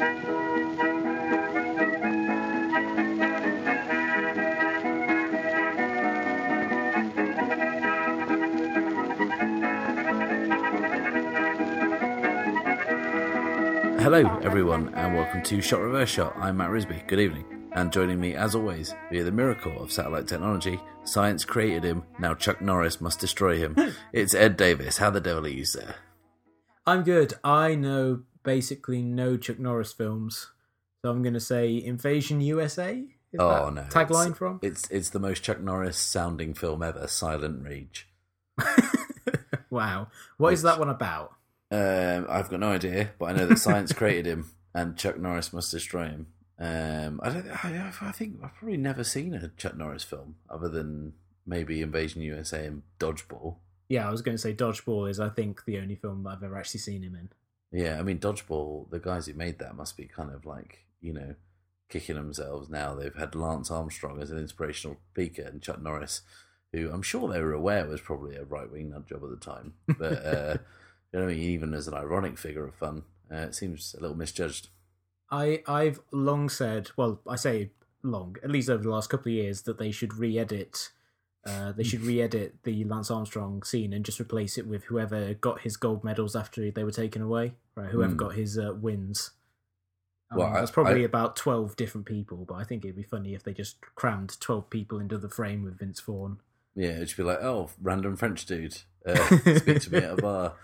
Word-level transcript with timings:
Hello, 0.00 0.16
everyone, 14.42 14.94
and 14.94 15.14
welcome 15.14 15.42
to 15.42 15.60
Shot 15.60 15.80
Reverse 15.80 16.08
Shot. 16.08 16.34
I'm 16.38 16.56
Matt 16.56 16.70
Risby. 16.70 17.06
Good 17.06 17.20
evening. 17.20 17.44
And 17.72 17.92
joining 17.92 18.18
me, 18.18 18.34
as 18.34 18.54
always, 18.54 18.94
via 19.12 19.22
the 19.22 19.30
miracle 19.30 19.82
of 19.82 19.92
satellite 19.92 20.26
technology, 20.26 20.80
science 21.04 21.44
created 21.44 21.84
him, 21.84 22.04
now 22.18 22.32
Chuck 22.32 22.62
Norris 22.62 23.02
must 23.02 23.20
destroy 23.20 23.58
him. 23.58 23.76
it's 24.14 24.34
Ed 24.34 24.56
Davis. 24.56 24.96
How 24.96 25.10
the 25.10 25.20
devil 25.20 25.44
are 25.44 25.50
you, 25.50 25.66
sir? 25.66 25.94
I'm 26.86 27.02
good. 27.02 27.34
I 27.44 27.74
know 27.74 28.22
basically 28.50 29.00
no 29.00 29.36
Chuck 29.36 29.60
Norris 29.60 29.92
films, 29.92 30.48
so 31.00 31.10
I'm 31.10 31.22
going 31.22 31.34
to 31.34 31.40
say 31.40 31.80
Invasion 31.80 32.40
USA. 32.40 33.04
Is 33.32 33.38
oh 33.38 33.66
that 33.66 33.74
no! 33.74 33.82
tagline 33.82 34.30
it's, 34.30 34.38
from 34.38 34.58
it's 34.60 34.90
it's 34.90 35.10
the 35.10 35.20
most 35.20 35.44
Chuck 35.44 35.60
Norris 35.60 35.96
sounding 35.96 36.52
film 36.52 36.82
ever, 36.82 37.06
Silent 37.06 37.64
Rage. 37.64 38.08
wow, 39.70 40.08
what 40.36 40.52
is 40.52 40.64
Which- 40.64 40.72
that 40.72 40.80
one 40.80 40.88
about? 40.88 41.36
Um, 41.70 42.26
I've 42.28 42.50
got 42.50 42.58
no 42.58 42.70
idea, 42.70 43.10
but 43.20 43.26
I 43.26 43.32
know 43.34 43.46
that 43.46 43.60
science 43.60 43.92
created 43.92 44.26
him, 44.26 44.50
and 44.74 44.96
Chuck 44.96 45.16
Norris 45.16 45.52
must 45.52 45.70
destroy 45.70 46.06
him. 46.06 46.26
Um, 46.58 47.20
I 47.22 47.28
don't. 47.30 47.64
I, 47.64 47.92
I 48.00 48.10
think 48.10 48.40
I've 48.42 48.56
probably 48.56 48.78
never 48.78 49.04
seen 49.04 49.32
a 49.32 49.46
Chuck 49.56 49.76
Norris 49.76 50.02
film 50.02 50.34
other 50.50 50.68
than 50.68 51.12
maybe 51.46 51.82
Invasion 51.82 52.20
USA 52.22 52.66
and 52.66 52.82
Dodgeball. 52.98 53.58
Yeah, 53.88 54.08
I 54.08 54.10
was 54.10 54.22
going 54.22 54.36
to 54.36 54.42
say 54.42 54.52
Dodgeball 54.54 55.08
is 55.08 55.20
I 55.20 55.28
think 55.28 55.64
the 55.66 55.78
only 55.78 55.94
film 55.94 56.26
I've 56.26 56.42
ever 56.42 56.58
actually 56.58 56.80
seen 56.80 57.04
him 57.04 57.14
in. 57.14 57.28
Yeah, 57.72 57.98
I 57.98 58.02
mean 58.02 58.18
Dodgeball. 58.18 58.90
The 58.90 58.98
guys 58.98 59.26
who 59.26 59.34
made 59.34 59.58
that 59.58 59.76
must 59.76 59.96
be 59.96 60.06
kind 60.06 60.32
of 60.32 60.44
like 60.44 60.86
you 61.00 61.12
know 61.12 61.34
kicking 61.88 62.16
themselves 62.16 62.68
now. 62.68 62.94
They've 62.94 63.14
had 63.14 63.34
Lance 63.34 63.70
Armstrong 63.70 64.20
as 64.20 64.30
an 64.30 64.38
inspirational 64.38 64.98
speaker 65.12 65.42
and 65.42 65.60
Chuck 65.60 65.82
Norris, 65.82 66.22
who 66.72 66.90
I'm 66.90 67.02
sure 67.02 67.28
they 67.28 67.40
were 67.40 67.52
aware 67.52 67.86
was 67.86 68.00
probably 68.00 68.36
a 68.36 68.44
right 68.44 68.70
wing 68.70 68.90
nut 68.90 69.06
job 69.08 69.22
at 69.24 69.30
the 69.30 69.36
time, 69.36 69.74
but 69.98 70.24
uh, 70.24 70.56
you 71.12 71.18
know, 71.18 71.24
I 71.24 71.28
mean, 71.28 71.38
even 71.38 71.74
as 71.74 71.88
an 71.88 71.94
ironic 71.94 72.38
figure 72.38 72.66
of 72.66 72.74
fun, 72.74 73.02
uh, 73.30 73.36
it 73.36 73.54
seems 73.54 73.94
a 73.98 74.00
little 74.00 74.16
misjudged. 74.16 74.68
I 75.30 75.62
I've 75.66 76.00
long 76.12 76.48
said, 76.48 76.90
well, 76.96 77.20
I 77.28 77.36
say 77.36 77.70
long, 78.02 78.36
at 78.42 78.50
least 78.50 78.70
over 78.70 78.82
the 78.82 78.90
last 78.90 79.10
couple 79.10 79.30
of 79.30 79.36
years, 79.36 79.62
that 79.62 79.78
they 79.78 79.90
should 79.90 80.14
re-edit. 80.14 80.90
Uh, 81.46 81.72
they 81.72 81.82
should 81.82 82.02
re-edit 82.02 82.54
the 82.64 82.84
Lance 82.84 83.10
Armstrong 83.10 83.62
scene 83.62 83.92
and 83.94 84.04
just 84.04 84.20
replace 84.20 84.58
it 84.58 84.66
with 84.66 84.84
whoever 84.84 85.32
got 85.34 85.62
his 85.62 85.76
gold 85.78 86.04
medals 86.04 86.36
after 86.36 86.70
they 86.70 86.84
were 86.84 86.90
taken 86.90 87.22
away. 87.22 87.54
Right, 87.74 87.88
whoever 87.90 88.12
Hmm. 88.12 88.18
got 88.18 88.34
his 88.34 88.58
uh, 88.58 88.74
wins. 88.74 89.30
Um, 90.30 90.38
Well, 90.38 90.52
that's 90.52 90.70
probably 90.70 91.00
I- 91.02 91.06
about 91.06 91.36
twelve 91.36 91.76
different 91.76 92.06
people, 92.06 92.44
but 92.46 92.54
I 92.56 92.64
think 92.64 92.84
it'd 92.84 92.94
be 92.96 93.02
funny 93.02 93.32
if 93.34 93.42
they 93.42 93.54
just 93.54 93.80
crammed 93.94 94.38
twelve 94.40 94.68
people 94.70 94.98
into 94.98 95.16
the 95.18 95.30
frame 95.30 95.62
with 95.62 95.78
Vince 95.78 96.00
Vaughn. 96.00 96.40
Yeah, 96.74 96.90
it'd 97.00 97.16
be 97.16 97.22
like, 97.22 97.42
oh, 97.42 97.70
random 97.80 98.16
French 98.16 98.44
dude, 98.46 98.78
uh, 99.06 99.14
speak 99.56 99.80
to 99.80 99.92
me 99.92 99.98
at 99.98 100.18
a 100.18 100.22
bar. 100.22 100.54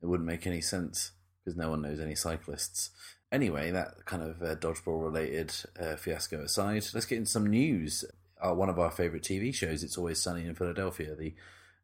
It 0.00 0.06
wouldn't 0.06 0.26
make 0.26 0.46
any 0.46 0.60
sense 0.60 1.12
because 1.44 1.56
no 1.58 1.68
one 1.70 1.82
knows 1.82 2.00
any 2.00 2.14
cyclists. 2.14 2.90
Anyway, 3.32 3.70
that 3.70 4.04
kind 4.06 4.22
of 4.22 4.42
uh, 4.42 4.54
dodgeball 4.56 5.02
related 5.04 5.52
uh, 5.80 5.96
fiasco 5.96 6.42
aside, 6.42 6.84
let's 6.94 7.06
get 7.06 7.18
into 7.18 7.30
some 7.30 7.46
news. 7.48 8.04
Uh, 8.42 8.54
one 8.54 8.68
of 8.68 8.78
our 8.78 8.90
favourite 8.90 9.22
TV 9.22 9.54
shows, 9.54 9.82
It's 9.82 9.96
Always 9.96 10.20
Sunny 10.20 10.44
in 10.44 10.54
Philadelphia, 10.54 11.14
the 11.14 11.34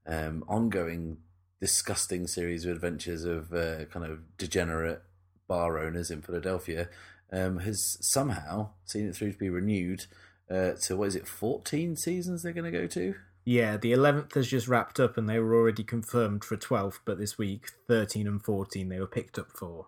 um, 0.06 0.44
ongoing 0.48 1.18
disgusting 1.60 2.26
series 2.26 2.64
of 2.64 2.72
adventures 2.72 3.24
of 3.24 3.52
uh, 3.52 3.84
kind 3.86 4.04
of 4.04 4.36
degenerate 4.36 5.02
bar 5.46 5.78
owners 5.78 6.10
in 6.10 6.22
Philadelphia, 6.22 6.88
um, 7.32 7.58
has 7.60 7.98
somehow 8.00 8.70
seen 8.84 9.08
it 9.08 9.14
through 9.14 9.32
to 9.32 9.38
be 9.38 9.50
renewed 9.50 10.06
uh, 10.50 10.72
to, 10.82 10.96
what 10.96 11.08
is 11.08 11.16
it, 11.16 11.28
14 11.28 11.94
seasons 11.96 12.42
they're 12.42 12.52
going 12.52 12.70
to 12.70 12.78
go 12.78 12.86
to? 12.86 13.14
Yeah, 13.44 13.78
the 13.78 13.92
eleventh 13.92 14.34
has 14.34 14.48
just 14.48 14.68
wrapped 14.68 15.00
up, 15.00 15.16
and 15.16 15.26
they 15.26 15.38
were 15.38 15.54
already 15.54 15.82
confirmed 15.82 16.44
for 16.44 16.58
twelfth. 16.58 17.00
But 17.06 17.16
this 17.18 17.38
week, 17.38 17.70
thirteen 17.86 18.26
and 18.26 18.44
fourteen, 18.44 18.90
they 18.90 19.00
were 19.00 19.06
picked 19.06 19.38
up 19.38 19.50
for. 19.52 19.86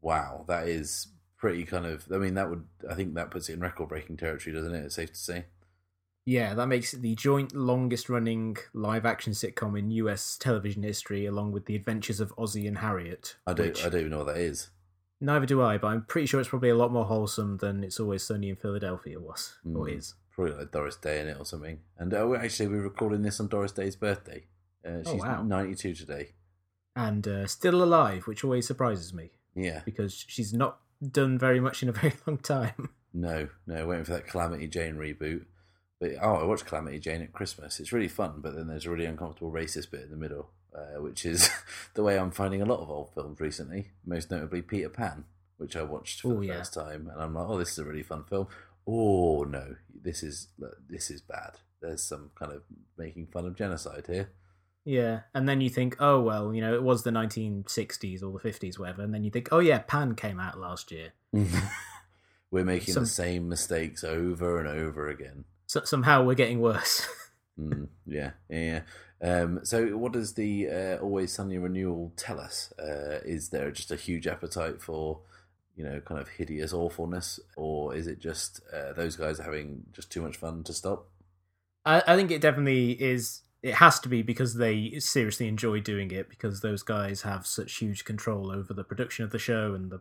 Wow, 0.00 0.44
that 0.46 0.68
is 0.68 1.08
pretty 1.38 1.64
kind 1.64 1.86
of. 1.86 2.06
I 2.12 2.18
mean, 2.18 2.34
that 2.34 2.48
would. 2.48 2.68
I 2.88 2.94
think 2.94 3.14
that 3.14 3.32
puts 3.32 3.48
it 3.48 3.54
in 3.54 3.60
record-breaking 3.60 4.18
territory, 4.18 4.54
doesn't 4.54 4.72
it? 4.72 4.84
It's 4.84 4.94
safe 4.94 5.12
to 5.12 5.18
say. 5.18 5.44
Yeah, 6.28 6.52
that 6.54 6.66
makes 6.66 6.92
it 6.92 7.00
the 7.00 7.14
joint 7.14 7.54
longest 7.54 8.10
running 8.10 8.58
live 8.74 9.06
action 9.06 9.32
sitcom 9.32 9.78
in 9.78 9.90
US 9.92 10.36
television 10.36 10.82
history, 10.82 11.24
along 11.24 11.52
with 11.52 11.64
The 11.64 11.74
Adventures 11.74 12.20
of 12.20 12.34
Ozzie 12.36 12.66
and 12.66 12.78
Harriet. 12.78 13.36
I 13.46 13.54
don't. 13.54 13.68
which- 13.68 13.82
I 13.82 13.88
don't 13.88 14.00
even 14.00 14.10
know 14.10 14.18
what 14.18 14.34
that 14.34 14.36
is. 14.36 14.68
Neither 15.22 15.46
do 15.46 15.62
I, 15.62 15.78
but 15.78 15.86
I'm 15.88 16.02
pretty 16.02 16.26
sure 16.26 16.38
it's 16.38 16.50
probably 16.50 16.68
a 16.68 16.74
lot 16.76 16.92
more 16.92 17.06
wholesome 17.06 17.56
than 17.56 17.82
It's 17.82 17.98
Always 17.98 18.22
Sunny 18.22 18.50
in 18.50 18.56
Philadelphia 18.56 19.18
was, 19.18 19.56
or 19.64 19.86
Mm. 19.86 19.96
is. 19.96 20.14
Probably 20.30 20.52
like 20.54 20.70
Doris 20.70 20.96
Day 20.96 21.20
in 21.22 21.28
it 21.28 21.38
or 21.40 21.46
something. 21.46 21.80
And 21.96 22.12
uh, 22.12 22.26
we're- 22.28 22.44
actually, 22.44 22.68
we're 22.68 22.82
recording 22.82 23.22
this 23.22 23.40
on 23.40 23.48
Doris 23.48 23.72
Day's 23.72 23.96
birthday. 23.96 24.44
Uh, 24.84 25.00
Oh, 25.06 25.12
she's 25.12 25.22
wow. 25.22 25.42
ninety-two 25.42 25.94
today. 25.94 26.34
And 26.94 27.26
uh, 27.26 27.46
still 27.46 27.82
alive, 27.82 28.26
which 28.26 28.44
always 28.44 28.66
surprises 28.66 29.14
me, 29.14 29.30
Yeah. 29.54 29.80
because 29.86 30.12
she's 30.28 30.52
not 30.52 30.78
done 31.00 31.38
very 31.38 31.58
much 31.58 31.82
in 31.82 31.88
a 31.88 31.92
very 32.00 32.12
long 32.26 32.36
time. 32.36 32.90
No, 33.14 33.48
no, 33.66 33.86
waiting 33.86 34.04
for 34.04 34.12
that 34.12 34.26
Calamity 34.26 34.68
Jane 34.68 34.96
reboot. 34.96 35.46
But 36.00 36.12
oh, 36.22 36.34
I 36.36 36.44
watched 36.44 36.66
Calamity 36.66 36.98
Jane 37.00 37.22
at 37.22 37.32
Christmas. 37.32 37.80
It's 37.80 37.92
really 37.92 38.08
fun, 38.08 38.34
but 38.38 38.54
then 38.54 38.68
there's 38.68 38.86
a 38.86 38.90
really 38.90 39.04
uncomfortable 39.06 39.50
racist 39.50 39.90
bit 39.90 40.02
in 40.02 40.10
the 40.10 40.16
middle, 40.16 40.50
uh, 40.74 41.00
which 41.02 41.24
is 41.26 41.50
the 41.94 42.02
way 42.04 42.18
I'm 42.18 42.30
finding 42.30 42.62
a 42.62 42.66
lot 42.66 42.80
of 42.80 42.88
old 42.90 43.12
films 43.14 43.40
recently. 43.40 43.90
Most 44.06 44.30
notably 44.30 44.62
Peter 44.62 44.88
Pan, 44.88 45.24
which 45.56 45.74
I 45.76 45.82
watched 45.82 46.20
for 46.20 46.34
Oh, 46.34 46.40
the 46.40 46.46
yeah. 46.46 46.58
first 46.58 46.74
time, 46.74 47.08
and 47.12 47.20
I'm 47.20 47.34
like, 47.34 47.46
oh, 47.48 47.58
this 47.58 47.72
is 47.72 47.78
a 47.78 47.84
really 47.84 48.02
fun 48.04 48.24
film. 48.24 48.46
Oh 48.86 49.42
no, 49.44 49.74
this 50.02 50.22
is 50.22 50.48
this 50.88 51.10
is 51.10 51.20
bad. 51.20 51.52
There's 51.82 52.02
some 52.02 52.30
kind 52.38 52.52
of 52.52 52.62
making 52.96 53.26
fun 53.26 53.44
of 53.46 53.56
genocide 53.56 54.04
here. 54.06 54.30
Yeah, 54.84 55.20
and 55.34 55.46
then 55.48 55.60
you 55.60 55.68
think, 55.68 55.96
oh 56.00 56.20
well, 56.20 56.54
you 56.54 56.60
know, 56.62 56.74
it 56.74 56.82
was 56.82 57.02
the 57.02 57.10
1960s 57.10 58.22
or 58.22 58.30
the 58.32 58.38
50s, 58.38 58.78
whatever, 58.78 59.02
and 59.02 59.12
then 59.12 59.24
you 59.24 59.30
think, 59.30 59.48
oh 59.52 59.58
yeah, 59.58 59.78
Pan 59.80 60.14
came 60.14 60.38
out 60.40 60.58
last 60.58 60.90
year. 60.92 61.12
We're 62.50 62.64
making 62.64 62.94
Some- 62.94 63.02
the 63.02 63.08
same 63.10 63.48
mistakes 63.48 64.02
over 64.04 64.58
and 64.58 64.68
over 64.68 65.08
again. 65.08 65.44
So, 65.68 65.84
somehow 65.84 66.24
we're 66.24 66.34
getting 66.34 66.60
worse. 66.60 67.06
Mm, 67.58 67.88
yeah, 68.06 68.30
yeah. 68.48 68.82
Um, 69.20 69.60
so, 69.64 69.96
what 69.96 70.12
does 70.12 70.34
the 70.34 70.68
uh, 70.68 71.02
Always 71.02 71.32
Sunny 71.32 71.58
renewal 71.58 72.12
tell 72.16 72.38
us? 72.38 72.72
Uh, 72.78 73.18
is 73.24 73.48
there 73.48 73.70
just 73.72 73.90
a 73.90 73.96
huge 73.96 74.26
appetite 74.26 74.80
for, 74.80 75.22
you 75.74 75.84
know, 75.84 76.00
kind 76.00 76.20
of 76.20 76.28
hideous 76.28 76.72
awfulness, 76.72 77.40
or 77.56 77.94
is 77.96 78.06
it 78.06 78.20
just 78.20 78.60
uh, 78.72 78.92
those 78.92 79.16
guys 79.16 79.40
are 79.40 79.44
having 79.44 79.86
just 79.92 80.12
too 80.12 80.22
much 80.22 80.36
fun 80.36 80.62
to 80.64 80.72
stop? 80.72 81.08
I, 81.84 82.02
I 82.06 82.16
think 82.16 82.30
it 82.30 82.40
definitely 82.40 82.92
is. 82.92 83.42
It 83.60 83.74
has 83.74 83.98
to 84.00 84.08
be 84.08 84.22
because 84.22 84.54
they 84.54 85.00
seriously 85.00 85.48
enjoy 85.48 85.80
doing 85.80 86.12
it 86.12 86.28
because 86.28 86.60
those 86.60 86.84
guys 86.84 87.22
have 87.22 87.44
such 87.44 87.78
huge 87.78 88.04
control 88.04 88.52
over 88.52 88.72
the 88.72 88.84
production 88.84 89.24
of 89.24 89.32
the 89.32 89.38
show 89.40 89.74
and 89.74 89.90
the 89.90 90.00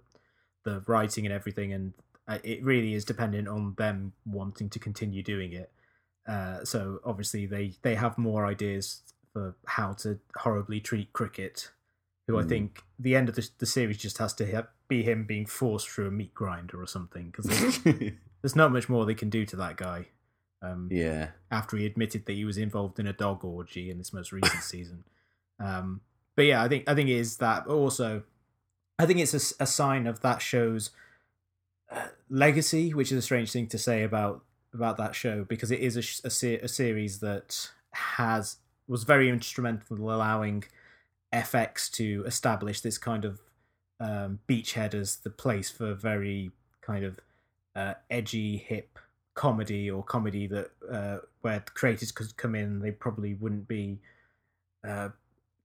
the 0.63 0.83
writing 0.85 1.25
and 1.25 1.33
everything, 1.33 1.73
and 1.73 1.93
uh, 2.27 2.39
it 2.43 2.63
really 2.63 2.93
is 2.93 3.05
dependent 3.05 3.47
on 3.47 3.73
them 3.77 4.13
wanting 4.25 4.69
to 4.69 4.79
continue 4.79 5.23
doing 5.23 5.53
it. 5.53 5.71
Uh, 6.27 6.63
so 6.65 6.99
obviously 7.05 7.45
they 7.45 7.73
they 7.83 7.95
have 7.95 8.17
more 8.17 8.45
ideas 8.45 9.01
for 9.33 9.55
how 9.65 9.93
to 9.93 10.19
horribly 10.35 10.79
treat 10.79 11.13
cricket. 11.13 11.71
Who 12.27 12.37
I 12.37 12.41
Hmm. 12.41 12.49
think 12.49 12.83
the 12.99 13.15
end 13.15 13.29
of 13.29 13.35
the, 13.35 13.49
the 13.59 13.65
series 13.65 13.97
just 13.97 14.17
has 14.17 14.33
to 14.35 14.67
be 14.89 15.03
him 15.03 15.25
being 15.25 15.45
forced 15.45 15.87
through 15.89 16.07
a 16.07 16.11
meat 16.11 16.33
grinder 16.33 16.81
or 16.81 16.87
something 16.87 17.27
because 17.27 17.45
there's, 17.45 17.79
there's 18.41 18.55
not 18.55 18.73
much 18.73 18.89
more 18.89 19.05
they 19.05 19.15
can 19.15 19.29
do 19.29 19.45
to 19.45 19.55
that 19.55 19.77
guy. 19.77 20.07
Um, 20.61 20.89
yeah, 20.91 21.29
after 21.51 21.77
he 21.77 21.85
admitted 21.85 22.25
that 22.25 22.33
he 22.33 22.43
was 22.43 22.57
involved 22.57 22.99
in 22.99 23.07
a 23.07 23.13
dog 23.13 23.45
orgy 23.45 23.89
in 23.89 23.97
this 23.97 24.11
most 24.11 24.31
recent 24.33 24.63
season. 24.73 25.05
Um, 25.59 26.01
but 26.35 26.45
yeah, 26.45 26.61
I 26.61 26.67
think 26.67 26.89
I 26.89 26.95
think 26.95 27.09
it 27.09 27.15
is 27.17 27.37
that. 27.37 27.67
Also, 27.67 28.23
I 28.99 29.05
think 29.05 29.19
it's 29.19 29.53
a 29.59 29.65
sign 29.65 30.07
of 30.07 30.19
that 30.21 30.41
show's 30.41 30.89
legacy, 32.29 32.93
which 32.93 33.11
is 33.11 33.17
a 33.17 33.21
strange 33.21 33.51
thing 33.51 33.67
to 33.67 33.77
say 33.77 34.03
about 34.03 34.43
about 34.73 34.97
that 34.97 35.15
show 35.15 35.43
because 35.43 35.71
it 35.71 35.79
is 35.79 35.95
a, 35.95 36.27
a, 36.27 36.29
se- 36.29 36.59
a 36.59 36.67
series 36.67 37.19
that 37.19 37.71
has 37.91 38.57
was 38.87 39.03
very 39.03 39.29
instrumental 39.29 39.97
in 39.97 40.03
allowing 40.03 40.63
FX 41.33 41.89
to 41.91 42.23
establish 42.25 42.81
this 42.81 42.97
kind 42.97 43.25
of 43.25 43.39
um, 43.99 44.39
beachhead 44.47 44.93
as 44.93 45.17
the 45.17 45.29
place 45.29 45.69
for 45.69 45.93
very 45.93 46.51
kind 46.81 47.03
of 47.03 47.19
uh, 47.75 47.93
edgy, 48.09 48.57
hip 48.57 48.99
comedy 49.33 49.89
or 49.89 50.03
comedy 50.03 50.47
that 50.47 50.71
uh, 50.91 51.17
where 51.41 51.63
creators 51.73 52.11
could 52.11 52.35
come 52.37 52.55
in, 52.55 52.79
they 52.79 52.91
probably 52.91 53.33
wouldn't 53.35 53.67
be 53.67 53.99
uh, 54.87 55.09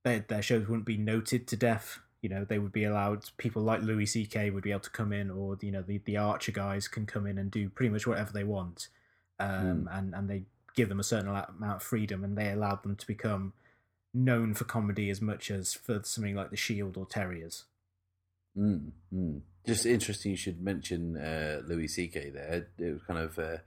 their 0.04 0.24
their 0.28 0.42
shows 0.42 0.66
wouldn't 0.68 0.86
be 0.86 0.96
noted 0.96 1.46
to 1.48 1.56
death. 1.56 2.00
You 2.22 2.28
know, 2.28 2.44
they 2.44 2.58
would 2.58 2.72
be 2.72 2.84
allowed. 2.84 3.24
People 3.36 3.62
like 3.62 3.82
Louis 3.82 4.06
C.K. 4.06 4.50
would 4.50 4.62
be 4.62 4.70
able 4.70 4.80
to 4.80 4.90
come 4.90 5.12
in, 5.12 5.30
or 5.30 5.58
you 5.60 5.72
know, 5.72 5.82
the 5.82 5.98
the 5.98 6.16
Archer 6.16 6.52
guys 6.52 6.88
can 6.88 7.04
come 7.04 7.26
in 7.26 7.36
and 7.36 7.50
do 7.50 7.68
pretty 7.68 7.90
much 7.90 8.06
whatever 8.06 8.32
they 8.32 8.44
want, 8.44 8.88
um, 9.40 9.88
and 9.92 10.14
and 10.14 10.30
they 10.30 10.44
give 10.74 10.88
them 10.88 11.00
a 11.00 11.04
certain 11.04 11.28
amount 11.28 11.76
of 11.76 11.82
freedom, 11.82 12.24
and 12.24 12.38
they 12.38 12.50
allowed 12.50 12.82
them 12.82 12.96
to 12.96 13.06
become 13.06 13.52
known 14.14 14.54
for 14.54 14.64
comedy 14.64 15.10
as 15.10 15.20
much 15.20 15.50
as 15.50 15.74
for 15.74 16.00
something 16.04 16.36
like 16.36 16.50
The 16.50 16.56
Shield 16.56 16.96
or 16.96 17.06
Terriers. 17.06 17.64
Mm, 18.56 18.90
mm. 19.12 19.40
Just 19.66 19.86
interesting. 19.86 20.32
You 20.32 20.36
should 20.36 20.60
mention 20.60 21.16
uh, 21.16 21.62
Louis 21.66 21.88
C.K. 21.88 22.30
there. 22.30 22.66
It 22.78 22.92
was 22.92 23.02
kind 23.06 23.20
of 23.20 23.38
uh, 23.38 23.58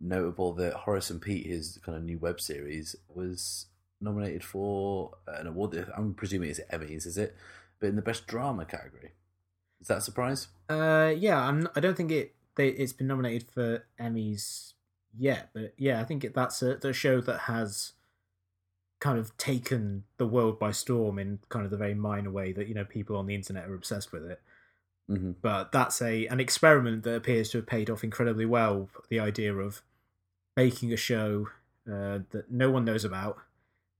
notable 0.00 0.52
that 0.54 0.72
Horace 0.72 1.10
and 1.10 1.20
Pete, 1.20 1.46
his 1.46 1.78
kind 1.84 1.96
of 1.96 2.04
new 2.04 2.18
web 2.18 2.40
series, 2.40 2.96
was 3.08 3.66
nominated 4.00 4.44
for 4.44 5.12
an 5.26 5.46
award. 5.46 5.92
I'm 5.96 6.14
presuming 6.14 6.50
it's 6.50 6.60
Emmys, 6.72 7.06
is 7.06 7.18
it? 7.18 7.36
But 7.82 7.88
in 7.88 7.96
the 7.96 8.02
best 8.02 8.28
drama 8.28 8.64
category. 8.64 9.10
Is 9.80 9.88
that 9.88 9.98
a 9.98 10.02
surprise? 10.02 10.46
Uh, 10.68 11.12
yeah, 11.18 11.42
I'm. 11.42 11.68
I 11.74 11.80
don't 11.80 11.96
think 11.96 12.12
it. 12.12 12.36
They, 12.54 12.68
it's 12.68 12.92
been 12.92 13.08
nominated 13.08 13.50
for 13.50 13.84
Emmys 14.00 14.74
yet, 15.18 15.50
but 15.52 15.74
yeah, 15.76 16.00
I 16.00 16.04
think 16.04 16.22
it, 16.22 16.32
that's 16.32 16.62
a 16.62 16.76
the 16.76 16.92
show 16.92 17.20
that 17.20 17.40
has 17.40 17.94
kind 19.00 19.18
of 19.18 19.36
taken 19.36 20.04
the 20.16 20.28
world 20.28 20.60
by 20.60 20.70
storm 20.70 21.18
in 21.18 21.40
kind 21.48 21.64
of 21.64 21.72
the 21.72 21.76
very 21.76 21.94
minor 21.94 22.30
way 22.30 22.52
that 22.52 22.68
you 22.68 22.74
know 22.74 22.84
people 22.84 23.16
on 23.16 23.26
the 23.26 23.34
internet 23.34 23.68
are 23.68 23.74
obsessed 23.74 24.12
with 24.12 24.24
it. 24.30 24.40
Mm-hmm. 25.10 25.32
But 25.42 25.72
that's 25.72 26.00
a 26.00 26.28
an 26.28 26.38
experiment 26.38 27.02
that 27.02 27.16
appears 27.16 27.50
to 27.50 27.58
have 27.58 27.66
paid 27.66 27.90
off 27.90 28.04
incredibly 28.04 28.46
well. 28.46 28.88
The 29.08 29.18
idea 29.18 29.52
of 29.56 29.82
making 30.56 30.92
a 30.92 30.96
show 30.96 31.48
uh, 31.88 32.20
that 32.30 32.44
no 32.48 32.70
one 32.70 32.84
knows 32.84 33.04
about, 33.04 33.38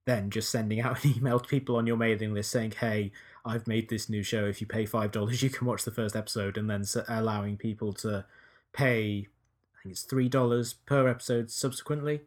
then 0.05 0.31
just 0.31 0.51
sending 0.51 0.81
out 0.81 1.05
an 1.05 1.13
email 1.17 1.39
to 1.41 1.49
people 1.49 1.77
on 1.77 1.87
your 1.87 1.97
mailing 1.97 2.35
list 2.35 2.51
saying, 2.51 2.73
"Hey, 2.73 3.13
I've 3.45 3.67
made 3.67 3.89
this 3.89 4.09
new 4.09 4.23
show. 4.23 4.45
If 4.47 4.61
you 4.61 4.67
pay 4.67 4.87
five 4.87 5.13
dollars, 5.13 5.43
you 5.43 5.51
can 5.51 5.67
watch 5.67 5.85
the 5.85 5.91
first 5.91 6.17
episode," 6.17 6.57
and 6.57 6.69
then 6.69 6.85
allowing 7.09 7.57
people 7.57 7.93
to 7.95 8.25
pay, 8.73 9.29
I 9.77 9.83
think 9.83 9.93
it's 9.93 10.03
three 10.03 10.29
dollars 10.29 10.73
per 10.73 11.09
episode 11.09 11.51
subsequently, 11.51 12.23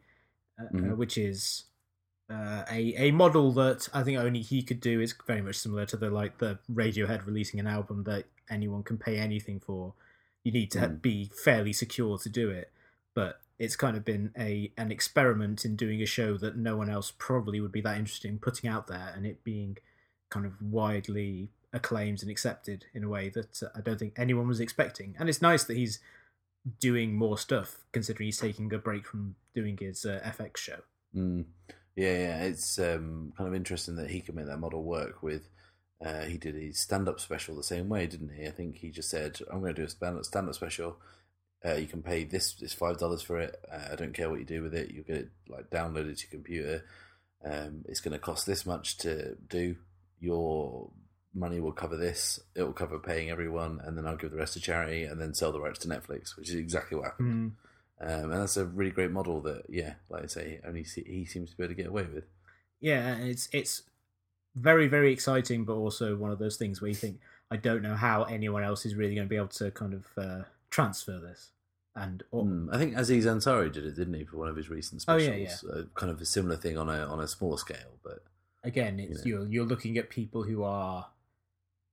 uh, 0.58 0.64
Mm-hmm. 0.74 0.92
uh, 0.92 0.96
which 0.96 1.18
is 1.18 1.64
uh, 2.30 2.64
a 2.70 2.94
a 2.96 3.10
model 3.12 3.52
that 3.52 3.88
I 3.94 4.02
think 4.02 4.18
only 4.18 4.40
he 4.40 4.62
could 4.62 4.80
do. 4.80 5.00
is 5.00 5.14
very 5.26 5.42
much 5.42 5.56
similar 5.56 5.86
to 5.86 5.96
the 5.96 6.10
like 6.10 6.38
the 6.38 6.58
Radiohead 6.72 7.26
releasing 7.26 7.60
an 7.60 7.66
album 7.66 8.04
that 8.04 8.24
anyone 8.50 8.82
can 8.82 8.98
pay 8.98 9.18
anything 9.18 9.60
for. 9.60 9.94
You 10.44 10.52
need 10.52 10.70
to 10.72 10.78
Mm. 10.80 11.02
be 11.02 11.30
fairly 11.44 11.72
secure 11.72 12.18
to 12.18 12.28
do 12.28 12.50
it, 12.50 12.70
but 13.14 13.40
it's 13.58 13.76
kind 13.76 13.96
of 13.96 14.04
been 14.04 14.32
a 14.38 14.72
an 14.76 14.90
experiment 14.90 15.64
in 15.64 15.76
doing 15.76 16.02
a 16.02 16.06
show 16.06 16.36
that 16.36 16.56
no 16.56 16.76
one 16.76 16.90
else 16.90 17.12
probably 17.16 17.60
would 17.60 17.72
be 17.72 17.80
that 17.80 17.96
interested 17.96 18.28
in 18.28 18.38
putting 18.38 18.68
out 18.68 18.86
there, 18.86 19.12
and 19.14 19.26
it 19.26 19.44
being 19.44 19.78
kind 20.30 20.46
of 20.46 20.60
widely 20.60 21.50
acclaimed 21.72 22.22
and 22.22 22.30
accepted 22.30 22.86
in 22.94 23.04
a 23.04 23.08
way 23.08 23.28
that 23.28 23.62
uh, 23.62 23.68
I 23.74 23.80
don't 23.80 23.98
think 23.98 24.14
anyone 24.16 24.48
was 24.48 24.60
expecting. 24.60 25.14
And 25.18 25.28
it's 25.28 25.42
nice 25.42 25.64
that 25.64 25.76
he's 25.76 26.00
doing 26.80 27.16
more 27.16 27.38
stuff, 27.38 27.84
considering 27.92 28.26
he's 28.26 28.40
taking 28.40 28.72
a 28.72 28.78
break 28.78 29.06
from 29.06 29.36
doing 29.54 29.78
his 29.78 30.04
uh, 30.04 30.20
FX 30.24 30.56
show. 30.56 30.80
Mm. 31.14 31.44
Yeah, 31.94 32.18
yeah. 32.18 32.42
It's 32.42 32.78
um, 32.78 33.32
kind 33.36 33.48
of 33.48 33.54
interesting 33.54 33.96
that 33.96 34.10
he 34.10 34.20
can 34.20 34.34
make 34.34 34.46
that 34.46 34.58
model 34.58 34.82
work 34.82 35.22
with. 35.22 35.48
Uh, 36.04 36.24
he 36.24 36.36
did 36.36 36.54
his 36.54 36.78
stand-up 36.78 37.20
special 37.20 37.56
the 37.56 37.62
same 37.62 37.88
way, 37.88 38.06
didn't 38.06 38.34
he? 38.36 38.46
I 38.46 38.50
think 38.50 38.76
he 38.76 38.90
just 38.90 39.08
said, 39.08 39.38
"I'm 39.50 39.60
going 39.60 39.74
to 39.74 39.80
do 39.80 39.86
a 39.86 39.88
stand- 39.88 40.26
stand-up 40.26 40.54
special. 40.54 40.98
Uh, 41.66 41.74
you 41.74 41.86
can 41.86 42.02
pay 42.02 42.24
this. 42.24 42.56
It's 42.60 42.74
five 42.74 42.98
dollars 42.98 43.22
for 43.22 43.38
it. 43.40 43.56
Uh, 43.70 43.92
I 43.92 43.96
don't 43.96 44.14
care 44.14 44.30
what 44.30 44.38
you 44.38 44.44
do 44.44 44.62
with 44.62 44.74
it. 44.74 44.90
You 44.90 45.02
get 45.02 45.16
it 45.16 45.28
like 45.48 45.70
downloaded 45.70 46.16
to 46.18 46.26
your 46.26 46.30
computer. 46.30 46.84
Um, 47.44 47.84
it's 47.88 48.00
going 48.00 48.12
to 48.12 48.18
cost 48.18 48.46
this 48.46 48.64
much 48.64 48.98
to 48.98 49.36
do. 49.48 49.76
Your 50.20 50.90
money 51.34 51.60
will 51.60 51.72
cover 51.72 51.96
this. 51.96 52.40
It 52.54 52.62
will 52.62 52.72
cover 52.72 52.98
paying 52.98 53.30
everyone, 53.30 53.80
and 53.84 53.96
then 53.96 54.06
I'll 54.06 54.16
give 54.16 54.30
the 54.30 54.36
rest 54.36 54.54
to 54.54 54.60
charity, 54.60 55.04
and 55.04 55.20
then 55.20 55.34
sell 55.34 55.52
the 55.52 55.60
rights 55.60 55.80
to 55.80 55.88
Netflix, 55.88 56.36
which 56.36 56.48
is 56.48 56.54
exactly 56.54 56.96
what 56.96 57.06
happened. 57.06 57.52
Um, 58.00 58.30
and 58.30 58.40
that's 58.42 58.56
a 58.56 58.66
really 58.66 58.90
great 58.90 59.10
model 59.10 59.40
that, 59.42 59.62
yeah, 59.68 59.94
like 60.10 60.24
I 60.24 60.26
say, 60.26 60.60
only 60.66 60.82
he 60.82 61.24
seems 61.24 61.50
to 61.50 61.56
be 61.56 61.64
able 61.64 61.74
to 61.74 61.82
get 61.82 61.88
away 61.88 62.06
with. 62.12 62.24
Yeah, 62.80 63.06
and 63.06 63.28
it's 63.28 63.48
it's 63.52 63.82
very 64.54 64.86
very 64.86 65.12
exciting, 65.12 65.64
but 65.64 65.74
also 65.74 66.16
one 66.16 66.30
of 66.30 66.38
those 66.38 66.56
things 66.56 66.80
where 66.80 66.88
you 66.88 66.94
think 66.94 67.20
I 67.50 67.56
don't 67.56 67.82
know 67.82 67.96
how 67.96 68.24
anyone 68.24 68.62
else 68.62 68.84
is 68.84 68.94
really 68.94 69.14
going 69.14 69.26
to 69.26 69.30
be 69.30 69.36
able 69.36 69.48
to 69.48 69.70
kind 69.70 69.94
of 69.94 70.04
uh, 70.16 70.42
transfer 70.70 71.18
this. 71.18 71.50
And 71.96 72.22
Mm, 72.32 72.68
I 72.72 72.78
think 72.78 72.94
Aziz 72.96 73.24
Ansari 73.24 73.72
did 73.72 73.86
it, 73.86 73.96
didn't 73.96 74.14
he, 74.14 74.24
for 74.24 74.36
one 74.36 74.48
of 74.48 74.56
his 74.56 74.68
recent 74.68 75.00
specials? 75.00 75.28
Oh, 75.28 75.32
specials? 75.32 75.64
yeah, 75.66 75.80
Uh, 75.80 75.84
kind 75.94 76.12
of 76.12 76.20
a 76.20 76.26
similar 76.26 76.56
thing 76.56 76.76
on 76.76 76.88
a 76.90 76.98
on 77.06 77.20
a 77.20 77.26
smaller 77.26 77.56
scale, 77.56 77.98
but 78.04 78.22
again, 78.62 79.00
it's 79.00 79.24
You 79.24 79.38
you're 79.38 79.46
you're 79.46 79.64
looking 79.66 79.96
at 79.96 80.10
people 80.10 80.42
who 80.42 80.62
are 80.62 81.08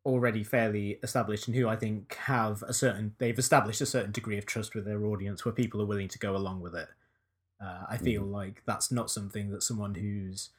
already 0.05 0.44
fairly 0.44 1.00
established 1.01 1.47
and 1.47 1.55
who 1.55 1.69
I 1.69 1.77
think 1.77 2.13
have 2.15 2.61
a 2.63 2.73
certain 2.73 3.15
they've 3.17 3.39
established 3.39 3.79
a 3.79 3.85
certain 3.85 4.11
degree 4.11 4.38
of 4.38 4.45
trust 4.45 4.75
with 4.75 4.83
their 4.83 5.05
audience 5.05 5.45
where 5.45 5.53
people 5.53 5.81
are 5.81 5.85
willing 5.85 6.09
to 6.09 6.19
go 6.19 6.35
along 6.35 6.59
with 6.59 6.75
it. 6.75 6.89
Uh, 7.61 7.85
I 7.89 7.95
feel 7.97 8.23
like 8.23 8.61
that's 8.65 8.91
not 8.91 9.09
something 9.09 9.51
that 9.51 9.63
someone 9.63 9.95
who's 9.95 10.50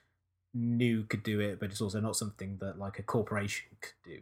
new 0.55 1.02
could 1.05 1.23
do 1.23 1.38
it, 1.41 1.61
but 1.61 1.70
it's 1.70 1.82
also 1.82 2.00
not 2.00 2.17
something 2.17 2.56
that 2.62 2.79
like 2.79 2.99
a 2.99 3.02
corporation 3.02 3.67
could 3.82 3.93
do. 4.02 4.20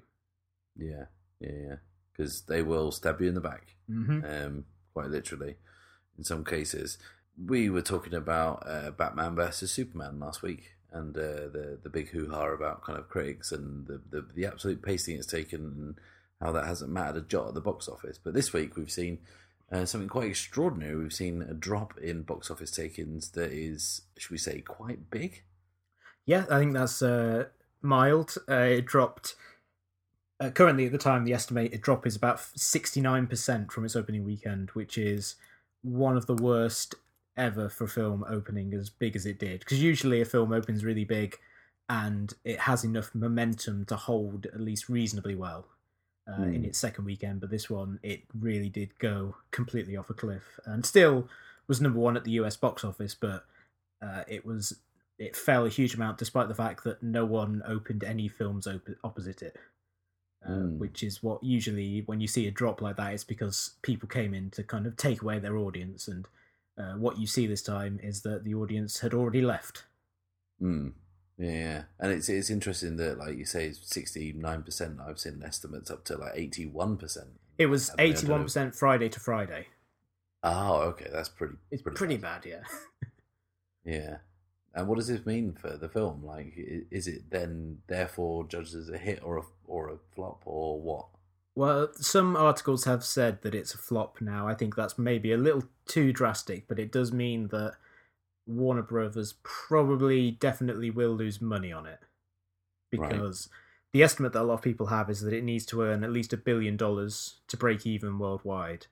yeah, 0.76 1.04
yeah, 1.38 1.50
yeah, 1.69 1.76
because 2.10 2.42
they 2.42 2.62
will 2.62 2.90
stab 2.90 3.20
you 3.20 3.28
in 3.28 3.34
the 3.34 3.40
back. 3.40 3.76
Mm-hmm. 3.88 4.24
um, 4.24 4.64
quite 4.93 5.11
literally 5.11 5.56
in 6.17 6.25
some 6.25 6.44
cases. 6.44 6.99
We 7.43 7.71
were 7.71 7.83
talking 7.83 8.15
about 8.15 8.65
uh, 8.67 8.91
Batman 8.91 9.35
versus 9.35 9.73
Superman 9.73 10.21
last 10.21 10.43
week, 10.43 10.73
and 10.93 11.17
uh, 11.17 11.49
the 11.50 11.79
the 11.83 11.89
big 11.89 12.11
hoo 12.11 12.31
ha 12.31 12.44
about 12.47 12.85
kind 12.85 12.99
of 12.99 13.09
critics 13.09 13.53
and 13.53 13.87
the, 13.87 14.00
the 14.11 14.27
the 14.35 14.47
absolute 14.47 14.83
pasting 14.83 15.17
it's 15.17 15.27
taken, 15.27 15.61
and 15.61 15.94
how 16.41 16.53
that 16.53 16.67
hasn't 16.67 16.93
mattered 16.93 17.17
a 17.17 17.27
jot 17.27 17.49
at 17.49 17.55
the 17.55 17.61
box 17.61 17.89
office. 17.89 18.19
But 18.23 18.35
this 18.35 18.53
week 18.53 18.77
we've 18.77 18.91
seen 18.91 19.19
uh, 19.73 19.87
something 19.87 20.09
quite 20.09 20.29
extraordinary. 20.29 20.97
We've 20.97 21.12
seen 21.12 21.43
a 21.43 21.55
drop 21.55 21.99
in 21.99 22.23
box 22.23 22.50
office 22.50 22.71
takings 22.71 23.31
that 23.31 23.53
is, 23.53 24.03
should 24.19 24.31
we 24.31 24.39
say, 24.39 24.61
quite 24.61 25.11
big. 25.11 25.43
Yeah, 26.27 26.44
I 26.50 26.59
think 26.59 26.75
that's 26.75 27.00
uh, 27.00 27.47
mild. 27.81 28.35
Uh, 28.49 28.55
it 28.55 28.85
dropped. 28.85 29.35
Uh, 30.43 30.50
currently, 30.50 30.87
at 30.87 30.93
the 30.93 30.99
time, 30.99 31.25
the 31.25 31.33
estimated 31.33 31.81
drop 31.83 32.05
is 32.05 32.17
about 32.17 32.41
sixty-nine 32.41 33.29
percent 33.29 33.71
from 33.71 33.85
its 33.85 33.94
opening 33.94 34.25
weekend, 34.25 34.71
which 34.71 34.99
is 34.99 35.37
one 35.83 36.17
of 36.17 36.27
the 36.27 36.35
worst 36.35 36.97
ever 37.37 37.69
for 37.69 37.85
a 37.85 37.89
film 37.89 38.25
opening 38.29 38.75
as 38.75 38.91
big 38.91 39.15
as 39.15 39.25
it 39.25 39.39
did. 39.39 39.61
Because 39.61 39.81
usually, 39.81 40.21
a 40.21 40.25
film 40.25 40.53
opens 40.53 40.85
really 40.85 41.05
big, 41.05 41.37
and 41.89 42.35
it 42.44 42.59
has 42.59 42.83
enough 42.83 43.15
momentum 43.15 43.85
to 43.85 43.94
hold 43.94 44.47
at 44.47 44.61
least 44.61 44.89
reasonably 44.89 45.37
well 45.37 45.67
uh, 46.29 46.43
in 46.43 46.62
Hmm. 46.62 46.65
its 46.65 46.79
second 46.79 47.05
weekend. 47.05 47.41
But 47.41 47.50
this 47.50 47.71
one, 47.71 48.00
it 48.03 48.23
really 48.37 48.69
did 48.69 48.99
go 48.99 49.37
completely 49.53 49.97
off 49.97 50.11
a 50.11 50.15
cliff, 50.15 50.59
and 50.65 50.85
still 50.85 51.29
was 51.69 51.81
number 51.81 52.00
one 52.00 52.17
at 52.17 52.25
the 52.25 52.33
US 52.33 52.56
box 52.56 52.83
office, 52.83 53.15
but 53.15 53.44
uh, 54.05 54.25
it 54.27 54.44
was 54.44 54.77
it 55.19 55.37
fell 55.37 55.67
a 55.67 55.69
huge 55.69 55.94
amount 55.94 56.19
despite 56.19 56.49
the 56.49 56.55
fact 56.55 56.83
that 56.83 57.00
no 57.00 57.25
one 57.25 57.62
opened 57.65 58.03
any 58.03 58.27
films 58.27 58.67
op- 58.67 58.89
opposite 59.05 59.41
it. 59.41 59.56
Uh, 60.44 60.50
Mm. 60.50 60.79
Which 60.79 61.05
is 61.05 61.23
what 61.23 61.43
usually 61.44 62.03
when 62.06 62.21
you 62.21 62.27
see 62.27 62.49
a 62.49 62.50
drop 62.50 62.83
like 62.83 62.97
that, 62.97 63.15
it's 63.15 63.23
because 63.23 63.75
people 63.82 64.08
came 64.08 64.34
in 64.34 64.51
to 64.51 64.65
kind 64.65 64.87
of 64.87 64.96
take 64.96 65.22
away 65.22 65.39
their 65.39 65.56
audience, 65.56 66.08
and 66.08 66.27
uh, 66.77 66.94
what 66.94 67.17
you 67.19 67.29
see 67.29 67.46
this 67.46 67.63
time 67.63 68.01
is 68.03 68.22
that 68.22 68.43
the 68.43 68.55
audience 68.55 69.01
had 69.01 69.15
already 69.15 69.41
left. 69.41 69.84
Mm. 70.61 70.94
Yeah, 71.39 71.84
and 72.01 72.13
it's 72.13 72.29
it's 72.29 72.51
interesting 72.51 72.96
that, 72.96 73.19
like 73.19 73.37
you 73.39 73.44
say, 73.44 73.72
sixty 73.72 74.32
nine 74.32 74.63
percent. 74.65 74.99
I've 75.01 75.19
seen 75.20 75.43
estimates 75.44 75.91
up 75.91 76.05
to 76.06 76.17
like 76.17 76.32
eighty 76.34 76.67
one 76.67 76.96
percent. 76.96 77.29
It 77.58 77.67
was 77.67 77.91
know. 77.91 78.03
eighty-one 78.03 78.43
percent 78.43 78.75
Friday 78.75 79.08
to 79.11 79.20
Friday. 79.20 79.69
Oh, 80.43 80.81
okay, 80.81 81.08
that's 81.13 81.29
pretty. 81.29 81.55
It's 81.70 81.82
pretty, 81.82 82.17
bad, 82.17 82.44
yeah. 82.44 82.63
Yeah. 83.84 84.19
And 84.74 84.88
what 84.88 84.96
does 84.96 85.08
this 85.08 85.26
mean 85.26 85.52
for 85.52 85.76
the 85.76 85.88
film? 85.88 86.24
Like, 86.24 86.55
is 86.56 87.06
it 87.06 87.31
then 87.31 87.79
therefore 87.88 88.44
judged 88.44 88.74
as 88.74 88.88
a 88.88 88.98
hit 88.98 89.20
or 89.22 89.38
a 89.38 89.43
or 89.67 89.91
a 89.91 89.98
flop 90.14 90.43
or 90.46 90.81
what? 90.81 91.06
Well, 91.55 91.91
some 91.94 92.34
articles 92.34 92.84
have 92.84 93.05
said 93.05 93.43
that 93.43 93.55
it's 93.55 93.74
a 93.74 93.79
flop 93.79 94.20
now. 94.22 94.48
I 94.48 94.55
think 94.55 94.74
that's 94.74 94.98
maybe 94.98 95.32
a 95.32 95.36
little 95.36 95.64
too 95.86 96.12
drastic, 96.12 96.67
but 96.67 96.79
it 96.79 96.91
does 96.91 97.12
mean 97.12 97.48
that 97.48 97.74
Warner 98.46 98.82
Brothers 98.82 99.34
probably 99.43 100.31
definitely 100.31 100.91
will 100.91 101.14
lose 101.14 101.43
money 101.43 101.70
on 101.70 101.86
it. 101.86 102.00
Right. 102.94 103.10
Because 103.10 103.50
the 103.93 104.02
estimate 104.02 104.32
that 104.32 104.43
a 104.43 104.44
lot 104.44 104.55
of 104.55 104.62
people 104.62 104.86
have 104.86 105.10
is 105.10 105.20
that 105.20 105.34
it 105.34 105.44
needs 105.44 105.67
to 105.67 105.82
earn 105.82 106.02
at 106.05 106.12
least 106.12 106.32
a 106.32 106.38
billion 106.38 106.79
dollars 106.79 107.36
to 107.48 107.58
break 107.58 107.86
even 107.86 108.19
worldwide. 108.19 108.86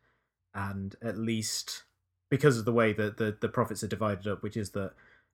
And 0.55 0.97
at 1.01 1.17
least 1.17 1.85
because 2.29 2.59
of 2.59 2.67
the 2.67 2.73
way 2.73 2.93
that 2.93 3.17
the, 3.17 3.37
the 3.41 3.49
profits 3.49 3.83
are 3.83 3.89
divided 3.89 4.27
up, 4.27 4.43
which 4.43 4.57
is 4.57 4.71
that 4.71 4.93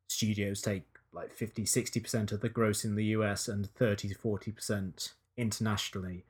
studios 0.09 0.61
take 0.63 0.85
like 1.13 1.33
50 1.33 1.65
60% 1.65 2.33
of 2.33 2.41
the 2.41 2.49
gross 2.49 2.85
in 2.85 2.95
the 2.95 3.07
US 3.07 3.49
and 3.49 3.67
30 3.75 4.15
40% 4.15 5.13
internationally. 5.37 6.25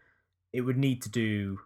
It 0.52 0.62
would 0.62 0.76
need 0.78 1.02
to 1.02 1.08
do 1.08 1.60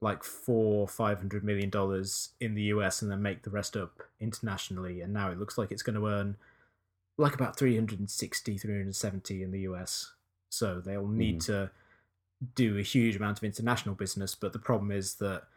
like 0.00 0.22
four 0.22 0.86
five 0.86 1.18
hundred 1.18 1.42
million 1.42 1.70
dollars 1.70 2.30
in 2.40 2.54
the 2.54 2.62
US 2.74 3.02
and 3.02 3.10
then 3.10 3.20
make 3.22 3.42
the 3.42 3.50
rest 3.50 3.76
up 3.76 3.98
internationally. 4.20 5.00
And 5.00 5.12
now 5.12 5.30
it 5.30 5.38
looks 5.38 5.58
like 5.58 5.72
it's 5.72 5.82
going 5.82 5.96
to 5.96 6.06
earn 6.06 6.36
like 7.16 7.34
about 7.34 7.56
360 7.56 8.58
370 8.58 9.42
in 9.42 9.50
the 9.50 9.60
US 9.60 10.12
so 10.50 10.80
they'll 10.80 11.08
need 11.08 11.40
Mhm. 11.40 11.46
to 11.46 11.70
do 12.54 12.78
a 12.78 12.82
huge 12.82 13.16
amount 13.16 13.38
of 13.38 13.44
international 13.44 13.96
business 13.96 14.36
but 14.36 14.52
the 14.52 14.58
problem 14.60 14.92
is 14.92 15.16
that 15.16 15.48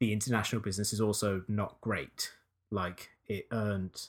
the 0.00 0.12
international 0.12 0.60
business 0.60 0.92
is 0.92 1.00
also 1.00 1.42
not 1.48 1.80
great. 1.80 2.34
Like 2.70 3.10
it 3.26 3.46
earned 3.50 4.08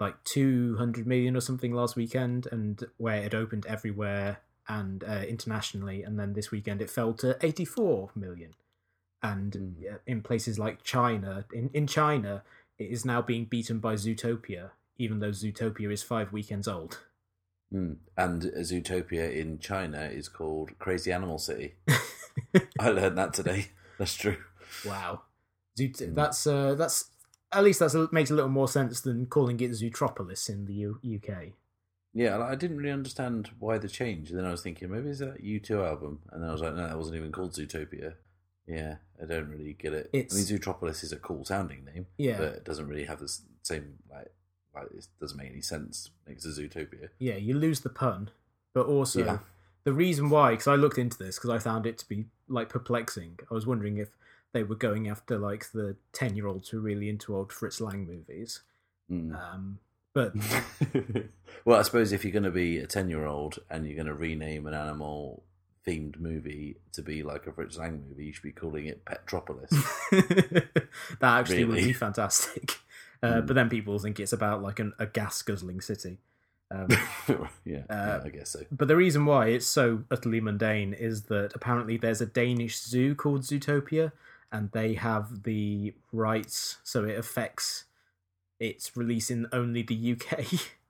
like 0.00 0.22
200 0.24 1.06
million 1.06 1.36
or 1.36 1.40
something 1.40 1.72
last 1.72 1.96
weekend 1.96 2.46
and 2.50 2.84
where 2.96 3.22
it 3.22 3.34
opened 3.34 3.64
everywhere 3.66 4.38
and 4.68 5.04
uh, 5.04 5.22
internationally, 5.28 6.02
and 6.02 6.18
then 6.18 6.32
this 6.32 6.50
weekend 6.50 6.80
it 6.80 6.90
fell 6.90 7.12
to 7.14 7.36
84 7.42 8.10
million. 8.14 8.54
And 9.22 9.52
Mm. 9.52 9.98
in 10.06 10.22
places 10.22 10.58
like 10.58 10.82
China, 10.82 11.44
in, 11.52 11.70
in 11.72 11.86
China, 11.86 12.42
it 12.78 12.90
is 12.90 13.04
now 13.04 13.22
being 13.22 13.44
beaten 13.44 13.78
by 13.78 13.94
Zootopia, 13.94 14.70
even 14.98 15.20
though 15.20 15.30
Zootopia 15.30 15.92
is 15.92 16.02
five 16.02 16.32
weekends 16.32 16.66
old. 16.68 17.00
Mm. 17.72 17.96
And 18.16 18.42
Zootopia 18.42 19.34
in 19.34 19.58
China 19.58 20.02
is 20.02 20.28
called 20.28 20.78
Crazy 20.78 21.12
Animal 21.12 21.38
City. 21.38 21.74
I 22.78 22.88
learned 22.90 23.16
that 23.18 23.32
today. 23.34 23.68
That's 23.98 24.14
true. 24.14 24.36
Wow, 24.84 25.22
Zoot- 25.78 26.02
Mm. 26.02 26.14
that's 26.14 26.46
uh, 26.46 26.74
that's 26.74 27.10
at 27.54 27.64
least 27.64 27.78
that 27.80 28.08
makes 28.12 28.30
a 28.30 28.34
little 28.34 28.50
more 28.50 28.68
sense 28.68 29.00
than 29.00 29.26
calling 29.26 29.58
it 29.60 29.70
Zootropolis 29.72 30.48
in 30.48 30.66
the 30.66 30.74
U- 30.74 31.00
UK. 31.16 31.52
Yeah, 32.12 32.36
like, 32.36 32.50
I 32.50 32.54
didn't 32.54 32.76
really 32.76 32.92
understand 32.92 33.50
why 33.58 33.78
the 33.78 33.88
change. 33.88 34.30
And 34.30 34.38
then 34.38 34.46
I 34.46 34.50
was 34.50 34.62
thinking, 34.62 34.90
maybe 34.90 35.08
is 35.10 35.18
that 35.18 35.42
U2 35.42 35.84
album? 35.84 36.20
And 36.30 36.42
then 36.42 36.48
I 36.48 36.52
was 36.52 36.62
like, 36.62 36.74
no, 36.74 36.86
that 36.86 36.96
wasn't 36.96 37.16
even 37.16 37.32
called 37.32 37.52
Zootopia. 37.52 38.14
Yeah, 38.66 38.96
I 39.20 39.26
don't 39.26 39.48
really 39.48 39.72
get 39.74 39.92
it. 39.92 40.10
It's- 40.12 40.32
I 40.32 40.36
mean, 40.36 40.60
Zootropolis 40.60 41.02
is 41.02 41.12
a 41.12 41.16
cool 41.16 41.44
sounding 41.44 41.84
name, 41.84 42.06
Yeah, 42.16 42.38
but 42.38 42.48
it 42.54 42.64
doesn't 42.64 42.86
really 42.88 43.04
have 43.04 43.20
the 43.20 43.36
same, 43.62 43.98
like, 44.10 44.32
like 44.74 44.86
it 44.92 45.06
doesn't 45.20 45.36
make 45.36 45.50
any 45.50 45.60
sense 45.60 46.10
next 46.26 46.42
to 46.44 46.48
Zootopia. 46.48 47.08
yeah, 47.18 47.36
you 47.36 47.54
lose 47.58 47.80
the 47.80 47.90
pun, 47.90 48.30
but 48.72 48.86
also 48.86 49.24
Yeah. 49.24 49.38
the 49.84 49.92
reason 49.92 50.30
why. 50.30 50.52
Because 50.52 50.68
I 50.68 50.76
looked 50.76 50.98
into 50.98 51.18
this 51.18 51.36
because 51.36 51.50
I 51.50 51.58
found 51.58 51.84
it 51.86 51.98
to 51.98 52.08
be 52.08 52.26
like 52.48 52.68
perplexing. 52.68 53.38
I 53.50 53.54
was 53.54 53.66
wondering 53.66 53.98
if 53.98 54.16
they 54.54 54.62
were 54.62 54.74
going 54.74 55.08
after 55.08 55.36
like 55.38 55.70
the 55.72 55.96
ten-year-olds 56.14 56.70
who 56.70 56.78
are 56.78 56.80
really 56.80 57.10
into 57.10 57.36
old 57.36 57.52
Fritz 57.52 57.80
Lang 57.80 58.06
movies. 58.06 58.62
Mm. 59.10 59.34
Um, 59.38 59.78
but 60.14 60.32
well, 61.64 61.78
I 61.78 61.82
suppose 61.82 62.12
if 62.12 62.24
you're 62.24 62.32
going 62.32 62.44
to 62.44 62.50
be 62.50 62.78
a 62.78 62.86
10 62.86 63.10
year 63.10 63.26
old 63.26 63.58
and 63.68 63.84
you're 63.84 63.96
going 63.96 64.06
to 64.06 64.14
rename 64.14 64.66
an 64.66 64.72
animal 64.72 65.42
themed 65.86 66.18
movie 66.18 66.76
to 66.92 67.02
be 67.02 67.22
like 67.22 67.46
a 67.46 67.52
Fritz 67.52 67.76
Lang 67.76 68.04
movie, 68.08 68.26
you 68.26 68.32
should 68.32 68.44
be 68.44 68.52
calling 68.52 68.86
it 68.86 69.04
Petropolis. 69.04 69.70
that 70.10 70.70
actually 71.20 71.64
would 71.64 71.76
be 71.76 71.92
fantastic. 71.92 72.76
Uh, 73.22 73.40
Mm. 73.40 73.46
But 73.46 73.54
then 73.54 73.70
people 73.70 73.98
think 73.98 74.20
it's 74.20 74.34
about 74.34 74.62
like 74.62 74.80
an, 74.80 74.92
a 74.98 75.06
gas 75.06 75.40
guzzling 75.40 75.80
city. 75.80 76.18
Um, 76.70 76.88
yeah, 77.64 77.84
Uh, 77.88 78.18
yeah, 78.18 78.20
I 78.22 78.28
guess 78.28 78.50
so. 78.50 78.60
But 78.70 78.88
the 78.88 78.96
reason 78.96 79.24
why 79.24 79.46
it's 79.46 79.66
so 79.66 80.02
utterly 80.10 80.42
mundane 80.42 80.92
is 80.92 81.22
that 81.22 81.52
apparently 81.54 81.96
there's 81.96 82.20
a 82.20 82.26
Danish 82.26 82.78
zoo 82.78 83.14
called 83.14 83.40
Zootopia, 83.40 84.12
and 84.54 84.70
they 84.72 84.94
have 84.94 85.42
the 85.42 85.92
rights, 86.12 86.78
so 86.84 87.04
it 87.04 87.18
affects 87.18 87.84
its 88.60 88.96
release 88.96 89.30
in 89.30 89.46
only 89.52 89.82
the 89.82 90.12
UK. 90.12 90.44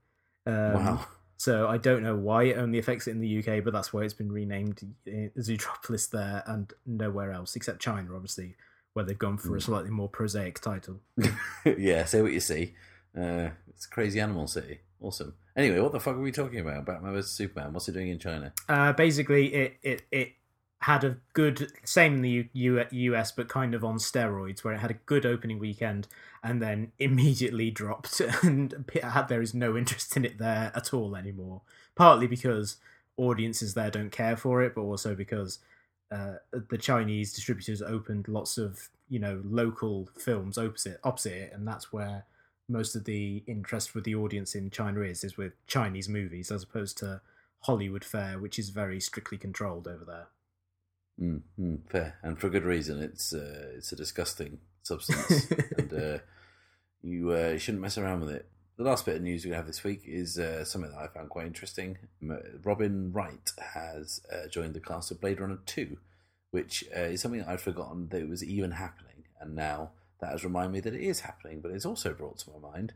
um, 0.47 0.73
wow. 0.75 1.07
So 1.37 1.67
I 1.67 1.79
don't 1.79 2.03
know 2.03 2.15
why 2.17 2.45
it 2.45 2.57
only 2.59 2.79
affects 2.79 3.07
it 3.09 3.11
in 3.13 3.21
the 3.21 3.39
UK, 3.39 3.65
but 3.65 3.73
that's 3.73 3.93
why 3.93 4.03
it's 4.03 4.15
been 4.15 4.31
renamed 4.31 4.81
uh, 5.09 5.29
Zootropolis 5.41 6.09
there 6.11 6.43
and 6.47 6.73
nowhere 6.87 7.33
else 7.33 7.57
except 7.57 7.81
China, 7.81 8.15
obviously, 8.15 8.55
where 8.93 9.05
they've 9.05 9.19
gone 9.19 9.39
for 9.39 9.57
a 9.57 9.59
Mm. 9.59 9.63
slightly 9.63 9.91
more 9.91 10.09
prosaic 10.09 10.61
title. 10.61 11.01
yeah, 11.79 12.05
say 12.05 12.23
what 12.23 12.33
you 12.33 12.41
see. 12.41 12.75
Uh, 13.19 13.49
it's 13.69 13.87
Crazy 13.87 14.21
Animal 14.21 14.47
City. 14.47 14.81
Awesome. 15.01 15.35
Anyway, 15.57 15.81
what 15.81 15.93
the 15.93 16.01
fuck 16.01 16.17
are 16.17 16.21
we 16.21 16.33
talking 16.33 16.61
about? 16.61 16.85
Batman 16.87 17.13
vs 17.13 17.33
Superman. 17.33 17.73
What's 17.73 17.89
it 17.89 17.93
doing 17.93 18.09
in 18.09 18.19
China? 18.19 18.53
Uh, 18.69 18.93
basically, 18.93 19.53
it, 19.55 19.77
it 19.83 20.03
it 20.11 20.33
had 20.85 21.03
a 21.03 21.17
good 21.33 21.73
same 21.83 22.17
in 22.17 22.23
the 22.23 22.49
U, 22.53 22.85
US, 22.91 23.33
but 23.33 23.49
kind 23.49 23.75
of 23.75 23.83
on 23.83 23.97
steroids, 23.97 24.63
where 24.63 24.75
it 24.75 24.81
had 24.81 24.91
a 24.91 25.01
good 25.07 25.25
opening 25.25 25.59
weekend 25.59 26.09
and 26.43 26.61
then 26.61 26.93
immediately 26.99 27.71
dropped, 27.71 28.21
and 28.43 28.85
there 29.29 29.41
is 29.41 29.55
no 29.55 29.79
interest 29.79 30.15
in 30.17 30.27
it 30.27 30.37
there 30.39 30.71
at 30.75 30.93
all 30.93 31.17
anymore. 31.17 31.63
Partly 31.95 32.27
because 32.27 32.77
audiences 33.17 33.73
there 33.73 33.91
don't 33.91 34.11
care 34.11 34.37
for 34.37 34.63
it, 34.63 34.75
but 34.75 34.83
also 34.83 35.15
because 35.15 35.59
uh, 36.13 36.35
the 36.69 36.79
Chinese 36.79 37.33
distributors 37.33 37.81
opened 37.81 38.29
lots 38.29 38.59
of 38.59 38.91
you 39.09 39.19
know 39.19 39.41
local 39.43 40.11
films 40.19 40.59
opposite 40.59 41.01
opposite 41.03 41.33
it, 41.33 41.53
and 41.55 41.67
that's 41.67 41.95
where 41.95 42.27
most 42.69 42.95
of 42.95 43.05
the 43.05 43.43
interest 43.47 43.95
with 43.95 44.05
the 44.05 44.15
audience 44.15 44.55
in 44.55 44.69
China 44.69 45.01
is 45.01 45.25
is 45.25 45.39
with 45.39 45.55
Chinese 45.67 46.11
movies 46.11 46.51
as 46.51 46.63
opposed 46.63 46.99
to 46.99 47.23
Hollywood 47.61 48.05
fare, 48.05 48.39
which 48.39 48.59
is 48.59 48.69
very 48.69 49.01
strictly 49.01 49.39
controlled 49.39 49.89
over 49.89 50.05
there. 50.05 50.27
Mm, 51.21 51.43
mm, 51.59 51.91
fair, 51.91 52.19
and 52.23 52.39
for 52.39 52.49
good 52.49 52.65
reason. 52.65 53.01
It's 53.01 53.33
uh, 53.33 53.73
it's 53.77 53.93
a 53.93 53.97
disgusting 53.97 54.59
substance, 54.83 55.49
and 55.79 55.93
uh, 55.93 56.19
you 57.03 57.31
uh, 57.31 57.57
shouldn't 57.57 57.83
mess 57.83 57.99
around 57.99 58.21
with 58.21 58.31
it. 58.31 58.47
The 58.77 58.83
last 58.83 59.07
bit 59.07 59.17
of 59.17 59.23
news 59.23 59.45
we 59.45 59.53
have 59.53 59.67
this 59.67 59.85
week 59.85 60.03
is 60.05 60.39
uh, 60.39 60.65
something 60.65 60.91
that 60.91 60.99
I 60.99 61.07
found 61.07 61.31
quite 61.31 61.47
interesting. 61.47 61.99
Robin 62.65 63.13
Wright 63.13 63.53
has 63.75 64.21
uh, 64.33 64.49
joined 64.49 64.75
the 64.75 64.81
cast 64.81 65.13
of 65.13 65.21
Blade 65.21 65.41
Runner 65.41 65.59
Two, 65.67 65.99
which 66.51 66.85
uh, 66.97 67.03
is 67.03 67.21
something 67.21 67.41
that 67.41 67.49
I'd 67.49 67.61
forgotten 67.61 68.09
that 68.09 68.21
it 68.21 68.29
was 68.29 68.43
even 68.43 68.73
happening, 68.73 69.25
and 69.41 69.55
now 69.55 69.91
that 70.21 70.31
has 70.31 70.45
reminded 70.45 70.73
me 70.73 70.81
that 70.81 70.95
it 70.95 71.07
is 71.07 71.21
happening. 71.21 71.61
But 71.61 71.71
it's 71.71 71.87
also 71.87 72.13
brought 72.13 72.39
to 72.39 72.51
my 72.51 72.71
mind 72.71 72.93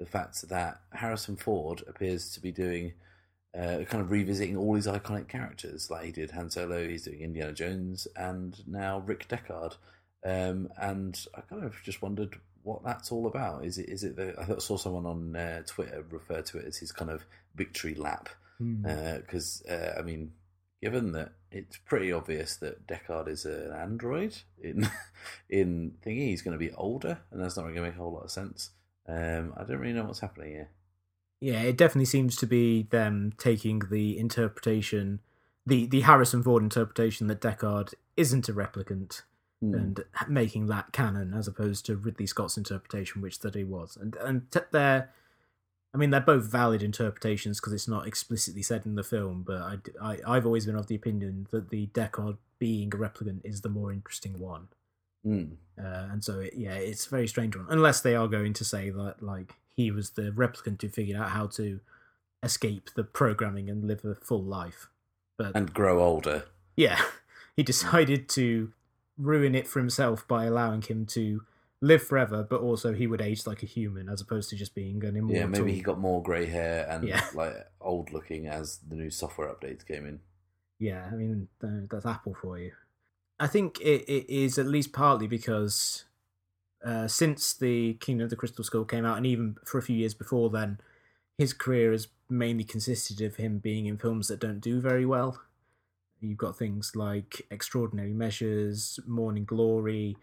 the 0.00 0.06
fact 0.06 0.48
that 0.48 0.80
Harrison 0.92 1.36
Ford 1.36 1.84
appears 1.86 2.32
to 2.32 2.40
be 2.40 2.50
doing 2.50 2.94
uh, 3.56 3.84
kind 3.88 4.02
of 4.02 4.10
revisiting 4.10 4.56
all 4.56 4.74
these 4.74 4.86
iconic 4.86 5.28
characters. 5.28 5.90
Like 5.90 6.04
he 6.04 6.12
did 6.12 6.30
Han 6.32 6.50
Solo, 6.50 6.86
he's 6.86 7.04
doing 7.04 7.20
Indiana 7.20 7.52
Jones, 7.52 8.06
and 8.16 8.56
now 8.66 9.00
Rick 9.00 9.28
Deckard. 9.28 9.76
Um, 10.24 10.70
and 10.80 11.18
I 11.34 11.40
kind 11.40 11.64
of 11.64 11.74
just 11.84 12.02
wondered 12.02 12.36
what 12.62 12.84
that's 12.84 13.10
all 13.10 13.26
about. 13.26 13.64
Is 13.64 13.78
it? 13.78 13.88
Is 13.88 14.04
it? 14.04 14.16
The, 14.16 14.34
I 14.38 14.58
saw 14.58 14.76
someone 14.76 15.06
on 15.06 15.36
uh, 15.36 15.62
Twitter 15.66 16.04
refer 16.10 16.42
to 16.42 16.58
it 16.58 16.66
as 16.66 16.76
his 16.76 16.92
kind 16.92 17.10
of 17.10 17.24
victory 17.54 17.94
lap. 17.94 18.28
Hmm. 18.58 18.82
Because 18.82 19.62
uh, 19.68 19.94
I 19.98 20.02
mean, 20.02 20.32
given 20.82 21.12
that 21.12 21.32
it's 21.50 21.78
pretty 21.78 22.12
obvious 22.12 22.56
that 22.56 22.86
Deckard 22.86 23.28
is 23.28 23.44
an 23.44 23.72
android 23.72 24.36
in 24.62 24.88
in 25.48 25.94
thingy, 26.04 26.28
he's 26.28 26.42
going 26.42 26.58
to 26.58 26.64
be 26.64 26.72
older, 26.72 27.18
and 27.30 27.42
that's 27.42 27.56
not 27.56 27.64
really 27.64 27.76
going 27.76 27.86
to 27.86 27.90
make 27.90 27.98
a 27.98 28.02
whole 28.02 28.12
lot 28.12 28.24
of 28.24 28.30
sense. 28.30 28.70
Um, 29.08 29.54
I 29.56 29.64
don't 29.64 29.78
really 29.78 29.92
know 29.92 30.04
what's 30.04 30.20
happening 30.20 30.52
here. 30.52 30.68
Yeah, 31.40 31.62
it 31.62 31.76
definitely 31.76 32.04
seems 32.06 32.36
to 32.36 32.46
be 32.46 32.82
them 32.82 33.32
taking 33.38 33.80
the 33.90 34.18
interpretation, 34.18 35.20
the 35.66 35.86
the 35.86 36.02
Harrison 36.02 36.42
Ford 36.42 36.62
interpretation 36.62 37.26
that 37.28 37.40
Deckard 37.40 37.94
isn't 38.16 38.48
a 38.48 38.52
replicant, 38.52 39.22
Hmm. 39.62 39.74
and 39.74 40.04
making 40.28 40.66
that 40.66 40.92
canon 40.92 41.34
as 41.34 41.46
opposed 41.46 41.84
to 41.86 41.96
Ridley 41.96 42.26
Scott's 42.26 42.56
interpretation, 42.56 43.20
which 43.20 43.40
that 43.40 43.54
he 43.54 43.64
was. 43.64 43.96
And 43.96 44.16
and 44.16 44.50
t- 44.50 44.60
they're, 44.70 45.10
I 45.92 45.98
mean, 45.98 46.10
they're 46.10 46.20
both 46.20 46.44
valid 46.44 46.82
interpretations 46.82 47.60
because 47.60 47.74
it's 47.74 47.88
not 47.88 48.06
explicitly 48.06 48.62
said 48.62 48.86
in 48.86 48.94
the 48.94 49.04
film. 49.04 49.42
But 49.42 49.60
I, 49.62 49.78
I 50.00 50.18
I've 50.26 50.46
always 50.46 50.64
been 50.66 50.76
of 50.76 50.86
the 50.86 50.94
opinion 50.94 51.46
that 51.50 51.68
the 51.70 51.88
Deckard 51.88 52.38
being 52.58 52.88
a 52.94 52.96
replicant 52.96 53.40
is 53.44 53.60
the 53.60 53.68
more 53.68 53.92
interesting 53.92 54.38
one. 54.38 54.68
Hmm. 55.24 55.44
Uh, 55.78 56.08
and 56.10 56.24
so, 56.24 56.40
it, 56.40 56.54
yeah, 56.56 56.74
it's 56.74 57.06
a 57.06 57.10
very 57.10 57.28
strange 57.28 57.54
one. 57.56 57.66
Unless 57.68 58.00
they 58.00 58.14
are 58.14 58.28
going 58.28 58.54
to 58.54 58.64
say 58.64 58.88
that, 58.90 59.22
like, 59.22 59.54
he 59.80 59.90
was 59.90 60.10
the 60.10 60.30
replicant 60.30 60.80
who 60.82 60.88
figured 60.88 61.16
out 61.20 61.30
how 61.30 61.46
to 61.46 61.80
escape 62.42 62.90
the 62.94 63.04
programming 63.04 63.68
and 63.68 63.84
live 63.84 64.04
a 64.04 64.14
full 64.14 64.42
life. 64.42 64.88
But 65.38 65.54
and 65.54 65.72
grow 65.72 66.02
older. 66.02 66.44
yeah, 66.76 67.00
he 67.56 67.62
decided 67.62 68.28
to 68.30 68.72
ruin 69.18 69.54
it 69.54 69.66
for 69.66 69.78
himself 69.78 70.26
by 70.26 70.44
allowing 70.44 70.82
him 70.82 71.06
to 71.06 71.42
live 71.82 72.02
forever, 72.02 72.42
but 72.48 72.60
also 72.60 72.92
he 72.92 73.06
would 73.06 73.20
age 73.22 73.46
like 73.46 73.62
a 73.62 73.66
human 73.66 74.08
as 74.08 74.20
opposed 74.20 74.50
to 74.50 74.56
just 74.56 74.74
being 74.74 75.02
an 75.04 75.16
immortal. 75.16 75.40
Yeah, 75.40 75.46
maybe 75.46 75.72
he 75.72 75.80
got 75.80 75.98
more 75.98 76.22
grey 76.22 76.46
hair 76.46 76.86
and 76.90 77.08
Yeah. 77.08 77.24
like 77.34 77.54
old 77.80 78.12
looking 78.12 78.46
as 78.46 78.78
the 78.86 78.96
new 78.96 79.10
software 79.10 79.48
updates 79.48 79.86
came 79.86 80.06
in. 80.06 80.20
Yeah, 80.78 81.08
I 81.10 81.14
mean 81.14 81.48
that's 81.60 82.06
Apple 82.06 82.34
for 82.34 82.58
you. 82.58 82.72
I 83.38 83.46
think 83.46 83.80
it, 83.80 84.04
it 84.06 84.30
is 84.30 84.58
at 84.58 84.66
least 84.66 84.92
partly 84.92 85.26
because 85.26 86.04
uh, 86.84 87.06
since 87.08 87.52
the 87.52 87.94
Kingdom 87.94 88.24
of 88.24 88.30
the 88.30 88.36
Crystal 88.36 88.64
Skull 88.64 88.84
came 88.84 89.04
out, 89.04 89.16
and 89.16 89.26
even 89.26 89.56
for 89.64 89.78
a 89.78 89.82
few 89.82 89.96
years 89.96 90.14
before 90.14 90.50
then, 90.50 90.78
his 91.38 91.52
career 91.52 91.92
has 91.92 92.08
mainly 92.28 92.64
consisted 92.64 93.20
of 93.20 93.36
him 93.36 93.58
being 93.58 93.86
in 93.86 93.98
films 93.98 94.28
that 94.28 94.40
don't 94.40 94.60
do 94.60 94.80
very 94.80 95.06
well. 95.06 95.40
You've 96.20 96.38
got 96.38 96.58
things 96.58 96.94
like 96.94 97.46
Extraordinary 97.50 98.12
Measures, 98.12 99.00
Morning 99.06 99.44
Glory, 99.44 100.16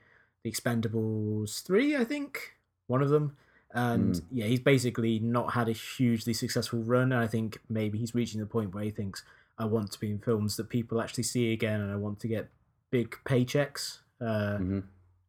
The 0.44 0.52
Expendables 0.52 1.64
three, 1.64 1.96
I 1.96 2.04
think, 2.04 2.54
one 2.86 3.02
of 3.02 3.10
them. 3.10 3.36
And 3.74 4.16
Mm. 4.16 4.22
yeah, 4.32 4.46
he's 4.46 4.60
basically 4.60 5.20
not 5.20 5.54
had 5.54 5.68
a 5.68 5.74
hugely 5.74 6.34
successful 6.34 6.84
run. 6.84 7.12
And 7.12 7.22
I 7.22 7.28
think 7.28 7.60
maybe 7.68 7.98
he's 7.98 8.16
reaching 8.16 8.40
the 8.40 8.46
point 8.46 8.74
where 8.74 8.84
he 8.84 8.92
thinks, 8.92 9.24
I 9.58 9.66
want 9.66 9.92
to 9.92 10.00
be 10.00 10.12
in 10.12 10.20
films 10.20 10.56
that 10.58 10.70
people 10.70 11.02
actually 11.02 11.24
see 11.24 11.52
again, 11.52 11.82
and 11.82 11.92
I 11.92 11.96
want 11.96 12.20
to 12.22 12.28
get 12.28 12.50
big 12.92 13.16
paychecks. 13.26 14.00
Uh, 14.22 14.58
hmm 14.58 14.80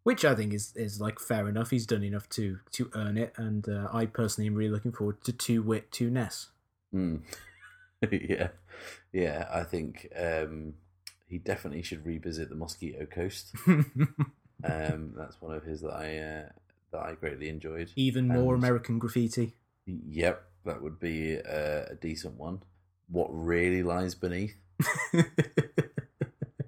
which 0.08 0.24
I 0.24 0.34
think 0.34 0.54
is 0.54 0.72
is 0.74 1.02
like 1.02 1.18
fair 1.20 1.48
enough. 1.50 1.68
He's 1.68 1.84
done 1.84 2.02
enough 2.02 2.30
to 2.30 2.60
to 2.72 2.90
earn 2.94 3.18
it, 3.18 3.34
and 3.36 3.68
uh, 3.68 3.88
I 3.92 4.06
personally 4.06 4.48
am 4.48 4.54
really 4.54 4.70
looking 4.70 4.90
forward 4.90 5.22
to 5.24 5.32
Two 5.32 5.62
Wit, 5.62 5.92
Two 5.92 6.08
Ness. 6.10 6.48
Mm. 6.94 7.20
yeah, 8.10 8.48
yeah. 9.12 9.46
I 9.52 9.64
think 9.64 10.10
um, 10.16 10.72
he 11.28 11.36
definitely 11.36 11.82
should 11.82 12.06
revisit 12.06 12.48
the 12.48 12.56
Mosquito 12.56 13.04
Coast. 13.06 13.54
Um, 14.64 15.12
that's 15.16 15.40
one 15.40 15.54
of 15.54 15.62
his 15.62 15.82
that 15.82 15.92
I 15.92 16.18
uh, 16.18 16.48
that 16.90 17.00
I 17.00 17.12
greatly 17.14 17.48
enjoyed. 17.48 17.92
Even 17.94 18.26
more 18.26 18.54
And- 18.54 18.64
American 18.64 18.98
graffiti. 18.98 19.54
Yep, 19.86 20.42
that 20.64 20.82
would 20.82 20.98
be 20.98 21.38
uh, 21.38 21.84
a 21.90 21.94
decent 22.00 22.34
one. 22.34 22.62
What 23.08 23.28
really 23.30 23.84
lies 23.84 24.16
beneath 24.16 24.56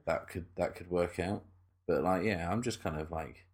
that 0.07 0.29
could 0.29 0.47
that 0.55 0.77
could 0.77 0.89
work 0.89 1.19
out. 1.19 1.43
But 1.91 2.05
like, 2.05 2.23
yeah, 2.23 2.49
I'm 2.49 2.63
just 2.63 2.81
kind 2.81 3.01
of 3.01 3.11
like, 3.11 3.47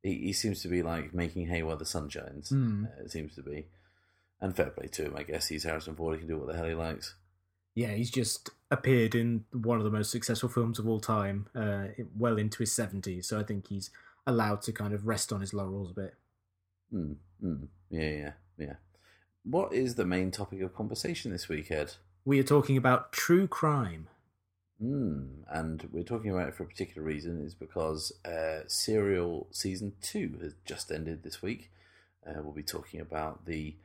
he, 0.00 0.14
he 0.14 0.32
seems 0.32 0.62
to 0.62 0.68
be 0.68 0.80
like 0.82 1.12
making 1.12 1.48
hay 1.48 1.64
while 1.64 1.76
the 1.76 1.84
sun 1.84 2.08
shines. 2.08 2.52
Uh, 2.52 3.02
it 3.04 3.10
seems 3.10 3.34
to 3.34 3.42
be, 3.42 3.66
and 4.40 4.54
fair 4.54 4.70
play 4.70 4.86
to 4.86 5.06
him. 5.06 5.16
I 5.16 5.24
guess 5.24 5.48
he's 5.48 5.64
Harrison 5.64 5.96
Ford. 5.96 6.14
He 6.14 6.20
can 6.20 6.28
do 6.28 6.38
what 6.38 6.46
the 6.46 6.56
hell 6.56 6.68
he 6.68 6.74
likes. 6.74 7.16
yeah, 7.74 7.92
he's 7.92 8.10
just 8.10 8.50
appeared 8.70 9.16
in 9.16 9.44
one 9.52 9.78
of 9.78 9.84
the 9.84 9.90
most 9.90 10.12
successful 10.12 10.48
films 10.48 10.78
of 10.78 10.86
all 10.88 11.00
time, 11.00 11.48
uh, 11.56 11.88
well 12.16 12.38
into 12.38 12.58
his 12.58 12.72
seventies. 12.72 13.26
So 13.26 13.40
I 13.40 13.42
think 13.42 13.66
he's 13.66 13.90
allowed 14.24 14.62
to 14.62 14.72
kind 14.72 14.94
of 14.94 15.06
rest 15.08 15.32
on 15.32 15.40
his 15.40 15.52
laurels 15.52 15.90
a 15.90 15.94
bit. 15.94 16.14
Mm, 16.94 17.16
mm, 17.42 17.68
yeah, 17.90 18.10
yeah, 18.10 18.32
yeah. 18.56 18.74
What 19.42 19.72
is 19.72 19.96
the 19.96 20.04
main 20.04 20.30
topic 20.30 20.60
of 20.60 20.74
conversation 20.76 21.32
this 21.32 21.48
week, 21.48 21.70
Ed? 21.72 21.94
We 22.24 22.38
are 22.38 22.44
talking 22.44 22.76
about 22.76 23.12
true 23.12 23.48
crime. 23.48 24.08
Mm, 24.82 25.44
and 25.50 25.88
we're 25.92 26.02
talking 26.02 26.30
about 26.30 26.48
it 26.48 26.54
for 26.54 26.62
a 26.62 26.66
particular 26.66 27.06
reason. 27.06 27.44
Is 27.44 27.54
because 27.54 28.12
uh, 28.24 28.60
Serial 28.66 29.46
season 29.50 29.92
two 30.00 30.38
has 30.42 30.54
just 30.64 30.90
ended 30.90 31.22
this 31.22 31.42
week. 31.42 31.70
Uh, 32.26 32.40
we'll 32.42 32.52
be 32.52 32.62
talking 32.62 33.00
about 33.00 33.44
the 33.46 33.76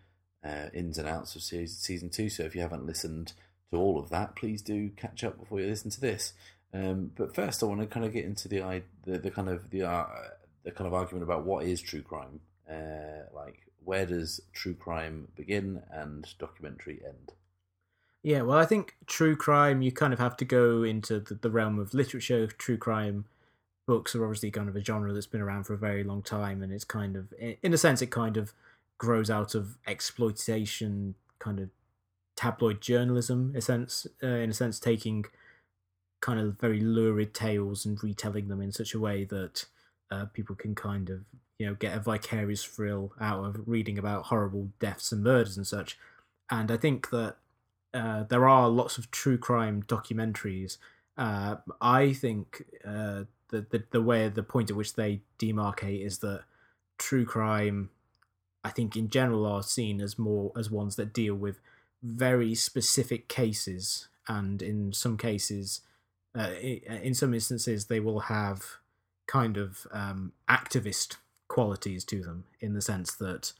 uh, 0.44 0.68
ins 0.74 0.98
and 0.98 1.08
outs 1.08 1.36
of 1.36 1.42
season 1.42 1.76
season 1.76 2.10
two. 2.10 2.30
So 2.30 2.44
if 2.44 2.56
you 2.56 2.62
haven't 2.62 2.86
listened 2.86 3.34
to 3.72 3.78
all 3.78 4.00
of 4.00 4.10
that, 4.10 4.36
please 4.36 4.62
do 4.62 4.90
catch 4.96 5.24
up 5.24 5.38
before 5.38 5.60
you 5.60 5.68
listen 5.68 5.92
to 5.92 6.02
this. 6.02 6.34
Um, 6.74 7.12
but 7.16 7.36
first, 7.36 7.62
I 7.62 7.66
want 7.66 7.82
to 7.82 7.88
kind 7.88 8.06
of 8.06 8.14
get 8.14 8.26
into 8.26 8.48
the 8.48 8.84
the, 9.04 9.18
the 9.18 9.32
kind 9.32 9.50
of 9.50 9.70
the 9.72 9.84
uh, 9.84 10.06
the 10.64 10.72
kind 10.72 10.88
of 10.88 10.94
argument 10.94 11.24
about 11.24 11.46
what 11.46 11.66
is 11.66 11.82
true 11.82 12.02
crime. 12.02 12.40
Uh, 12.70 13.28
like, 13.34 13.68
where 13.84 14.06
does 14.06 14.42
true 14.54 14.74
crime 14.74 15.28
begin 15.36 15.84
and 15.92 16.28
documentary 16.40 17.02
end? 17.06 17.34
Yeah, 18.26 18.42
well, 18.42 18.58
I 18.58 18.66
think 18.66 18.96
true 19.06 19.36
crime, 19.36 19.84
you 19.84 19.92
kind 19.92 20.12
of 20.12 20.18
have 20.18 20.36
to 20.38 20.46
go 20.46 20.82
into 20.82 21.20
the, 21.20 21.36
the 21.36 21.52
realm 21.52 21.78
of 21.78 21.94
literature. 21.94 22.48
True 22.48 22.76
crime 22.76 23.26
books 23.86 24.16
are 24.16 24.24
obviously 24.24 24.50
kind 24.50 24.68
of 24.68 24.76
a 24.76 24.84
genre 24.84 25.14
that's 25.14 25.28
been 25.28 25.42
around 25.42 25.66
for 25.66 25.76
a 25.76 25.78
very 25.78 26.04
long 26.04 26.24
time, 26.24 26.64
and 26.64 26.74
it's 26.74 26.84
kind 26.84 27.16
of, 27.16 27.32
in 27.40 27.72
a 27.72 27.78
sense, 27.78 28.02
it 28.02 28.10
kind 28.10 28.36
of 28.36 28.52
grows 28.98 29.30
out 29.30 29.54
of 29.54 29.78
exploitation, 29.86 31.14
kind 31.38 31.60
of 31.60 31.70
tabloid 32.36 32.82
journalism, 32.82 33.52
in 33.52 33.58
a 33.58 33.62
sense, 33.62 34.08
uh, 34.24 34.26
in 34.26 34.50
a 34.50 34.54
sense, 34.54 34.80
taking 34.80 35.26
kind 36.20 36.40
of 36.40 36.60
very 36.60 36.80
lurid 36.80 37.32
tales 37.32 37.86
and 37.86 38.04
retelling 38.04 38.48
them 38.48 38.60
in 38.60 38.72
such 38.72 38.96
a 38.96 39.00
way 39.00 39.24
that 39.24 39.66
uh, 40.10 40.26
people 40.34 40.56
can 40.56 40.74
kind 40.74 41.12
of, 41.12 41.20
you 41.60 41.68
know, 41.68 41.76
get 41.76 41.96
a 41.96 42.00
vicarious 42.00 42.64
thrill 42.64 43.14
out 43.22 43.46
of 43.46 43.68
reading 43.68 44.00
about 44.00 44.26
horrible 44.26 44.70
deaths 44.80 45.12
and 45.12 45.24
murders 45.24 45.58
and 45.58 45.68
such. 45.68 45.96
And 46.50 46.72
I 46.72 46.78
think 46.78 47.12
that 47.12 47.36
uh, 47.96 48.24
there 48.24 48.48
are 48.48 48.68
lots 48.70 48.98
of 48.98 49.10
true 49.10 49.38
crime 49.38 49.82
documentaries. 49.84 50.78
Uh, 51.18 51.56
I 51.80 52.12
think 52.12 52.66
uh, 52.84 53.24
the, 53.50 53.66
the 53.70 53.84
the 53.92 54.02
way 54.02 54.28
the 54.28 54.44
point 54.44 54.70
at 54.70 54.76
which 54.76 54.96
they 54.96 55.22
demarcate 55.40 56.06
is 56.06 56.20
that 56.20 56.44
true 56.98 57.26
crime, 57.26 57.90
I 58.66 58.70
think 58.70 58.98
in 58.98 59.10
general, 59.10 59.46
are 59.46 59.64
seen 59.64 60.02
as 60.02 60.20
more 60.20 60.52
as 60.58 60.70
ones 60.70 60.98
that 60.98 61.14
deal 61.14 61.36
with 61.36 61.62
very 62.04 62.54
specific 62.54 63.30
cases, 63.30 64.10
and 64.28 64.62
in 64.62 64.92
some 64.92 65.16
cases, 65.18 65.82
uh, 66.38 66.52
in 66.60 67.14
some 67.14 67.34
instances, 67.34 67.86
they 67.86 68.02
will 68.02 68.22
have 68.22 68.78
kind 69.26 69.56
of 69.56 69.88
um, 69.92 70.34
activist 70.50 71.16
qualities 71.48 72.04
to 72.04 72.22
them 72.22 72.44
in 72.60 72.74
the 72.74 72.82
sense 72.82 73.16
that 73.16 73.54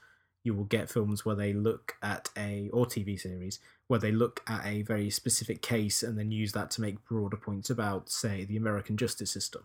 you 0.46 0.54
will 0.54 0.64
get 0.64 0.88
films 0.88 1.24
where 1.26 1.34
they 1.34 1.52
look 1.52 1.96
at 2.02 2.30
a 2.36 2.70
or 2.72 2.86
TV 2.86 3.18
series 3.20 3.58
where 3.88 4.00
they 4.00 4.12
look 4.12 4.42
at 4.48 4.64
a 4.64 4.82
very 4.82 5.10
specific 5.10 5.60
case 5.60 6.02
and 6.02 6.16
then 6.18 6.30
use 6.30 6.52
that 6.52 6.70
to 6.72 6.80
make 6.80 7.04
broader 7.04 7.36
points 7.36 7.68
about, 7.70 8.08
say, 8.08 8.44
the 8.44 8.56
American 8.56 8.96
justice 8.96 9.30
system. 9.30 9.62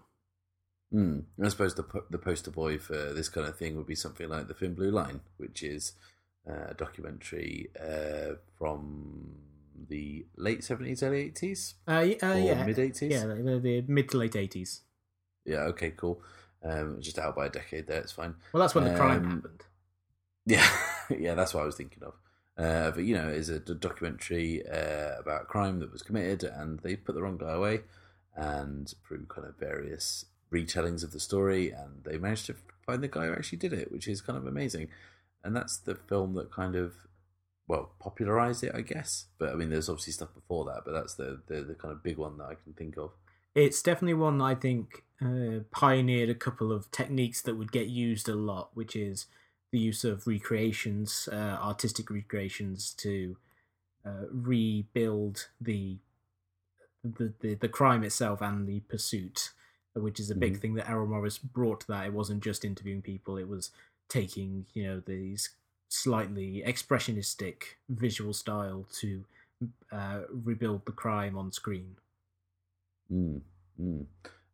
Mm. 0.94 1.24
I 1.42 1.48
suppose 1.50 1.76
the 1.76 1.86
the 2.10 2.18
poster 2.18 2.52
boy 2.52 2.78
for 2.78 3.14
this 3.14 3.30
kind 3.30 3.48
of 3.48 3.56
thing 3.58 3.78
would 3.78 3.88
be 3.88 3.96
something 3.96 4.28
like 4.28 4.48
the 4.48 4.54
Thin 4.54 4.74
Blue 4.74 4.92
Line, 4.92 5.22
which 5.38 5.64
is 5.64 5.94
uh, 6.50 6.68
a 6.72 6.74
documentary 6.74 7.70
uh, 7.80 8.34
from 8.58 9.36
the 9.88 10.26
late 10.36 10.64
seventies, 10.64 11.02
early 11.04 11.22
eighties, 11.22 11.76
Uh, 11.88 11.92
uh, 12.24 12.36
yeah, 12.36 12.66
mid 12.66 12.78
eighties. 12.80 13.12
yeah, 13.12 13.26
the, 13.26 13.60
the 13.64 13.84
mid 13.88 14.10
to 14.10 14.18
late 14.18 14.36
eighties. 14.36 14.82
Yeah. 15.46 15.62
Okay. 15.72 15.92
Cool. 15.92 16.22
Um, 16.64 16.98
just 17.00 17.18
out 17.18 17.36
by 17.36 17.46
a 17.48 17.50
decade 17.50 17.88
there. 17.88 18.02
It's 18.02 18.12
fine. 18.12 18.36
Well, 18.54 18.62
that's 18.62 18.76
when 18.76 18.84
the 18.84 18.94
crime 18.96 19.24
Um, 19.26 19.32
happened. 19.32 19.64
Yeah. 20.46 20.68
yeah. 21.10 21.36
That's 21.36 21.54
what 21.54 21.64
I 21.64 21.66
was 21.66 21.76
thinking 21.76 22.04
of. 22.04 22.14
Uh, 22.58 22.92
but 22.92 23.04
you 23.04 23.16
know, 23.16 23.28
it's 23.28 23.50
a 23.50 23.60
d- 23.60 23.74
documentary 23.80 24.64
uh, 24.68 25.20
about 25.20 25.48
crime 25.48 25.80
that 25.80 25.92
was 25.92 26.02
committed, 26.02 26.44
and 26.44 26.80
they 26.80 26.96
put 26.96 27.16
the 27.16 27.22
wrong 27.22 27.38
guy 27.38 27.54
away, 27.54 27.82
and 28.36 28.94
through 29.08 29.26
kind 29.26 29.48
of 29.48 29.58
various 29.58 30.26
retellings 30.54 31.04
of 31.04 31.12
the 31.12 31.20
story, 31.20 31.72
and 31.72 32.04
they 32.04 32.18
managed 32.18 32.46
to 32.48 32.56
find 32.86 33.02
the 33.02 33.08
guy 33.08 33.28
who 33.28 33.34
actually 33.34 33.58
did 33.58 33.74
it, 33.74 33.92
which 33.92 34.08
is 34.08 34.22
kind 34.22 34.38
of 34.38 34.46
amazing. 34.46 34.90
And 35.44 35.56
that's 35.56 35.78
the 35.78 35.96
film 35.96 36.36
that 36.36 36.52
kind 36.52 36.76
of 36.76 36.94
well 37.68 37.94
popularized 38.00 38.64
it, 38.64 38.74
I 38.76 38.82
guess. 38.82 39.26
But 39.40 39.50
I 39.50 39.56
mean, 39.56 39.70
there's 39.70 39.90
obviously 39.90 40.14
stuff 40.14 40.34
before 40.34 40.66
that, 40.66 40.82
but 40.86 40.92
that's 40.92 41.16
the 41.16 41.42
the, 41.48 41.62
the 41.62 41.76
kind 41.76 41.94
of 41.94 42.04
big 42.04 42.18
one 42.18 42.38
that 42.38 42.46
I 42.46 42.56
can 42.56 42.74
think 42.74 42.98
of. 42.98 43.12
It's 43.56 43.82
definitely 43.82 44.14
one 44.14 44.42
I 44.42 44.56
think 44.56 45.04
uh, 45.22 45.64
pioneered 45.72 46.30
a 46.30 46.36
couple 46.36 46.72
of 46.72 46.92
techniques 46.92 47.42
that 47.42 47.56
would 47.56 47.72
get 47.72 47.88
used 47.88 48.30
a 48.30 48.36
lot, 48.36 48.70
which 48.74 48.96
is 48.96 49.26
the 49.72 49.80
use 49.80 50.04
of 50.04 50.28
recreations, 50.28 51.30
uh, 51.32 51.36
artistic 51.62 52.10
recreations, 52.10 52.94
to 52.96 53.38
uh, 54.06 54.26
rebuild 54.32 55.50
the, 55.62 56.00
the 57.04 57.34
the 57.40 57.56
the 57.56 57.70
crime 57.70 58.04
itself 58.04 58.42
and 58.42 58.68
the 58.68 58.80
pursuit, 58.82 59.52
which 59.94 60.20
is 60.20 60.30
a 60.30 60.36
big 60.36 60.58
Mhm. 60.58 60.60
thing 60.60 60.76
that 60.76 60.90
Errol 60.90 61.08
Morris 61.08 61.38
brought 61.38 61.82
to 61.82 61.88
that. 61.88 62.06
It 62.08 62.14
wasn't 62.14 62.44
just 62.44 62.66
interviewing 62.66 63.02
people; 63.02 63.38
it 63.38 63.48
was 63.48 63.72
taking 64.08 64.68
you 64.74 64.84
know 64.84 65.00
these 65.00 65.56
slightly 65.90 66.64
expressionistic 66.66 67.64
visual 67.90 68.34
style 68.34 68.88
to 69.00 69.26
uh, 69.92 70.24
rebuild 70.30 70.86
the 70.86 70.92
crime 70.92 71.38
on 71.38 71.52
screen. 71.52 71.98
Mm, 73.12 73.42
mm. 73.80 74.06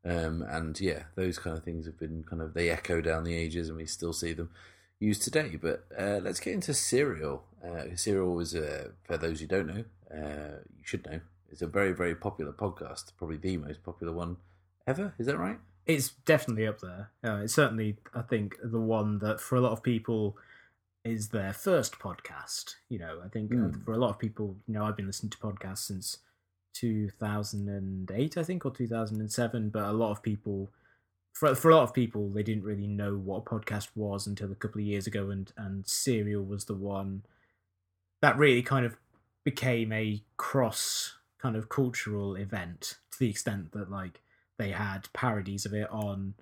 Um, 0.05 0.41
and 0.43 0.79
yeah, 0.79 1.05
those 1.15 1.37
kind 1.39 1.57
of 1.57 1.63
things 1.63 1.85
have 1.85 1.97
been 1.97 2.23
kind 2.23 2.41
of 2.41 2.53
they 2.53 2.69
echo 2.69 3.01
down 3.01 3.23
the 3.23 3.35
ages, 3.35 3.67
and 3.69 3.77
we 3.77 3.85
still 3.85 4.13
see 4.13 4.33
them 4.33 4.53
used 4.99 5.21
today. 5.23 5.57
But 5.61 5.85
uh, 5.97 6.19
let's 6.23 6.39
get 6.39 6.53
into 6.53 6.73
Serial. 6.73 7.43
Uh, 7.63 7.95
Serial 7.95 8.33
was, 8.35 8.55
uh, 8.55 8.89
for 9.03 9.17
those 9.17 9.39
who 9.39 9.47
don't 9.47 9.67
know, 9.67 9.83
uh, 10.13 10.59
you 10.77 10.83
should 10.83 11.05
know, 11.05 11.19
it's 11.49 11.61
a 11.61 11.67
very 11.67 11.93
very 11.93 12.15
popular 12.15 12.51
podcast, 12.51 13.11
probably 13.17 13.37
the 13.37 13.57
most 13.57 13.83
popular 13.83 14.13
one 14.13 14.37
ever. 14.85 15.13
Is 15.17 15.27
that 15.27 15.37
right? 15.37 15.59
It's 15.85 16.09
definitely 16.25 16.67
up 16.67 16.81
there. 16.81 17.11
Uh, 17.23 17.41
it's 17.43 17.53
certainly, 17.53 17.97
I 18.13 18.21
think, 18.21 18.57
the 18.63 18.79
one 18.79 19.19
that 19.19 19.39
for 19.39 19.55
a 19.55 19.61
lot 19.61 19.71
of 19.71 19.81
people 19.81 20.37
is 21.05 21.29
their 21.29 21.53
first 21.53 21.97
podcast. 21.99 22.75
You 22.89 22.99
know, 22.99 23.21
I 23.23 23.29
think 23.29 23.51
Mm. 23.51 23.85
for 23.85 23.93
a 23.93 23.97
lot 23.97 24.09
of 24.09 24.19
people, 24.19 24.57
you 24.67 24.73
know, 24.73 24.83
I've 24.83 24.97
been 24.97 25.07
listening 25.07 25.29
to 25.29 25.37
podcasts 25.37 25.85
since 25.87 26.17
2008, 26.73 28.37
I 28.37 28.43
think, 28.43 28.65
or 28.65 28.71
2007. 28.71 29.69
But 29.69 29.83
a 29.85 29.91
lot 29.93 30.11
of 30.11 30.21
people, 30.21 30.69
for 31.37 31.53
for 31.53 31.69
a 31.69 31.75
lot 31.75 31.83
of 31.83 31.93
people, 31.93 32.29
they 32.29 32.41
didn't 32.41 32.63
really 32.63 32.87
know 32.87 33.15
what 33.15 33.37
a 33.37 33.41
podcast 33.41 33.89
was 33.93 34.25
until 34.25 34.51
a 34.51 34.55
couple 34.55 34.81
of 34.81 34.87
years 34.87 35.05
ago, 35.05 35.29
and 35.29 35.53
and 35.55 35.87
Serial 35.87 36.43
was 36.43 36.65
the 36.65 36.73
one 36.73 37.21
that 38.21 38.37
really 38.37 38.63
kind 38.63 38.87
of 38.87 38.97
became 39.43 39.93
a 39.93 40.23
cross 40.37 41.13
kind 41.37 41.55
of 41.55 41.69
cultural 41.69 42.35
event 42.35 42.97
to 43.11 43.19
the 43.19 43.29
extent 43.29 43.71
that 43.73 43.91
like 43.91 44.21
they 44.57 44.71
had 44.71 45.13
parodies 45.13 45.63
of 45.63 45.75
it 45.75 45.87
on 45.91 46.33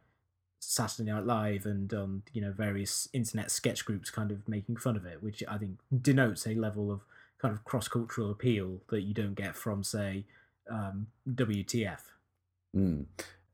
Saturday 0.61 1.11
Night 1.11 1.25
Live 1.25 1.65
and 1.65 1.93
on 1.93 2.23
you 2.31 2.41
know 2.41 2.53
various 2.53 3.09
internet 3.11 3.51
sketch 3.51 3.83
groups 3.83 4.09
kind 4.09 4.31
of 4.31 4.47
making 4.47 4.77
fun 4.77 4.95
of 4.95 5.05
it, 5.05 5.21
which 5.21 5.43
I 5.45 5.57
think 5.57 5.79
denotes 6.01 6.47
a 6.47 6.55
level 6.55 6.89
of 6.89 7.01
kind 7.41 7.53
of 7.53 7.65
cross 7.65 7.89
cultural 7.89 8.31
appeal 8.31 8.79
that 8.87 9.01
you 9.01 9.13
don't 9.13 9.35
get 9.35 9.57
from 9.57 9.83
say 9.83 10.23
um, 10.71 11.07
WTF. 11.29 11.99
Mm. 12.73 13.07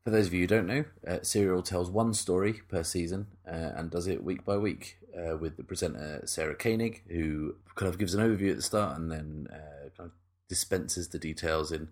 For 0.04 0.10
those 0.10 0.26
of 0.26 0.34
you 0.34 0.40
who 0.40 0.46
don't 0.48 0.66
know, 0.66 0.84
uh, 1.06 1.18
Serial 1.22 1.62
tells 1.62 1.88
one 1.88 2.12
story 2.12 2.54
per 2.68 2.82
season 2.82 3.28
uh, 3.46 3.70
and 3.76 3.88
does 3.88 4.08
it 4.08 4.24
week 4.24 4.44
by 4.44 4.56
week 4.56 4.98
uh, 5.16 5.36
with 5.36 5.56
the 5.56 5.62
presenter 5.62 6.22
Sarah 6.24 6.56
Koenig, 6.56 7.04
who 7.08 7.54
kind 7.76 7.88
of 7.88 7.98
gives 7.98 8.12
an 8.12 8.20
overview 8.20 8.50
at 8.50 8.56
the 8.56 8.62
start 8.62 8.98
and 8.98 9.12
then 9.12 9.46
uh, 9.52 9.90
kind 9.96 10.10
of 10.10 10.12
dispenses 10.48 11.08
the 11.08 11.20
details 11.20 11.70
in 11.70 11.88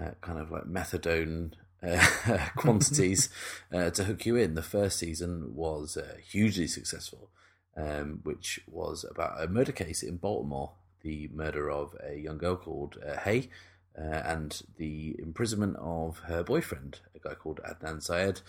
uh, 0.00 0.12
kind 0.22 0.38
of 0.38 0.50
like 0.50 0.64
methadone 0.64 1.52
uh, 1.86 2.48
quantities 2.56 3.28
uh, 3.72 3.90
to 3.90 4.04
hook 4.04 4.24
you 4.24 4.36
in. 4.36 4.54
The 4.54 4.62
first 4.62 4.98
season 4.98 5.54
was 5.54 5.98
uh, 5.98 6.16
hugely 6.26 6.66
successful, 6.66 7.28
um, 7.76 8.20
which 8.22 8.60
was 8.66 9.04
about 9.08 9.42
a 9.42 9.48
murder 9.48 9.72
case 9.72 10.02
in 10.02 10.16
Baltimore, 10.16 10.72
the 11.02 11.28
murder 11.34 11.70
of 11.70 11.94
a 12.02 12.16
young 12.16 12.38
girl 12.38 12.56
called 12.56 12.96
uh, 13.06 13.18
Hae 13.20 13.50
uh, 13.98 14.02
and 14.02 14.62
the 14.76 15.16
imprisonment 15.18 15.76
of 15.78 16.18
her 16.20 16.42
boyfriend, 16.42 17.00
a 17.14 17.18
guy 17.18 17.34
called 17.34 17.60
Adnan 17.64 18.02
Syed, 18.02 18.40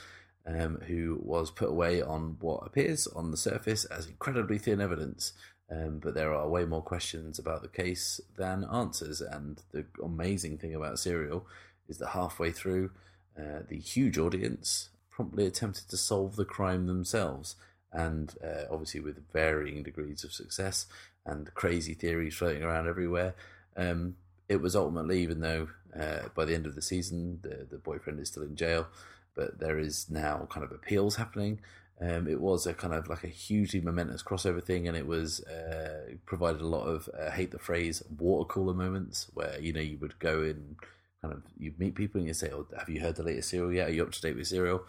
um, 0.47 0.79
who 0.87 1.19
was 1.23 1.51
put 1.51 1.69
away 1.69 2.01
on 2.01 2.37
what 2.39 2.65
appears 2.65 3.07
on 3.07 3.31
the 3.31 3.37
surface 3.37 3.85
as 3.85 4.07
incredibly 4.07 4.57
thin 4.57 4.81
evidence 4.81 5.33
Um, 5.69 5.99
but 5.99 6.13
there 6.13 6.33
are 6.33 6.47
way 6.47 6.65
more 6.65 6.83
questions 6.83 7.39
about 7.39 7.61
the 7.61 7.67
case 7.67 8.21
than 8.37 8.63
answers. 8.71 9.21
And 9.21 9.61
the 9.71 9.85
amazing 10.03 10.57
thing 10.57 10.75
about 10.75 10.99
Serial 10.99 11.47
is 11.87 11.97
that 11.97 12.09
halfway 12.09 12.51
through, 12.51 12.91
uh, 13.37 13.61
the 13.67 13.79
huge 13.79 14.17
audience 14.17 14.89
promptly 15.09 15.45
attempted 15.45 15.89
to 15.89 15.97
solve 15.97 16.35
the 16.35 16.45
crime 16.45 16.85
themselves. 16.87 17.55
And 17.91 18.33
uh, 18.43 18.65
obviously, 18.69 18.99
with 18.99 19.31
varying 19.31 19.81
degrees 19.83 20.23
of 20.23 20.33
success 20.33 20.85
and 21.25 21.51
crazy 21.53 21.93
theories 21.93 22.35
floating 22.35 22.63
around 22.63 22.87
everywhere. 22.87 23.33
Um, 23.75 24.15
it 24.47 24.61
was 24.61 24.75
ultimately, 24.75 25.21
even 25.21 25.39
though 25.39 25.69
uh, 25.99 26.29
by 26.35 26.45
the 26.45 26.53
end 26.53 26.65
of 26.65 26.75
the 26.75 26.81
season 26.81 27.39
the, 27.41 27.67
the 27.69 27.77
boyfriend 27.77 28.19
is 28.19 28.29
still 28.29 28.43
in 28.43 28.55
jail, 28.55 28.87
but 29.35 29.59
there 29.59 29.79
is 29.79 30.09
now 30.09 30.47
kind 30.49 30.63
of 30.63 30.71
appeals 30.71 31.15
happening. 31.15 31.59
Um, 32.01 32.27
it 32.27 32.41
was 32.41 32.67
a 32.67 32.73
kind 32.73 32.93
of 32.93 33.07
like 33.07 33.23
a 33.23 33.29
hugely 33.29 33.79
momentous 33.79 34.21
crossover 34.21 34.61
thing, 34.61 34.87
and 34.87 34.97
it 34.97 35.07
was 35.07 35.41
uh, 35.45 36.15
provided 36.25 36.61
a 36.61 36.67
lot 36.67 36.85
of 36.85 37.09
uh, 37.17 37.31
hate 37.31 37.51
the 37.51 37.59
phrase 37.59 38.03
water 38.17 38.45
cooler 38.47 38.73
moments 38.73 39.27
where 39.33 39.57
you 39.59 39.71
know 39.71 39.81
you 39.81 39.97
would 39.99 40.19
go 40.19 40.41
and 40.41 40.75
kind 41.21 41.33
of 41.33 41.43
you 41.57 41.73
meet 41.77 41.95
people 41.95 42.19
and 42.19 42.27
you 42.27 42.33
say, 42.33 42.49
"Oh, 42.51 42.67
have 42.77 42.89
you 42.89 42.99
heard 42.99 43.15
the 43.15 43.23
latest 43.23 43.49
serial 43.49 43.71
yet? 43.71 43.87
Are 43.87 43.93
you 43.93 44.03
up 44.03 44.11
to 44.11 44.21
date 44.21 44.35
with 44.35 44.47
serial?" 44.47 44.85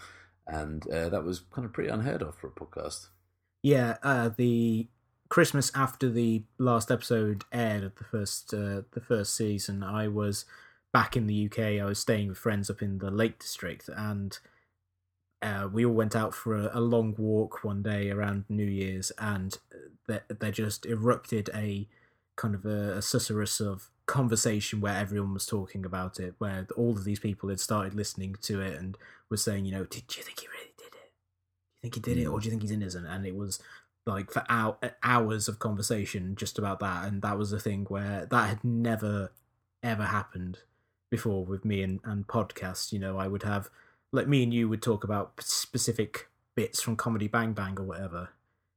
And 0.48 0.88
uh, 0.90 1.08
that 1.10 1.24
was 1.24 1.40
kind 1.52 1.64
of 1.64 1.72
pretty 1.72 1.90
unheard 1.90 2.22
of 2.22 2.36
for 2.36 2.48
a 2.48 2.50
podcast. 2.50 3.08
Yeah, 3.62 3.98
uh, 4.02 4.30
the 4.36 4.88
Christmas 5.28 5.72
after 5.74 6.08
the 6.08 6.42
last 6.58 6.90
episode 6.90 7.44
aired 7.52 7.84
of 7.84 7.94
the 7.96 8.04
first 8.04 8.54
uh, 8.54 8.82
the 8.92 9.00
first 9.00 9.34
season, 9.34 9.82
I 9.82 10.08
was 10.08 10.44
back 10.92 11.16
in 11.16 11.26
the 11.26 11.46
UK. 11.46 11.58
I 11.58 11.84
was 11.84 11.98
staying 11.98 12.28
with 12.28 12.38
friends 12.38 12.70
up 12.70 12.82
in 12.82 12.98
the 12.98 13.10
Lake 13.10 13.38
District, 13.38 13.88
and 13.88 14.38
uh, 15.42 15.68
we 15.72 15.84
all 15.84 15.94
went 15.94 16.16
out 16.16 16.34
for 16.34 16.54
a, 16.56 16.70
a, 16.72 16.80
long 16.80 17.14
walk 17.18 17.62
one 17.62 17.82
day 17.82 18.10
around 18.10 18.44
New 18.48 18.64
Year's, 18.64 19.12
and 19.18 19.58
there, 20.06 20.24
there 20.28 20.50
just 20.50 20.86
erupted 20.86 21.50
a 21.54 21.88
kind 22.36 22.54
of 22.54 22.64
a, 22.64 22.94
a 22.94 22.98
susurrus 22.98 23.60
of 23.60 23.90
conversation 24.06 24.80
where 24.80 24.96
everyone 24.96 25.34
was 25.34 25.46
talking 25.46 25.84
about 25.84 26.18
it, 26.18 26.34
where 26.38 26.66
all 26.76 26.92
of 26.92 27.04
these 27.04 27.18
people 27.18 27.48
had 27.48 27.60
started 27.60 27.94
listening 27.94 28.36
to 28.42 28.60
it 28.60 28.78
and 28.78 28.96
were 29.28 29.36
saying, 29.36 29.64
you 29.64 29.72
know, 29.72 29.84
did 29.84 30.16
you 30.16 30.22
think 30.22 30.40
he 30.40 30.46
really 30.46 30.72
did 30.78 30.86
it? 30.86 30.92
Do 30.92 31.76
you 31.76 31.82
think 31.82 31.94
he 31.94 32.00
did 32.00 32.18
it, 32.18 32.26
or 32.26 32.40
do 32.40 32.44
you 32.44 32.50
think 32.50 32.62
he's 32.62 32.70
innocent? 32.70 33.06
And 33.06 33.26
it 33.26 33.34
was 33.34 33.60
like 34.06 34.30
for 34.30 34.44
hour, 34.48 34.78
hours 35.02 35.48
of 35.48 35.58
conversation 35.58 36.36
just 36.36 36.58
about 36.58 36.78
that 36.78 37.04
and 37.06 37.22
that 37.22 37.36
was 37.36 37.52
a 37.52 37.58
thing 37.58 37.84
where 37.88 38.26
that 38.30 38.48
had 38.48 38.64
never 38.64 39.32
ever 39.82 40.04
happened 40.04 40.58
before 41.10 41.44
with 41.44 41.64
me 41.64 41.82
and, 41.82 42.00
and 42.04 42.26
podcasts 42.26 42.92
you 42.92 42.98
know 42.98 43.18
i 43.18 43.26
would 43.26 43.42
have 43.42 43.68
like 44.12 44.28
me 44.28 44.42
and 44.42 44.54
you 44.54 44.68
would 44.68 44.82
talk 44.82 45.04
about 45.04 45.32
specific 45.40 46.28
bits 46.54 46.80
from 46.80 46.96
comedy 46.96 47.28
bang 47.28 47.52
bang 47.52 47.78
or 47.78 47.82
whatever 47.82 48.30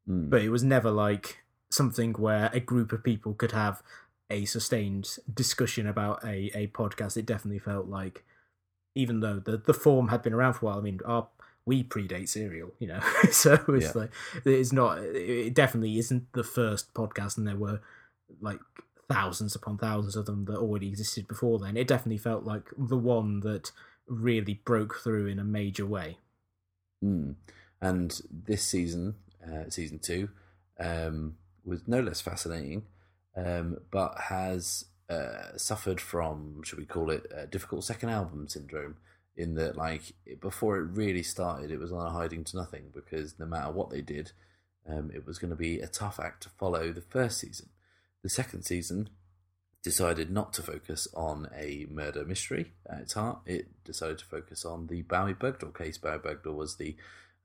mm. 0.09 0.29
but 0.29 0.41
it 0.41 0.49
was 0.49 0.63
never 0.63 0.91
like 0.91 1.43
something 1.71 2.13
where 2.13 2.49
a 2.51 2.59
group 2.59 2.91
of 2.91 3.03
people 3.03 3.33
could 3.33 3.51
have 3.51 3.83
a 4.31 4.45
sustained 4.45 5.17
discussion 5.31 5.87
about 5.87 6.23
a, 6.23 6.51
a 6.55 6.67
podcast 6.67 7.15
it 7.15 7.25
definitely 7.25 7.59
felt 7.59 7.87
like 7.87 8.23
even 8.95 9.19
though 9.19 9.39
the, 9.39 9.57
the 9.57 9.73
form 9.73 10.09
had 10.09 10.21
been 10.21 10.33
around 10.33 10.53
for 10.53 10.65
a 10.65 10.69
while 10.69 10.79
i 10.79 10.81
mean 10.81 10.99
our 11.05 11.27
we 11.69 11.83
predate 11.83 12.27
serial, 12.27 12.71
you 12.79 12.87
know. 12.87 12.99
so 13.31 13.53
it's 13.69 13.93
yeah. 13.95 14.01
like 14.01 14.11
it's 14.43 14.73
not. 14.73 14.97
It 14.97 15.53
definitely 15.53 15.99
isn't 15.99 16.33
the 16.33 16.43
first 16.43 16.93
podcast, 16.95 17.37
and 17.37 17.47
there 17.47 17.55
were 17.55 17.79
like 18.41 18.59
thousands 19.07 19.55
upon 19.55 19.77
thousands 19.77 20.15
of 20.15 20.25
them 20.25 20.45
that 20.45 20.57
already 20.57 20.87
existed 20.87 21.27
before 21.27 21.59
then. 21.59 21.77
It 21.77 21.87
definitely 21.87 22.17
felt 22.17 22.43
like 22.43 22.63
the 22.75 22.97
one 22.97 23.41
that 23.41 23.71
really 24.07 24.55
broke 24.65 24.95
through 24.95 25.27
in 25.27 25.37
a 25.37 25.43
major 25.43 25.85
way. 25.85 26.17
Mm. 27.05 27.35
And 27.81 28.19
this 28.31 28.63
season, 28.63 29.15
uh, 29.45 29.69
season 29.69 29.99
two, 29.99 30.29
um, 30.79 31.35
was 31.63 31.87
no 31.87 32.01
less 32.01 32.19
fascinating, 32.19 32.83
um, 33.37 33.77
but 33.91 34.15
has 34.29 34.85
uh, 35.07 35.55
suffered 35.55 36.01
from, 36.01 36.61
should 36.63 36.79
we 36.79 36.85
call 36.85 37.11
it, 37.11 37.31
uh, 37.35 37.45
difficult 37.45 37.83
second 37.83 38.09
album 38.09 38.47
syndrome 38.47 38.95
in 39.39 39.55
that 39.55 39.77
like 39.77 40.13
before 40.41 40.77
it 40.77 40.89
really 40.91 41.23
started, 41.23 41.71
it 41.71 41.79
was 41.79 41.93
on 41.93 42.05
a 42.05 42.09
hiding 42.09 42.43
to 42.43 42.57
nothing 42.57 42.91
because 42.93 43.39
no 43.39 43.45
matter 43.45 43.71
what 43.71 43.89
they 43.89 44.01
did, 44.01 44.33
um, 44.87 45.09
it 45.15 45.25
was 45.25 45.39
going 45.39 45.49
to 45.49 45.55
be 45.55 45.79
a 45.79 45.87
tough 45.87 46.19
act 46.19 46.43
to 46.43 46.49
follow 46.49 46.91
the 46.91 47.01
first 47.01 47.39
season. 47.39 47.69
The 48.21 48.29
second 48.29 48.63
season 48.63 49.09
decided 49.81 50.29
not 50.29 50.51
to 50.53 50.61
focus 50.61 51.07
on 51.13 51.49
a 51.57 51.87
murder 51.89 52.25
mystery 52.25 52.73
at 52.89 52.99
its 52.99 53.13
heart. 53.13 53.39
It 53.45 53.67
decided 53.85 54.17
to 54.17 54.25
focus 54.25 54.65
on 54.65 54.87
the 54.87 55.03
Bowe 55.03 55.33
Bergdahl 55.33 55.77
case. 55.77 55.97
Bowe 55.97 56.19
Bergdahl 56.19 56.55
was 56.55 56.75
the 56.75 56.97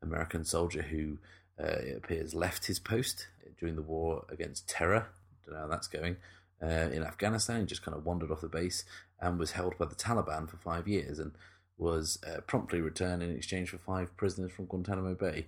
American 0.03 0.45
soldier 0.45 0.83
who 0.83 1.19
uh, 1.63 1.79
it 1.79 1.97
appears 1.99 2.35
left 2.35 2.67
his 2.67 2.81
post 2.81 3.29
during 3.61 3.77
the 3.77 3.83
war 3.83 4.25
against 4.29 4.69
terror. 4.69 5.07
Don't 5.47 5.55
know 5.55 5.61
how 5.61 5.69
that's 5.69 5.87
going. 5.87 6.17
Uh, 6.61 6.91
in 6.91 7.05
Afghanistan, 7.05 7.61
he 7.61 7.67
just 7.67 7.85
kind 7.85 7.97
of 7.97 8.05
wandered 8.05 8.33
off 8.33 8.41
the 8.41 8.49
base 8.49 8.85
and 9.21 9.39
was 9.39 9.53
held 9.53 9.79
by 9.79 9.85
the 9.85 9.95
Taliban 9.95 10.49
for 10.49 10.57
five 10.57 10.89
years. 10.89 11.21
And 11.21 11.33
was 11.77 12.19
uh, 12.27 12.41
promptly 12.43 12.81
returned 12.81 13.23
in 13.23 13.35
exchange 13.35 13.71
for 13.71 13.79
five 13.79 14.17
prisoners 14.17 14.53
from 14.53 14.67
Guantanamo 14.67 15.15
Bay, 15.15 15.47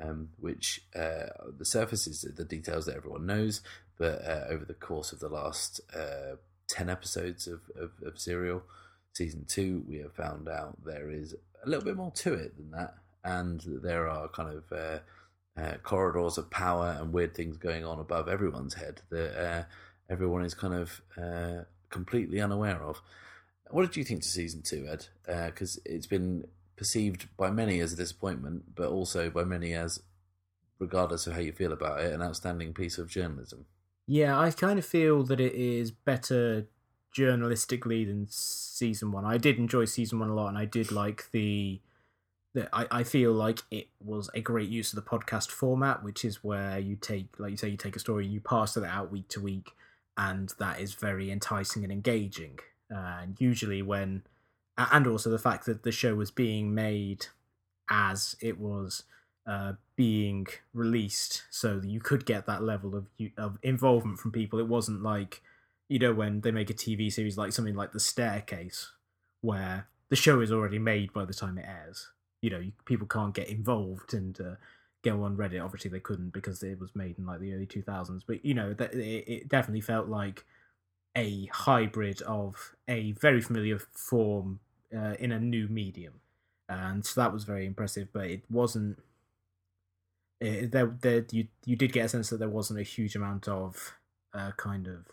um, 0.00 0.30
which 0.38 0.82
uh, 0.94 1.26
the 1.58 1.64
surface 1.64 2.06
is 2.06 2.22
the 2.36 2.44
details 2.44 2.86
that 2.86 2.96
everyone 2.96 3.26
knows, 3.26 3.60
but 3.98 4.22
uh, 4.24 4.44
over 4.48 4.64
the 4.64 4.74
course 4.74 5.12
of 5.12 5.20
the 5.20 5.28
last 5.28 5.80
uh, 5.94 6.36
10 6.68 6.88
episodes 6.88 7.46
of, 7.46 7.60
of, 7.80 7.90
of, 8.04 8.18
Serial, 8.18 8.62
season 9.12 9.44
two, 9.46 9.84
we 9.88 9.98
have 9.98 10.14
found 10.14 10.48
out 10.48 10.76
there 10.84 11.10
is 11.10 11.34
a 11.64 11.68
little 11.68 11.84
bit 11.84 11.96
more 11.96 12.10
to 12.10 12.34
it 12.34 12.56
than 12.56 12.70
that, 12.72 12.94
and 13.24 13.62
there 13.82 14.08
are 14.08 14.28
kind 14.28 14.58
of 14.58 14.72
uh, 14.72 14.98
uh, 15.60 15.76
corridors 15.82 16.38
of 16.38 16.50
power 16.50 16.96
and 17.00 17.12
weird 17.12 17.34
things 17.34 17.56
going 17.56 17.84
on 17.84 17.98
above 17.98 18.28
everyone's 18.28 18.74
head 18.74 19.00
that 19.10 19.66
everyone 20.10 20.44
is 20.44 20.54
kind 20.54 20.74
of 20.74 21.00
completely 21.90 22.40
unaware 22.40 22.82
of. 22.82 23.00
What 23.70 23.82
did 23.82 23.96
you 23.96 24.04
think 24.04 24.22
to 24.22 24.28
season 24.28 24.62
two, 24.62 24.86
Ed? 24.88 25.06
Because 25.26 25.78
uh, 25.78 25.80
it's 25.84 26.06
been 26.06 26.46
perceived 26.76 27.28
by 27.36 27.50
many 27.50 27.80
as 27.80 27.92
a 27.92 27.96
disappointment, 27.96 28.74
but 28.74 28.88
also 28.88 29.30
by 29.30 29.44
many 29.44 29.74
as, 29.74 30.00
regardless 30.78 31.26
of 31.26 31.32
how 31.32 31.40
you 31.40 31.52
feel 31.52 31.72
about 31.72 32.00
it, 32.00 32.12
an 32.12 32.22
outstanding 32.22 32.74
piece 32.74 32.98
of 32.98 33.08
journalism. 33.08 33.66
Yeah, 34.06 34.38
I 34.38 34.50
kind 34.50 34.78
of 34.78 34.86
feel 34.86 35.24
that 35.24 35.40
it 35.40 35.54
is 35.54 35.90
better 35.90 36.66
journalistically 37.16 38.06
than 38.06 38.26
season 38.28 39.10
one. 39.10 39.24
I 39.24 39.38
did 39.38 39.58
enjoy 39.58 39.86
season 39.86 40.20
one 40.20 40.28
a 40.28 40.34
lot, 40.34 40.48
and 40.48 40.58
I 40.58 40.64
did 40.64 40.92
like 40.92 41.30
the. 41.32 41.80
the 42.52 42.68
I, 42.72 42.86
I 42.90 43.02
feel 43.02 43.32
like 43.32 43.62
it 43.70 43.88
was 44.00 44.30
a 44.34 44.40
great 44.40 44.68
use 44.68 44.92
of 44.92 45.02
the 45.02 45.10
podcast 45.10 45.48
format, 45.48 46.04
which 46.04 46.24
is 46.24 46.44
where 46.44 46.78
you 46.78 46.94
take, 46.94 47.26
like 47.38 47.50
you 47.50 47.56
say, 47.56 47.68
you 47.68 47.76
take 47.76 47.96
a 47.96 48.00
story 48.00 48.26
and 48.26 48.34
you 48.34 48.40
pass 48.40 48.76
it 48.76 48.84
out 48.84 49.10
week 49.10 49.28
to 49.30 49.40
week, 49.40 49.72
and 50.16 50.52
that 50.58 50.78
is 50.78 50.94
very 50.94 51.30
enticing 51.30 51.82
and 51.82 51.92
engaging. 51.92 52.60
And 52.90 53.40
usually 53.40 53.82
when, 53.82 54.22
and 54.76 55.06
also 55.06 55.30
the 55.30 55.38
fact 55.38 55.66
that 55.66 55.82
the 55.82 55.92
show 55.92 56.14
was 56.14 56.30
being 56.30 56.74
made 56.74 57.26
as 57.90 58.36
it 58.40 58.58
was 58.58 59.04
uh, 59.46 59.74
being 59.94 60.46
released, 60.74 61.44
so 61.50 61.78
that 61.78 61.88
you 61.88 62.00
could 62.00 62.26
get 62.26 62.46
that 62.46 62.62
level 62.62 62.96
of 62.96 63.06
of 63.36 63.58
involvement 63.62 64.18
from 64.18 64.32
people. 64.32 64.58
It 64.58 64.68
wasn't 64.68 65.02
like 65.02 65.42
you 65.88 65.98
know 65.98 66.12
when 66.12 66.40
they 66.40 66.50
make 66.50 66.70
a 66.70 66.74
TV 66.74 67.12
series 67.12 67.38
like 67.38 67.52
something 67.52 67.76
like 67.76 67.92
The 67.92 68.00
Staircase, 68.00 68.90
where 69.40 69.88
the 70.08 70.16
show 70.16 70.40
is 70.40 70.52
already 70.52 70.78
made 70.78 71.12
by 71.12 71.24
the 71.24 71.34
time 71.34 71.58
it 71.58 71.66
airs. 71.66 72.10
You 72.42 72.50
know, 72.50 72.58
you, 72.58 72.72
people 72.84 73.06
can't 73.06 73.34
get 73.34 73.48
involved 73.48 74.14
and 74.14 74.38
uh, 74.40 74.54
go 75.02 75.22
on 75.22 75.36
Reddit. 75.36 75.64
Obviously, 75.64 75.90
they 75.90 76.00
couldn't 76.00 76.32
because 76.32 76.62
it 76.62 76.80
was 76.80 76.94
made 76.94 77.18
in 77.18 77.26
like 77.26 77.40
the 77.40 77.54
early 77.54 77.66
two 77.66 77.82
thousands. 77.82 78.24
But 78.24 78.44
you 78.44 78.54
know, 78.54 78.74
that 78.74 78.94
it, 78.94 79.24
it 79.28 79.48
definitely 79.48 79.80
felt 79.80 80.08
like 80.08 80.44
a 81.16 81.48
hybrid 81.52 82.22
of 82.22 82.76
a 82.86 83.12
very 83.12 83.40
familiar 83.40 83.78
form 83.78 84.60
uh, 84.94 85.14
in 85.18 85.32
a 85.32 85.40
new 85.40 85.66
medium, 85.68 86.20
and 86.68 87.04
so 87.04 87.20
that 87.20 87.32
was 87.32 87.44
very 87.44 87.66
impressive. 87.66 88.08
But 88.12 88.26
it 88.26 88.42
wasn't. 88.50 88.98
It, 90.40 90.70
there, 90.70 90.94
there, 91.00 91.24
you 91.32 91.48
you 91.64 91.76
did 91.76 91.92
get 91.92 92.04
a 92.04 92.08
sense 92.08 92.28
that 92.30 92.38
there 92.38 92.48
wasn't 92.48 92.78
a 92.78 92.84
huge 92.84 93.16
amount 93.16 93.48
of 93.48 93.94
uh, 94.34 94.52
kind 94.56 94.86
of 94.86 95.06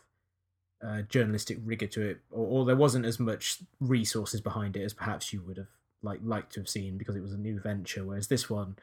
uh, 0.85 1.01
journalistic 1.03 1.57
rigor 1.63 1.87
to 1.87 2.01
it, 2.01 2.19
or, 2.29 2.45
or, 2.45 2.65
there 2.65 2.75
wasn't 2.75 3.05
as 3.05 3.19
much 3.19 3.59
resources 3.79 4.41
behind 4.41 4.75
it 4.75 4.83
as 4.83 4.93
perhaps 4.93 5.31
you 5.31 5.41
would 5.41 5.55
have 5.57 5.67
like 6.01 6.19
liked 6.23 6.53
to 6.53 6.59
have 6.59 6.67
seen 6.67 6.97
because 6.97 7.15
it 7.15 7.21
was 7.21 7.33
a 7.33 7.37
new 7.37 7.59
venture. 7.59 8.03
Whereas 8.03 8.27
this 8.27 8.49
one 8.49 8.75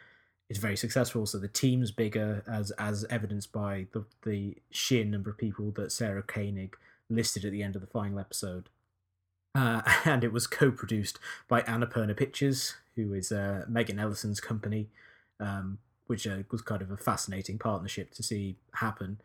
is 0.48 0.56
very 0.56 0.76
successful, 0.76 1.26
so 1.26 1.38
the 1.38 1.48
team's 1.48 1.90
bigger, 1.90 2.42
as 2.48 2.70
as 2.72 3.04
evidenced 3.11 3.52
by 3.52 3.87
the 3.92 4.04
the 4.24 4.56
sheer 4.70 5.04
number 5.04 5.30
of 5.30 5.37
people 5.37 5.70
that 5.72 5.92
Sarah 5.92 6.22
Koenig 6.22 6.76
listed 7.10 7.44
at 7.44 7.52
the 7.52 7.62
end 7.62 7.74
of 7.74 7.80
the 7.80 7.86
final 7.86 8.18
episode. 8.18 8.68
Uh, 9.54 9.82
and 10.04 10.24
it 10.24 10.32
was 10.32 10.46
co-produced 10.46 11.18
by 11.48 11.62
Annapurna 11.62 12.16
Pictures, 12.16 12.74
who 12.96 13.12
is 13.12 13.32
uh, 13.32 13.64
Megan 13.68 13.98
Ellison's 13.98 14.40
company, 14.40 14.88
um, 15.38 15.78
which 16.06 16.26
uh, 16.26 16.38
was 16.50 16.62
kind 16.62 16.82
of 16.82 16.90
a 16.90 16.96
fascinating 16.96 17.58
partnership 17.58 18.12
to 18.12 18.22
see 18.22 18.56
happen. 18.74 19.20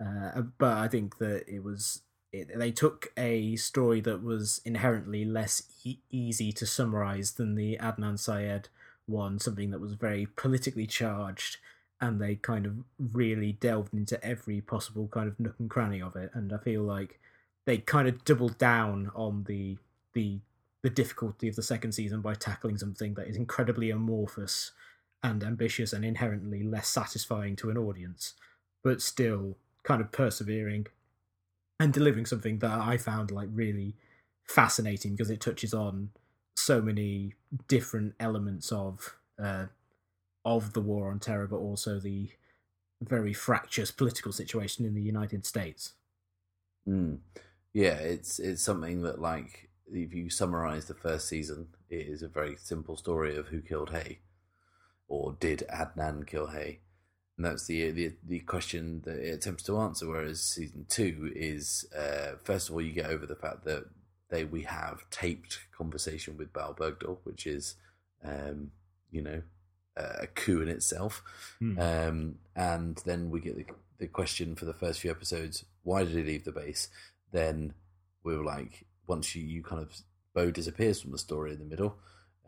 Uh, 0.00 0.42
but 0.58 0.78
I 0.78 0.88
think 0.88 1.18
that 1.18 1.44
it 1.48 1.64
was 1.64 2.02
it, 2.32 2.56
they 2.56 2.70
took 2.70 3.12
a 3.16 3.56
story 3.56 4.00
that 4.02 4.22
was 4.22 4.60
inherently 4.64 5.24
less 5.24 5.62
e- 5.84 5.98
easy 6.10 6.52
to 6.52 6.66
summarize 6.66 7.32
than 7.32 7.54
the 7.54 7.78
Adnan 7.78 8.18
Syed 8.18 8.68
one, 9.06 9.38
something 9.38 9.70
that 9.70 9.80
was 9.80 9.94
very 9.94 10.26
politically 10.26 10.86
charged 10.86 11.56
and 12.00 12.20
they 12.20 12.36
kind 12.36 12.66
of 12.66 12.76
really 12.98 13.52
delved 13.52 13.92
into 13.92 14.22
every 14.24 14.60
possible 14.60 15.08
kind 15.08 15.26
of 15.26 15.40
nook 15.40 15.54
and 15.58 15.70
cranny 15.70 16.00
of 16.00 16.14
it. 16.14 16.30
And 16.32 16.52
I 16.52 16.58
feel 16.58 16.82
like 16.82 17.18
they 17.68 17.76
kind 17.76 18.08
of 18.08 18.24
doubled 18.24 18.56
down 18.56 19.10
on 19.14 19.44
the 19.46 19.76
the 20.14 20.40
the 20.82 20.88
difficulty 20.88 21.48
of 21.48 21.54
the 21.54 21.62
second 21.62 21.92
season 21.92 22.22
by 22.22 22.32
tackling 22.32 22.78
something 22.78 23.12
that 23.12 23.28
is 23.28 23.36
incredibly 23.36 23.90
amorphous 23.90 24.72
and 25.22 25.44
ambitious 25.44 25.92
and 25.92 26.02
inherently 26.02 26.62
less 26.62 26.88
satisfying 26.88 27.56
to 27.56 27.68
an 27.68 27.76
audience, 27.76 28.32
but 28.82 29.02
still 29.02 29.58
kind 29.82 30.00
of 30.00 30.10
persevering 30.10 30.86
and 31.78 31.92
delivering 31.92 32.24
something 32.24 32.58
that 32.60 32.70
I 32.70 32.96
found 32.96 33.30
like 33.30 33.50
really 33.52 33.96
fascinating 34.48 35.12
because 35.12 35.28
it 35.28 35.42
touches 35.42 35.74
on 35.74 36.08
so 36.56 36.80
many 36.80 37.34
different 37.66 38.14
elements 38.18 38.72
of 38.72 39.14
uh, 39.38 39.66
of 40.42 40.72
the 40.72 40.80
war 40.80 41.10
on 41.10 41.18
terror, 41.18 41.46
but 41.46 41.58
also 41.58 42.00
the 42.00 42.30
very 43.02 43.34
fractious 43.34 43.90
political 43.90 44.32
situation 44.32 44.86
in 44.86 44.94
the 44.94 45.02
United 45.02 45.44
States. 45.44 45.92
Mm. 46.88 47.18
Yeah, 47.72 47.94
it's 47.94 48.38
it's 48.38 48.62
something 48.62 49.02
that 49.02 49.20
like 49.20 49.68
if 49.90 50.12
you 50.12 50.30
summarize 50.30 50.86
the 50.86 50.94
first 50.94 51.28
season, 51.28 51.68
it 51.90 52.06
is 52.06 52.22
a 52.22 52.28
very 52.28 52.56
simple 52.56 52.96
story 52.96 53.36
of 53.36 53.48
who 53.48 53.60
killed 53.60 53.90
Hae, 53.90 54.18
or 55.06 55.36
did 55.38 55.64
Adnan 55.72 56.26
kill 56.26 56.48
Hae, 56.48 56.80
and 57.36 57.46
that's 57.46 57.66
the 57.66 57.90
the 57.90 58.12
the 58.26 58.40
question 58.40 59.02
that 59.04 59.18
it 59.18 59.30
attempts 59.34 59.62
to 59.64 59.78
answer. 59.78 60.08
Whereas 60.08 60.42
season 60.42 60.86
two 60.88 61.32
is 61.34 61.86
uh, 61.96 62.36
first 62.42 62.68
of 62.68 62.74
all 62.74 62.80
you 62.82 62.92
get 62.92 63.10
over 63.10 63.26
the 63.26 63.36
fact 63.36 63.64
that 63.64 63.84
they 64.30 64.44
we 64.44 64.62
have 64.62 65.08
taped 65.10 65.60
conversation 65.76 66.36
with 66.36 66.52
Bergdahl, 66.52 67.18
which 67.24 67.46
is 67.46 67.76
um, 68.24 68.70
you 69.10 69.22
know 69.22 69.42
a 69.96 70.26
coup 70.28 70.62
in 70.62 70.68
itself, 70.68 71.22
Hmm. 71.58 71.78
um, 71.78 72.34
and 72.54 73.02
then 73.04 73.30
we 73.30 73.40
get 73.40 73.56
the 73.56 73.66
the 73.98 74.06
question 74.06 74.54
for 74.54 74.64
the 74.64 74.74
first 74.74 75.00
few 75.00 75.10
episodes: 75.10 75.64
why 75.82 76.04
did 76.04 76.14
he 76.14 76.22
leave 76.22 76.44
the 76.44 76.52
base? 76.52 76.88
Then 77.32 77.74
we 78.24 78.36
were 78.36 78.44
like, 78.44 78.86
once 79.06 79.34
you 79.34 79.42
you 79.42 79.62
kind 79.62 79.80
of 79.82 79.92
Bo 80.34 80.50
disappears 80.50 81.00
from 81.00 81.12
the 81.12 81.18
story 81.18 81.52
in 81.52 81.58
the 81.58 81.64
middle, 81.64 81.96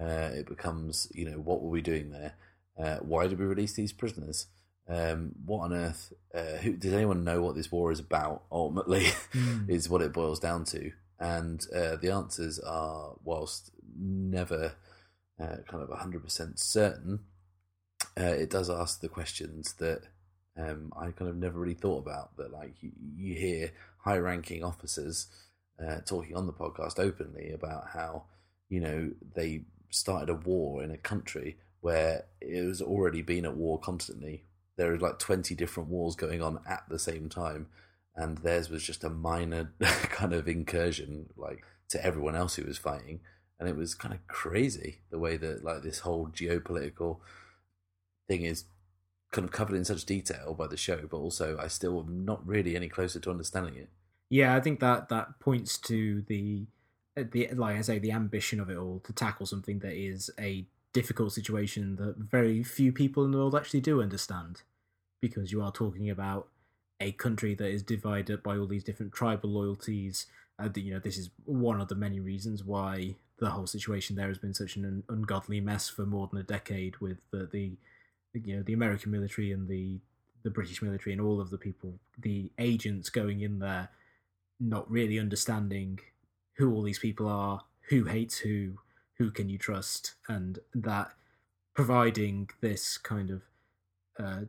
uh, 0.01 0.31
it 0.33 0.47
becomes 0.47 1.11
you 1.15 1.25
know 1.31 1.39
what 1.39 1.63
were 1.63 1.71
we 1.71 1.81
doing 1.83 2.11
there? 2.11 2.35
Uh, 2.79 2.97
why 2.99 3.27
did 3.27 3.39
we 3.39 3.45
release 3.45 3.75
these 3.75 3.93
prisoners? 3.93 4.47
Um, 4.89 5.33
what 5.45 5.61
on 5.65 5.73
earth? 5.73 6.13
Uh, 6.35 6.57
who 6.63 6.73
does 6.77 6.93
anyone 6.93 7.25
know 7.25 7.43
what 7.43 7.55
this 7.55 7.71
war 7.71 7.93
is 7.93 8.01
about? 8.01 8.43
Ultimately, 8.51 9.07
Hmm. 9.33 9.65
is 9.69 9.89
what 9.89 10.03
it 10.03 10.13
boils 10.13 10.41
down 10.41 10.65
to, 10.67 10.93
and 11.19 11.65
uh, 11.75 11.97
the 11.97 12.11
answers 12.11 12.59
are, 12.59 13.15
whilst 13.23 13.71
never 13.97 14.73
uh, 15.39 15.57
kind 15.69 15.83
of 15.83 15.91
hundred 15.99 16.25
percent 16.25 16.59
certain, 16.59 17.21
uh, 18.19 18.25
it 18.25 18.51
does 18.51 18.69
ask 18.71 19.01
the 19.01 19.09
questions 19.09 19.75
that 19.75 20.05
um, 20.61 20.93
I 20.99 21.11
kind 21.11 21.31
of 21.31 21.37
never 21.37 21.59
really 21.59 21.75
thought 21.75 21.99
about. 21.99 22.37
That 22.37 22.53
like 22.53 22.75
you, 22.81 22.93
you 23.17 23.35
hear 23.35 23.73
high-ranking 23.99 24.65
officers 24.65 25.27
uh, 25.85 26.01
talking 26.05 26.37
on 26.37 26.47
the 26.47 26.53
podcast 26.53 26.99
openly 26.99 27.53
about 27.53 27.89
how 27.93 28.25
you 28.69 28.81
know 28.81 29.11
they 29.35 29.63
started 29.91 30.31
a 30.31 30.35
war 30.35 30.83
in 30.83 30.91
a 30.91 30.97
country 30.97 31.57
where 31.81 32.25
it 32.41 32.65
was 32.67 32.83
already 32.83 33.23
been 33.23 33.45
at 33.45 33.57
war 33.57 33.79
constantly. 33.79 34.45
There 34.77 34.93
are 34.93 34.99
like 34.99 35.19
twenty 35.19 35.55
different 35.55 35.89
wars 35.89 36.17
going 36.17 36.43
on 36.43 36.61
at 36.69 36.85
the 36.89 36.99
same 36.99 37.29
time, 37.29 37.69
and 38.15 38.39
theirs 38.39 38.71
was 38.71 38.83
just 38.83 39.05
a 39.05 39.11
minor 39.11 39.73
kind 39.81 40.33
of 40.33 40.49
incursion, 40.49 41.31
like 41.37 41.65
to 41.91 42.05
everyone 42.05 42.37
else 42.37 42.55
who 42.55 42.65
was 42.65 42.79
fighting, 42.79 43.21
and 43.59 43.69
it 43.69 43.77
was 43.77 43.95
kind 43.95 44.15
of 44.15 44.27
crazy 44.27 45.01
the 45.11 45.19
way 45.19 45.37
that 45.37 45.65
like 45.65 45.83
this 45.83 46.01
whole 46.01 46.29
geopolitical 46.29 47.19
thing 48.29 48.45
is 48.45 48.65
kind 49.31 49.45
of 49.45 49.53
covered 49.53 49.77
in 49.77 49.85
such 49.85 50.05
detail 50.05 50.55
by 50.55 50.67
the 50.67 50.77
show, 50.77 51.07
but 51.11 51.19
also 51.19 51.57
I 51.59 51.69
still 51.69 52.01
am 52.01 52.25
not 52.25 52.47
really 52.47 52.77
any 52.77 52.89
closer 52.89 53.21
to 53.21 53.31
understanding 53.31 53.77
it. 53.77 53.89
Yeah, 54.29 54.55
I 54.55 54.61
think 54.61 54.81
that 54.81 55.09
that 55.09 55.41
points 55.41 55.79
to 55.79 56.23
the 56.23 56.67
uh, 57.17 57.25
the 57.31 57.49
like 57.55 57.77
I 57.77 57.81
say 57.83 57.99
the 57.99 58.13
ambition 58.13 58.61
of 58.61 58.71
it 58.71 58.77
all 58.77 59.01
to 59.05 59.13
tackle 59.13 59.47
something 59.47 59.81
that 59.81 59.95
is 59.95 60.31
a 60.39 60.67
difficult 60.93 61.33
situation 61.33 61.97
that 61.97 62.17
very 62.17 62.63
few 62.63 62.93
people 62.93 63.25
in 63.25 63.31
the 63.31 63.39
world 63.39 63.55
actually 63.55 63.81
do 63.81 64.03
understand, 64.03 64.63
because 65.21 65.53
you 65.53 65.63
are 65.63 65.73
talking 65.73 66.11
about 66.11 66.49
a 67.01 67.13
country 67.13 67.55
that 67.55 67.69
is 67.69 67.83
divided 67.83 68.43
by 68.43 68.57
all 68.57 68.67
these 68.67 68.85
different 68.85 69.13
tribal 69.13 69.51
loyalties. 69.51 70.27
Uh, 70.59 70.69
you 70.75 70.93
know, 70.93 71.01
this 71.01 71.17
is 71.17 71.31
one 71.45 71.81
of 71.81 71.89
the 71.89 71.95
many 71.95 72.21
reasons 72.21 72.63
why 72.63 73.15
the 73.39 73.51
whole 73.51 73.67
situation 73.67 74.17
there 74.17 74.29
has 74.29 74.39
been 74.39 74.53
such 74.53 74.77
an 74.77 74.85
un- 74.85 75.03
ungodly 75.09 75.61
mess 75.61 75.89
for 75.89 76.05
more 76.05 76.29
than 76.29 76.39
a 76.39 76.43
decade 76.43 76.99
with 76.99 77.19
the, 77.31 77.47
the 77.47 77.73
you 78.33 78.57
know 78.57 78.63
the 78.63 78.73
American 78.73 79.11
military 79.11 79.53
and 79.53 79.69
the 79.69 80.01
the 80.43 80.51
British 80.51 80.81
military 80.81 81.13
and 81.13 81.21
all 81.21 81.41
of 81.41 81.51
the 81.51 81.59
people, 81.59 81.99
the 82.19 82.51
agents 82.59 83.11
going 83.11 83.41
in 83.41 83.59
there 83.59 83.91
not 84.59 84.91
really 84.91 85.19
understanding 85.19 85.99
who 86.57 86.73
all 86.75 86.83
these 86.83 86.99
people 86.99 87.27
are, 87.27 87.63
who 87.89 88.05
hates 88.05 88.39
who, 88.39 88.79
who 89.15 89.31
can 89.31 89.49
you 89.49 89.59
trust, 89.59 90.15
and 90.29 90.59
that 90.75 91.13
providing 91.75 92.49
this 92.61 92.99
kind 92.99 93.31
of 93.31 93.43
uh, 94.19 94.43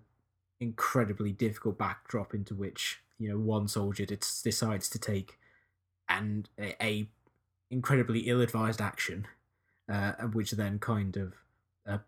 incredibly 0.60 1.32
difficult 1.32 1.78
backdrop 1.78 2.34
into 2.34 2.54
which 2.54 3.02
you 3.18 3.30
know 3.30 3.38
one 3.38 3.68
soldier 3.68 4.06
decides 4.06 4.90
to 4.90 5.00
take 5.00 5.38
and 6.10 6.50
a, 6.60 6.84
a 6.84 7.08
incredibly 7.70 8.22
ill-advised 8.22 8.82
action, 8.82 9.28
uh, 9.90 10.12
which 10.34 10.52
then 10.52 10.78
kind 10.78 11.16
of 11.16 11.34
uh, 11.88 12.00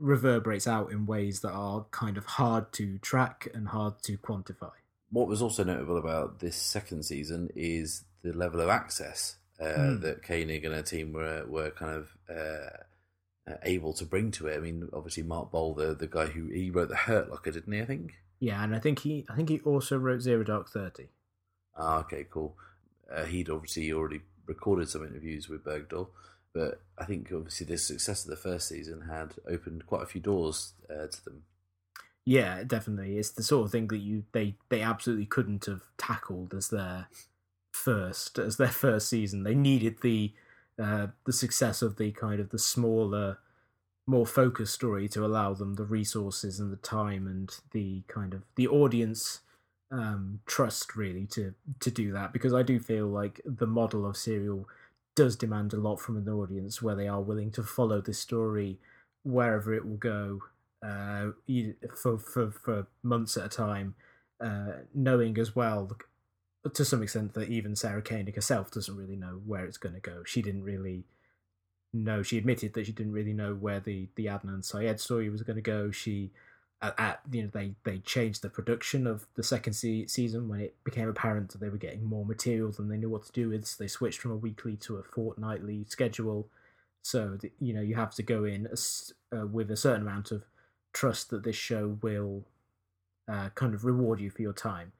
reverberates 0.00 0.66
out 0.66 0.90
in 0.90 1.06
ways 1.06 1.40
that 1.40 1.52
are 1.52 1.84
kind 1.90 2.16
of 2.16 2.24
hard 2.24 2.72
to 2.72 2.98
track 2.98 3.48
and 3.54 3.68
hard 3.68 4.02
to 4.04 4.16
quantify. 4.18 4.70
What 5.12 5.28
was 5.28 5.42
also 5.42 5.64
notable 5.64 5.98
about 5.98 6.38
this 6.40 6.56
second 6.56 7.04
season 7.04 7.50
is 7.54 8.04
the 8.22 8.32
level 8.32 8.60
of 8.60 8.68
access 8.68 9.36
uh, 9.60 9.74
Hmm. 9.74 10.00
that 10.00 10.22
Koenig 10.22 10.64
and 10.64 10.74
her 10.74 10.82
team 10.82 11.12
were 11.12 11.44
were 11.46 11.70
kind 11.70 11.96
of 11.96 12.16
uh, 12.28 13.50
uh, 13.50 13.56
able 13.64 13.92
to 13.94 14.04
bring 14.04 14.30
to 14.32 14.46
it. 14.46 14.56
I 14.56 14.60
mean, 14.60 14.88
obviously 14.92 15.22
Mark 15.22 15.50
Boal, 15.52 15.76
the 15.76 15.94
the 15.94 16.06
guy 16.06 16.26
who 16.26 16.46
he 16.48 16.70
wrote 16.70 16.88
the 16.88 16.96
Hurt 16.96 17.30
Locker, 17.30 17.50
didn't 17.50 17.72
he? 17.72 17.80
I 17.80 17.84
think. 17.84 18.14
Yeah, 18.38 18.62
and 18.64 18.74
I 18.74 18.78
think 18.78 19.00
he 19.00 19.26
I 19.28 19.36
think 19.36 19.48
he 19.50 19.60
also 19.60 19.98
wrote 19.98 20.20
Zero 20.22 20.42
Dark 20.44 20.68
Thirty. 20.70 21.08
Ah, 21.76 21.98
okay, 22.00 22.24
cool. 22.30 22.56
Uh, 23.12 23.24
he'd 23.24 23.50
obviously 23.50 23.92
already 23.92 24.20
recorded 24.46 24.88
some 24.88 25.04
interviews 25.04 25.48
with 25.48 25.64
Bergdahl, 25.64 26.08
but 26.52 26.80
I 26.98 27.04
think 27.04 27.30
obviously 27.32 27.66
the 27.66 27.78
success 27.78 28.24
of 28.24 28.30
the 28.30 28.36
first 28.36 28.68
season 28.68 29.02
had 29.02 29.34
opened 29.48 29.86
quite 29.86 30.02
a 30.02 30.06
few 30.06 30.20
doors 30.20 30.74
uh, 30.90 31.06
to 31.06 31.24
them. 31.24 31.42
Yeah, 32.24 32.64
definitely. 32.64 33.18
It's 33.18 33.30
the 33.30 33.42
sort 33.42 33.66
of 33.66 33.72
thing 33.72 33.88
that 33.88 33.98
you 33.98 34.24
they 34.32 34.56
they 34.68 34.82
absolutely 34.82 35.26
couldn't 35.26 35.64
have 35.66 35.82
tackled 35.96 36.54
as 36.54 36.68
their 36.68 37.08
first 37.72 38.38
as 38.38 38.56
their 38.56 38.68
first 38.68 39.08
season. 39.08 39.42
They 39.42 39.54
needed 39.54 40.02
the 40.02 40.32
uh, 40.78 41.08
the 41.24 41.32
success 41.32 41.82
of 41.82 41.96
the 41.96 42.10
kind 42.12 42.40
of 42.40 42.50
the 42.50 42.58
smaller, 42.58 43.38
more 44.06 44.26
focused 44.26 44.74
story 44.74 45.08
to 45.08 45.24
allow 45.24 45.54
them 45.54 45.74
the 45.74 45.84
resources 45.84 46.58
and 46.58 46.72
the 46.72 46.76
time 46.76 47.26
and 47.26 47.54
the 47.72 48.02
kind 48.08 48.34
of 48.34 48.42
the 48.56 48.68
audience 48.68 49.40
um, 49.90 50.40
trust 50.46 50.94
really 50.96 51.26
to 51.26 51.54
to 51.80 51.90
do 51.90 52.12
that 52.12 52.32
because 52.32 52.54
I 52.54 52.62
do 52.62 52.78
feel 52.78 53.06
like 53.06 53.40
the 53.44 53.66
model 53.66 54.06
of 54.06 54.16
serial 54.16 54.68
does 55.20 55.36
demand 55.36 55.74
a 55.74 55.76
lot 55.76 56.00
from 56.00 56.16
an 56.16 56.26
audience 56.30 56.80
where 56.80 56.94
they 56.94 57.06
are 57.06 57.20
willing 57.20 57.50
to 57.50 57.62
follow 57.62 58.00
this 58.00 58.18
story 58.18 58.78
wherever 59.22 59.74
it 59.74 59.86
will 59.86 59.98
go 59.98 60.40
uh, 60.82 61.26
for, 61.94 62.18
for 62.18 62.50
for 62.50 62.86
months 63.02 63.36
at 63.36 63.44
a 63.44 63.48
time, 63.50 63.94
uh, 64.42 64.78
knowing 64.94 65.36
as 65.36 65.54
well 65.54 65.90
to 66.72 66.84
some 66.86 67.02
extent 67.02 67.34
that 67.34 67.50
even 67.50 67.76
Sarah 67.76 68.00
Koenig 68.00 68.34
herself 68.34 68.70
doesn't 68.70 68.96
really 68.96 69.16
know 69.16 69.42
where 69.44 69.66
it's 69.66 69.76
going 69.76 69.94
to 69.94 70.00
go. 70.00 70.24
She 70.24 70.40
didn't 70.40 70.62
really 70.62 71.04
know. 71.92 72.22
She 72.22 72.38
admitted 72.38 72.72
that 72.72 72.86
she 72.86 72.92
didn't 72.92 73.12
really 73.12 73.34
know 73.34 73.52
where 73.54 73.80
the 73.80 74.08
the 74.14 74.24
Adnan 74.24 74.64
Syed 74.64 75.00
story 75.00 75.28
was 75.28 75.42
going 75.42 75.56
to 75.56 75.62
go. 75.62 75.90
She 75.90 76.30
at, 76.82 76.98
at 76.98 77.20
you 77.30 77.42
know 77.42 77.50
they 77.52 77.74
they 77.84 77.98
changed 77.98 78.42
the 78.42 78.48
production 78.48 79.06
of 79.06 79.26
the 79.34 79.42
second 79.42 79.74
se- 79.74 80.06
season 80.06 80.48
when 80.48 80.60
it 80.60 80.76
became 80.84 81.08
apparent 81.08 81.50
that 81.50 81.58
they 81.58 81.68
were 81.68 81.76
getting 81.76 82.04
more 82.04 82.24
material 82.24 82.70
than 82.70 82.88
they 82.88 82.96
knew 82.96 83.10
what 83.10 83.24
to 83.24 83.32
do 83.32 83.50
with. 83.50 83.66
So 83.66 83.82
they 83.82 83.88
switched 83.88 84.20
from 84.20 84.32
a 84.32 84.36
weekly 84.36 84.76
to 84.76 84.96
a 84.96 85.02
fortnightly 85.02 85.84
schedule. 85.88 86.48
So 87.02 87.38
that, 87.40 87.52
you 87.60 87.72
know 87.72 87.80
you 87.80 87.94
have 87.94 88.14
to 88.16 88.22
go 88.22 88.44
in 88.44 88.66
as, 88.66 89.12
uh, 89.34 89.46
with 89.46 89.70
a 89.70 89.76
certain 89.76 90.02
amount 90.02 90.30
of 90.30 90.44
trust 90.92 91.30
that 91.30 91.44
this 91.44 91.56
show 91.56 91.98
will 92.02 92.44
uh, 93.30 93.50
kind 93.54 93.74
of 93.74 93.84
reward 93.84 94.20
you 94.20 94.30
for 94.30 94.42
your 94.42 94.52
time, 94.52 94.92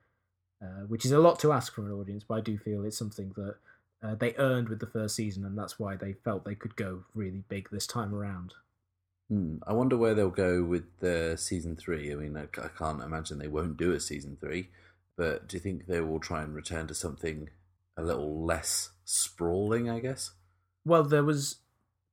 uh, 0.63 0.85
which 0.87 1.05
is 1.05 1.13
a 1.13 1.19
lot 1.19 1.39
to 1.41 1.53
ask 1.53 1.75
from 1.75 1.87
an 1.87 1.93
audience. 1.93 2.25
But 2.27 2.35
I 2.35 2.41
do 2.41 2.59
feel 2.59 2.85
it's 2.85 2.99
something 2.99 3.33
that 3.37 3.57
uh, 4.03 4.15
they 4.15 4.35
earned 4.39 4.69
with 4.69 4.81
the 4.81 4.87
first 4.87 5.17
season, 5.17 5.45
and 5.45 5.59
that's 5.59 5.79
why 5.79 5.97
they 5.97 6.13
felt 6.13 6.45
they 6.45 6.55
could 6.55 6.77
go 6.77 7.05
really 7.15 7.45
big 7.49 7.69
this 7.71 7.87
time 7.87 8.15
around. 8.15 8.55
Hmm. 9.31 9.59
I 9.65 9.73
wonder 9.73 9.97
where 9.97 10.13
they'll 10.13 10.29
go 10.29 10.65
with 10.65 10.85
the 10.99 11.37
season 11.39 11.77
three. 11.77 12.13
I 12.13 12.17
mean, 12.17 12.37
I, 12.37 12.49
I 12.61 12.69
can't 12.77 13.01
imagine 13.01 13.39
they 13.39 13.47
won't 13.47 13.77
do 13.77 13.93
a 13.93 14.01
season 14.01 14.37
three, 14.41 14.71
but 15.17 15.47
do 15.47 15.57
you 15.57 15.61
think 15.61 15.87
they 15.87 16.01
will 16.01 16.19
try 16.19 16.43
and 16.43 16.55
return 16.55 16.89
to 16.89 16.95
something 16.95 17.49
a 17.97 18.03
little 18.03 18.45
less 18.45 18.91
sprawling? 19.05 19.89
I 19.89 20.01
guess. 20.01 20.33
Well, 20.85 21.05
there 21.05 21.23
was 21.23 21.59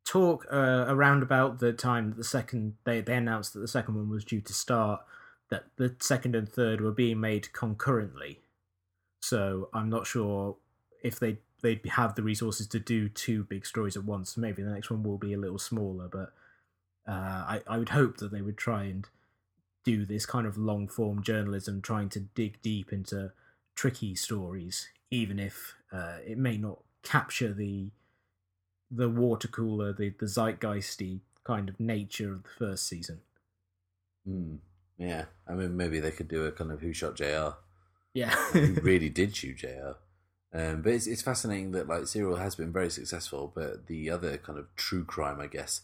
talk 0.06 0.46
uh, 0.52 0.86
around 0.88 1.24
about 1.24 1.60
the 1.60 1.74
time 1.74 2.10
that 2.10 2.18
the 2.18 2.24
second 2.24 2.76
they 2.84 3.02
they 3.02 3.16
announced 3.16 3.54
that 3.54 3.60
the 3.62 3.68
second 3.68 3.96
one 3.96 4.10
was 4.10 4.24
due 4.24 4.42
to 4.42 4.54
start 4.54 5.02
that 5.50 5.66
the 5.78 5.96
second 6.00 6.36
and 6.36 6.48
third 6.48 6.82
were 6.82 6.92
being 6.92 7.20
made 7.20 7.52
concurrently. 7.54 8.42
So 9.22 9.70
I'm 9.74 9.90
not 9.90 10.06
sure 10.06 10.58
if 11.04 11.20
they 11.20 11.40
they'd 11.64 11.84
have 11.94 12.16
the 12.16 12.24
resources 12.24 12.68
to 12.68 12.80
do 12.80 13.10
two 13.10 13.44
big 13.44 13.66
stories 13.66 13.98
at 13.98 14.04
once. 14.04 14.38
Maybe 14.38 14.62
the 14.62 14.70
next 14.70 14.92
one 14.92 15.04
will 15.04 15.18
be 15.18 15.34
a 15.34 15.40
little 15.40 15.58
smaller, 15.58 16.08
but 16.08 16.34
uh, 17.08 17.12
I 17.12 17.62
I 17.68 17.78
would 17.78 17.90
hope 17.90 18.18
that 18.18 18.32
they 18.32 18.42
would 18.42 18.58
try 18.58 18.84
and 18.84 19.08
do 19.84 20.06
this 20.06 20.26
kind 20.26 20.46
of 20.46 20.58
long 20.58 20.88
form 20.88 21.24
journalism, 21.24 21.82
trying 21.82 22.10
to 22.10 22.20
dig 22.20 22.62
deep 22.62 22.92
into 22.92 23.32
tricky 23.76 24.16
stories, 24.16 24.90
even 25.10 25.40
if 25.40 25.76
uh, 25.94 26.18
it 26.26 26.38
may 26.38 26.58
not 26.58 26.80
capture 27.04 27.54
the 27.54 27.92
the 28.92 29.10
water 29.10 29.48
cooler, 29.48 29.94
the 29.94 30.10
the 30.20 30.26
zeitgeisty 30.26 31.22
kind 31.44 31.70
of 31.70 31.80
nature 31.80 32.34
of 32.34 32.44
the 32.44 32.50
first 32.58 32.88
season. 32.88 33.22
Mm, 34.28 34.58
yeah, 34.98 35.26
I 35.48 35.54
mean, 35.54 35.78
maybe 35.78 36.00
they 36.00 36.12
could 36.12 36.28
do 36.28 36.46
a 36.46 36.52
kind 36.52 36.72
of 36.72 36.82
Who 36.82 36.92
Shot 36.92 37.16
J.R. 37.16 37.58
Yeah, 38.14 38.32
who 38.52 38.74
really 38.82 39.10
did 39.10 39.36
shoot 39.36 39.58
J.R. 39.58 39.96
Um, 40.54 40.82
but 40.82 40.94
it's 40.94 41.08
it's 41.08 41.22
fascinating 41.22 41.72
that 41.72 41.88
like 41.88 42.08
Serial 42.08 42.38
has 42.38 42.56
been 42.56 42.74
very 42.74 42.90
successful, 42.90 43.52
but 43.54 43.88
the 43.88 44.10
other 44.10 44.38
kind 44.38 44.58
of 44.58 44.74
true 44.76 45.04
crime, 45.04 45.40
I 45.40 45.48
guess, 45.48 45.82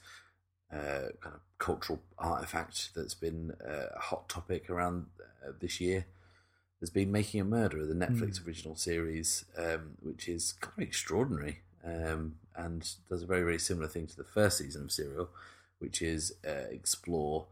uh, 0.74 1.10
kind 1.22 1.36
of 1.36 1.42
cultural 1.60 2.02
artifact 2.18 2.90
that's 2.96 3.14
been 3.14 3.54
uh, 3.66 3.88
a 3.96 4.00
hot 4.00 4.28
topic 4.28 4.70
around 4.70 5.06
uh, 5.22 5.52
this 5.60 5.80
year 5.80 6.06
has 6.80 6.90
been 6.90 7.12
Making 7.12 7.42
a 7.42 7.46
Murderer, 7.46 7.86
the 7.86 7.94
Netflix 7.94 8.42
mm. 8.42 8.48
original 8.48 8.76
series, 8.76 9.46
um, 9.58 9.92
which 10.02 10.28
is 10.28 10.54
kind 10.54 10.74
of 10.78 10.84
extraordinary 10.84 11.60
um, 11.86 12.36
and 12.56 12.90
does 13.10 13.24
a 13.24 13.28
very 13.28 13.44
very 13.44 13.60
similar 13.60 13.88
thing 13.88 14.08
to 14.08 14.18
the 14.18 14.24
first 14.24 14.58
season 14.58 14.84
of 14.84 14.92
Serial, 14.92 15.30
which 15.80 16.02
is 16.02 16.34
uh, 16.48 16.68
explore 16.72 17.46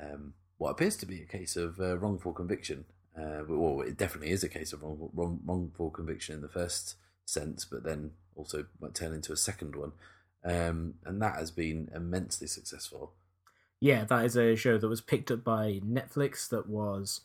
um, 0.00 0.34
what 0.58 0.70
appears 0.70 0.96
to 0.96 1.06
be 1.06 1.22
a 1.22 1.26
case 1.26 1.56
of 1.56 1.80
uh, 1.80 1.96
wrongful 1.98 2.32
conviction 2.32 2.84
uh, 3.18 3.42
well, 3.48 3.80
it 3.80 3.96
definitely 3.96 4.30
is 4.30 4.44
a 4.44 4.48
case 4.48 4.72
of 4.72 4.82
wrong, 4.82 5.10
wrong, 5.14 5.40
wrongful 5.44 5.90
conviction 5.90 6.34
in 6.34 6.42
the 6.42 6.48
first 6.48 6.96
sense, 7.24 7.64
but 7.64 7.82
then 7.82 8.10
also 8.34 8.66
might 8.80 8.94
turn 8.94 9.14
into 9.14 9.32
a 9.32 9.36
second 9.36 9.74
one. 9.74 9.92
Um, 10.46 10.94
and 11.04 11.20
that 11.20 11.34
has 11.36 11.50
been 11.50 11.90
immensely 11.94 12.46
successful. 12.46 13.12
Yeah, 13.80 14.04
that 14.04 14.24
is 14.24 14.36
a 14.36 14.54
show 14.54 14.78
that 14.78 14.88
was 14.88 15.00
picked 15.00 15.30
up 15.30 15.42
by 15.42 15.80
Netflix. 15.84 16.48
That 16.48 16.68
was 16.68 17.22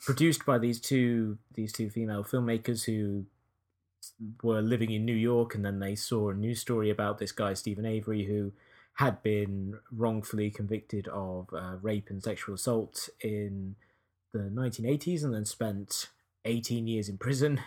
produced 0.00 0.46
by 0.46 0.58
these 0.58 0.80
two 0.80 1.38
these 1.54 1.72
two 1.72 1.90
female 1.90 2.24
filmmakers 2.24 2.84
who 2.84 3.26
were 4.42 4.62
living 4.62 4.90
in 4.90 5.04
New 5.04 5.14
York, 5.14 5.54
and 5.54 5.64
then 5.64 5.80
they 5.80 5.96
saw 5.96 6.30
a 6.30 6.34
news 6.34 6.60
story 6.60 6.88
about 6.88 7.18
this 7.18 7.32
guy 7.32 7.54
Steven 7.54 7.84
Avery 7.84 8.24
who 8.24 8.52
had 8.94 9.22
been 9.22 9.78
wrongfully 9.90 10.50
convicted 10.50 11.08
of 11.08 11.48
uh, 11.52 11.76
rape 11.80 12.10
and 12.10 12.22
sexual 12.22 12.54
assault 12.54 13.08
in 13.20 13.74
the 14.32 14.50
1980s 14.50 15.24
and 15.24 15.34
then 15.34 15.44
spent 15.44 16.08
18 16.44 16.86
years 16.86 17.08
in 17.08 17.16
prison 17.16 17.60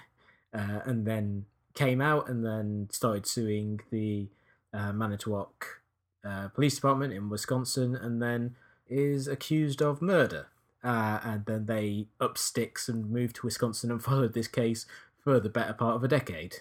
uh, 0.53 0.79
and 0.85 1.05
then 1.05 1.45
came 1.73 1.99
out 1.99 2.29
and 2.29 2.45
then 2.45 2.87
started 2.91 3.25
suing 3.25 3.79
the 3.91 4.27
uh, 4.75 4.93
Manitowoc 4.93 5.81
uh, 6.23 6.49
Police 6.49 6.75
Department 6.75 7.13
in 7.13 7.29
Wisconsin 7.29 7.95
and 7.95 8.21
then 8.21 8.55
is 8.87 9.27
accused 9.27 9.81
of 9.81 10.01
murder. 10.01 10.47
Uh, 10.83 11.19
and 11.23 11.45
then 11.45 11.65
they 11.65 12.07
up 12.19 12.37
sticks 12.37 12.87
and 12.87 13.09
moved 13.09 13.37
to 13.37 13.45
Wisconsin 13.45 13.91
and 13.91 14.03
followed 14.03 14.33
this 14.33 14.47
case 14.47 14.85
for 15.23 15.39
the 15.39 15.49
better 15.49 15.73
part 15.73 15.95
of 15.95 16.03
a 16.03 16.07
decade. 16.07 16.57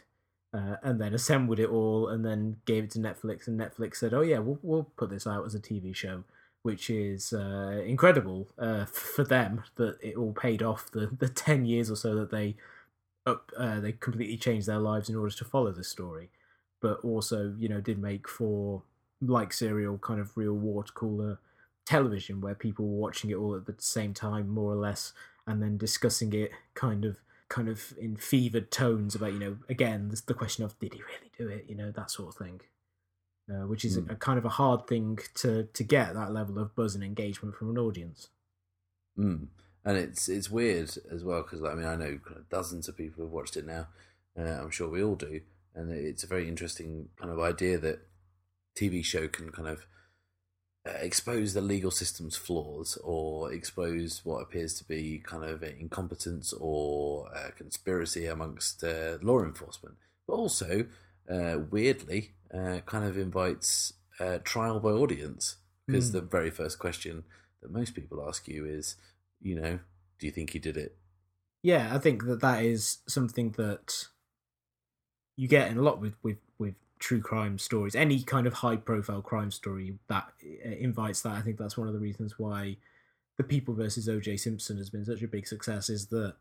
Uh, 0.53 0.77
and 0.85 1.01
then 1.01 1.13
assembled 1.13 1.59
it 1.59 1.69
all 1.69 2.09
and 2.09 2.25
then 2.25 2.57
gave 2.65 2.85
it 2.85 2.91
to 2.93 3.01
Netflix. 3.01 3.49
And 3.49 3.59
Netflix 3.59 3.97
said, 3.97 4.15
"Oh 4.15 4.21
yeah, 4.21 4.39
we'll 4.39 4.61
we'll 4.63 4.85
put 4.97 5.11
this 5.11 5.27
out 5.27 5.45
as 5.45 5.55
a 5.55 5.61
TV 5.61 5.95
show." 5.95 6.23
which 6.65 6.89
is 6.89 7.35
uh, 7.35 7.83
incredible 7.87 8.49
uh, 8.59 8.85
for 8.87 9.23
them 9.23 9.63
that 9.77 9.99
it 10.01 10.17
all 10.17 10.33
paid 10.33 10.63
off 10.63 10.91
the, 10.91 11.11
the 11.19 11.29
10 11.29 11.67
years 11.67 11.91
or 11.91 11.97
so 11.97 12.15
that 12.15 12.31
they 12.31 12.57
up 13.27 13.53
uh, 13.57 13.81
they 13.81 13.93
completely 13.93 14.37
changed 14.37 14.67
their 14.67 14.79
lives 14.79 15.09
in 15.09 15.17
order 15.17 15.35
to 15.35 15.45
follow 15.45 15.73
the 15.73 15.85
story 15.85 16.31
but 16.85 17.03
also 17.03 17.55
you 17.59 17.67
know 17.67 17.81
did 17.81 17.99
make 17.99 18.29
for 18.29 18.83
like 19.23 19.55
serial 19.55 19.97
kind 19.97 20.21
of 20.21 20.37
real 20.37 20.53
water 20.53 20.93
cooler 20.93 21.39
television 21.87 22.43
where 22.43 22.55
people 22.55 22.87
were 22.87 23.01
watching 23.01 23.31
it 23.31 23.37
all 23.37 23.55
at 23.55 23.65
the 23.65 23.75
same 23.79 24.13
time 24.13 24.51
more 24.51 24.71
or 24.71 24.77
less 24.77 25.15
and 25.47 25.63
then 25.63 25.79
discussing 25.79 26.35
it 26.35 26.51
kind 26.75 27.07
of 27.07 27.17
kind 27.49 27.71
of 27.71 27.95
in 27.99 28.17
fevered 28.17 28.71
tones 28.71 29.15
about 29.15 29.33
you 29.33 29.39
know 29.39 29.57
again 29.71 30.13
the 30.27 30.35
question 30.35 30.63
of 30.63 30.79
did 30.79 30.93
he 30.93 31.01
really 31.01 31.31
do 31.39 31.49
it 31.49 31.65
you 31.67 31.75
know 31.75 31.91
that 31.91 32.11
sort 32.11 32.29
of 32.29 32.35
thing 32.35 32.61
uh, 33.51 33.67
which 33.67 33.85
is 33.85 33.99
mm. 33.99 34.11
a, 34.11 34.13
a, 34.13 34.17
kind 34.17 34.39
of 34.39 34.45
a 34.45 34.51
hard 34.51 34.87
thing 34.87 35.19
to 35.35 35.69
to 35.75 35.83
get 35.83 36.15
that 36.15 36.33
level 36.33 36.59
of 36.59 36.75
buzz 36.75 36.95
and 36.95 37.05
engagement 37.05 37.55
from 37.55 37.71
an 37.71 37.79
audience. 37.79 38.29
Mm. 39.19 39.49
And 39.85 39.99
it's 39.99 40.29
it's 40.29 40.51
weird 40.51 40.97
as 41.11 41.25
well 41.25 41.43
because 41.43 41.61
like, 41.61 41.73
I 41.73 41.75
mean 41.75 41.87
I 41.87 41.97
know 41.97 42.19
kind 42.25 42.39
of 42.39 42.49
dozens 42.49 42.89
of 42.89 42.97
people 42.97 43.25
have 43.25 43.33
watched 43.33 43.57
it 43.57 43.67
now. 43.67 43.89
Uh, 44.39 44.63
I'm 44.63 44.71
sure 44.71 44.89
we 44.89 45.03
all 45.03 45.15
do, 45.15 45.43
and 45.75 45.91
it's 45.91 46.25
a 46.25 46.29
very 46.29 46.49
interesting 46.49 47.09
kind 47.17 47.33
of 47.33 47.41
idea 47.41 47.79
that 47.79 48.01
TV 48.77 49.05
show 49.05 49.29
can 49.29 49.51
kind 49.51 49.69
of 49.69 49.87
uh, 50.87 50.93
expose 51.01 51.55
the 51.55 51.61
legal 51.61 51.91
system's 51.91 52.37
flaws 52.37 52.99
or 53.03 53.53
expose 53.53 54.21
what 54.25 54.43
appears 54.43 54.75
to 54.75 54.85
be 54.85 55.23
kind 55.25 55.45
of 55.45 55.63
incompetence 55.63 56.53
or 56.53 57.29
uh, 57.35 57.51
conspiracy 57.57 58.27
amongst 58.27 58.85
uh, 58.85 59.19
law 59.23 59.43
enforcement, 59.43 59.97
but 60.27 60.35
also 60.35 60.87
uh, 61.31 61.59
weirdly 61.71 62.33
uh, 62.53 62.81
kind 62.87 63.05
of 63.05 63.17
invites 63.17 63.95
uh, 64.21 64.39
trial 64.45 64.79
by 64.79 64.91
audience 64.91 65.57
because 65.87 66.11
mm. 66.11 66.13
the 66.13 66.21
very 66.21 66.51
first 66.51 66.79
question 66.79 67.25
that 67.63 67.73
most 67.73 67.95
people 67.95 68.25
ask 68.27 68.47
you 68.47 68.67
is, 68.67 68.97
you 69.41 69.59
know, 69.59 69.79
do 70.19 70.27
you 70.27 70.33
think 70.33 70.51
he 70.51 70.59
did 70.59 70.77
it? 70.77 70.97
Yeah, 71.63 71.95
I 71.95 71.99
think 71.99 72.27
that 72.27 72.43
that 72.43 72.63
is 72.63 72.99
something 73.09 73.53
that 73.53 74.09
you 75.37 75.49
get 75.49 75.71
in 75.71 75.79
a 75.79 75.83
lot 75.83 76.01
with 76.01 76.17
with 76.23 76.39
with 76.59 76.75
true 76.99 77.21
crime 77.21 77.59
stories. 77.59 77.95
Any 77.95 78.23
kind 78.23 78.47
of 78.47 78.55
high 78.55 78.77
profile 78.77 79.23
crime 79.23 79.51
story 79.51 79.99
that 80.09 80.33
uh, 80.45 80.71
invites 80.71 81.23
that. 81.23 81.33
I 81.33 81.43
think 81.43 81.59
that's 81.59 81.77
one 81.77 81.89
of 81.89 81.95
the 81.95 82.01
reasons 82.01 82.39
why 82.39 82.77
the 83.37 83.45
People 83.45 83.75
versus 83.75 84.09
O.J. 84.09 84.37
Simpson 84.37 84.79
has 84.79 84.91
been 84.91 85.05
such 85.05 85.23
a 85.23 85.29
big 85.29 85.47
success. 85.47 85.91
Is 85.91 86.07
that 86.07 86.35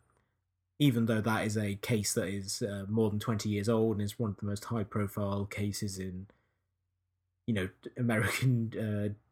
even 0.80 1.06
though 1.06 1.22
that 1.22 1.46
is 1.46 1.58
a 1.58 1.76
case 1.76 2.14
that 2.14 2.28
is 2.28 2.62
uh, 2.62 2.86
more 2.90 3.10
than 3.10 3.20
20 3.20 3.50
years 3.50 3.70
old 3.70 3.98
and 3.98 4.06
is 4.06 4.20
one 4.20 4.32
of 4.32 4.38
the 4.38 4.46
most 4.46 4.66
high 4.66 4.84
profile 4.84 5.46
cases 5.46 6.00
in 6.00 6.28
you 7.46 7.54
know 7.54 7.70
american 7.98 8.74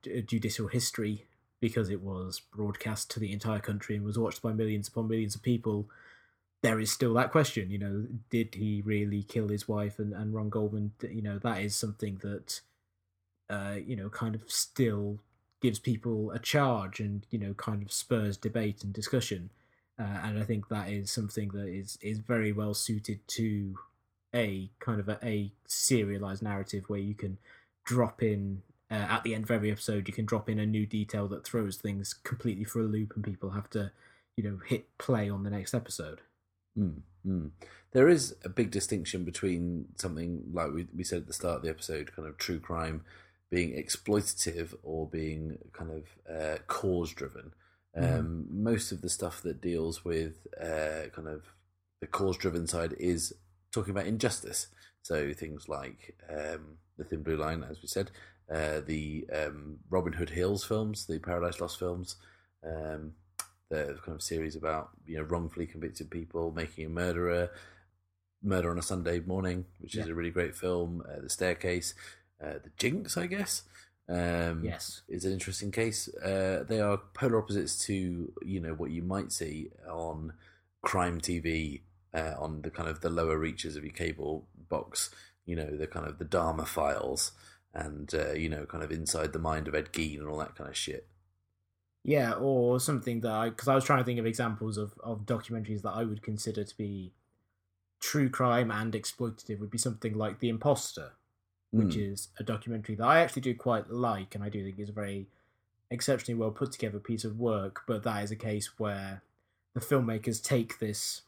uh, 0.05 0.11
judicial 0.25 0.67
history 0.67 1.25
because 1.59 1.89
it 1.89 2.01
was 2.01 2.39
broadcast 2.39 3.09
to 3.11 3.19
the 3.19 3.31
entire 3.31 3.59
country 3.59 3.95
and 3.95 4.05
was 4.05 4.17
watched 4.17 4.41
by 4.41 4.51
millions 4.51 4.87
upon 4.87 5.07
millions 5.07 5.35
of 5.35 5.41
people 5.41 5.87
there 6.63 6.79
is 6.79 6.91
still 6.91 7.13
that 7.13 7.31
question 7.31 7.71
you 7.71 7.77
know 7.77 8.05
did 8.29 8.55
he 8.55 8.81
really 8.85 9.23
kill 9.23 9.47
his 9.47 9.67
wife 9.67 9.97
and, 9.99 10.13
and 10.13 10.33
ron 10.33 10.49
goldman 10.49 10.91
you 11.09 11.21
know 11.21 11.39
that 11.39 11.61
is 11.61 11.75
something 11.75 12.19
that 12.21 12.61
uh, 13.51 13.75
you 13.85 13.95
know 13.95 14.09
kind 14.09 14.33
of 14.33 14.49
still 14.49 15.19
gives 15.61 15.77
people 15.77 16.31
a 16.31 16.39
charge 16.39 16.99
and 16.99 17.25
you 17.29 17.37
know 17.37 17.53
kind 17.53 17.83
of 17.83 17.91
spurs 17.91 18.35
debate 18.35 18.83
and 18.83 18.93
discussion. 18.93 19.51
Uh, 19.99 20.19
and 20.23 20.39
I 20.39 20.43
think 20.43 20.69
that 20.69 20.89
is 20.89 21.11
something 21.11 21.49
that 21.49 21.67
is 21.67 21.97
is 22.01 22.19
very 22.19 22.51
well 22.51 22.73
suited 22.73 23.19
to 23.29 23.77
a 24.33 24.71
kind 24.79 24.99
of 24.99 25.09
a, 25.09 25.19
a 25.23 25.51
serialized 25.67 26.41
narrative 26.41 26.85
where 26.87 26.99
you 26.99 27.13
can 27.13 27.37
drop 27.85 28.23
in 28.23 28.63
uh, 28.89 28.93
at 28.93 29.23
the 29.23 29.35
end 29.35 29.43
of 29.43 29.51
every 29.51 29.69
episode 29.69 30.07
you 30.07 30.13
can 30.13 30.25
drop 30.25 30.49
in 30.49 30.59
a 30.59 30.65
new 30.65 30.85
detail 30.85 31.27
that 31.27 31.43
throws 31.43 31.75
things 31.75 32.13
completely 32.13 32.63
for 32.63 32.79
a 32.79 32.83
loop 32.83 33.13
and 33.15 33.25
people 33.25 33.49
have 33.49 33.69
to 33.69 33.91
you 34.37 34.43
know 34.43 34.59
hit 34.67 34.97
play 34.97 35.29
on 35.29 35.43
the 35.43 35.49
next 35.49 35.73
episode 35.73 36.21
mm, 36.77 37.01
mm. 37.25 37.51
there 37.91 38.09
is 38.09 38.35
a 38.43 38.49
big 38.49 38.71
distinction 38.71 39.23
between 39.23 39.85
something 39.95 40.43
like 40.51 40.71
we, 40.71 40.87
we 40.95 41.03
said 41.03 41.19
at 41.19 41.27
the 41.27 41.33
start 41.33 41.57
of 41.57 41.61
the 41.63 41.69
episode 41.69 42.15
kind 42.15 42.27
of 42.27 42.37
true 42.37 42.59
crime 42.59 43.03
being 43.49 43.71
exploitative 43.73 44.73
or 44.83 45.07
being 45.07 45.57
kind 45.73 45.91
of 45.91 46.33
uh, 46.33 46.57
cause 46.67 47.11
driven 47.11 47.51
Mm-hmm. 47.97 48.19
Um, 48.19 48.47
mm. 48.49 48.63
Most 48.63 48.91
of 48.91 49.01
the 49.01 49.09
stuff 49.09 49.41
that 49.41 49.61
deals 49.61 50.05
with 50.05 50.47
uh, 50.59 51.09
kind 51.13 51.27
of 51.27 51.43
the 51.99 52.07
cause 52.07 52.37
driven 52.37 52.67
side 52.67 52.95
is 52.99 53.33
talking 53.71 53.91
about 53.91 54.07
injustice. 54.07 54.67
So 55.01 55.33
things 55.33 55.67
like 55.67 56.15
um, 56.29 56.77
the 56.97 57.03
Thin 57.03 57.23
Blue 57.23 57.37
Line, 57.37 57.65
as 57.69 57.81
we 57.81 57.87
said, 57.87 58.11
uh, 58.53 58.81
the 58.85 59.25
um, 59.33 59.77
Robin 59.89 60.13
Hood 60.13 60.29
Hills 60.29 60.63
films, 60.63 61.05
the 61.05 61.19
Paradise 61.19 61.59
Lost 61.59 61.79
films, 61.79 62.17
um, 62.65 63.13
the 63.71 63.97
kind 64.05 64.15
of 64.15 64.21
series 64.21 64.55
about 64.55 64.89
you 65.07 65.17
know 65.17 65.23
wrongfully 65.23 65.65
convicted 65.65 66.11
people 66.11 66.51
making 66.51 66.85
a 66.85 66.89
murderer, 66.89 67.49
Murder 68.43 68.69
on 68.69 68.77
a 68.77 68.83
Sunday 68.83 69.19
Morning, 69.19 69.65
which 69.79 69.95
yeah. 69.95 70.03
is 70.03 70.09
a 70.09 70.13
really 70.13 70.29
great 70.29 70.55
film. 70.55 71.03
Uh, 71.07 71.21
the 71.21 71.29
Staircase, 71.29 71.95
uh, 72.43 72.59
the 72.63 72.71
Jinx, 72.77 73.17
I 73.17 73.27
guess. 73.27 73.63
Um, 74.09 74.63
yes, 74.63 75.01
is 75.07 75.25
an 75.25 75.33
interesting 75.33 75.71
case. 75.71 76.09
Uh, 76.15 76.63
they 76.67 76.79
are 76.79 76.97
polar 77.13 77.39
opposites 77.39 77.83
to 77.85 78.33
you 78.43 78.59
know 78.59 78.73
what 78.73 78.91
you 78.91 79.01
might 79.01 79.31
see 79.31 79.69
on 79.89 80.33
crime 80.81 81.21
TV 81.21 81.81
uh, 82.13 82.33
on 82.37 82.61
the 82.61 82.69
kind 82.69 82.89
of 82.89 83.01
the 83.01 83.09
lower 83.09 83.37
reaches 83.37 83.75
of 83.75 83.83
your 83.83 83.93
cable 83.93 84.47
box. 84.69 85.09
You 85.45 85.55
know 85.55 85.77
the 85.77 85.87
kind 85.87 86.05
of 86.05 86.19
the 86.19 86.25
Dharma 86.25 86.65
files 86.65 87.31
and 87.73 88.13
uh, 88.13 88.33
you 88.33 88.49
know, 88.49 88.65
kind 88.65 88.83
of 88.83 88.91
inside 88.91 89.33
the 89.33 89.39
mind 89.39 89.67
of 89.67 89.75
Ed 89.75 89.91
Gein 89.93 90.19
and 90.19 90.27
all 90.27 90.39
that 90.39 90.55
kind 90.55 90.69
of 90.69 90.75
shit. 90.75 91.07
Yeah, 92.03 92.33
or 92.33 92.79
something 92.79 93.21
that 93.21 93.31
I 93.31 93.49
because 93.49 93.67
I 93.67 93.75
was 93.75 93.83
trying 93.83 93.99
to 93.99 94.05
think 94.05 94.19
of 94.19 94.25
examples 94.25 94.77
of 94.77 94.93
of 95.03 95.25
documentaries 95.25 95.81
that 95.83 95.91
I 95.91 96.03
would 96.03 96.23
consider 96.23 96.63
to 96.63 96.77
be 96.77 97.11
true 97.99 98.29
crime 98.29 98.71
and 98.71 98.93
exploitative 98.93 99.59
would 99.59 99.69
be 99.69 99.77
something 99.77 100.17
like 100.17 100.39
The 100.39 100.49
Imposter, 100.49 101.11
which 101.69 101.95
Mm. 101.95 102.11
is 102.13 102.29
a 102.39 102.43
documentary 102.43 102.95
that 102.95 103.05
I 103.05 103.19
actually 103.19 103.43
do 103.43 103.53
quite 103.55 103.91
like, 103.91 104.33
and 104.33 104.43
I 104.43 104.49
do 104.49 104.63
think 104.63 104.79
is 104.79 104.89
a 104.89 104.93
very 104.93 105.27
exceptionally 105.91 106.39
well 106.39 106.49
put 106.51 106.71
together 106.71 106.99
piece 106.99 107.23
of 107.23 107.37
work. 107.39 107.83
But 107.85 108.01
that 108.03 108.23
is 108.23 108.31
a 108.31 108.35
case 108.35 108.79
where 108.79 109.21
the 109.75 109.79
filmmakers 109.79 110.43
take 110.43 110.79
this 110.79 111.21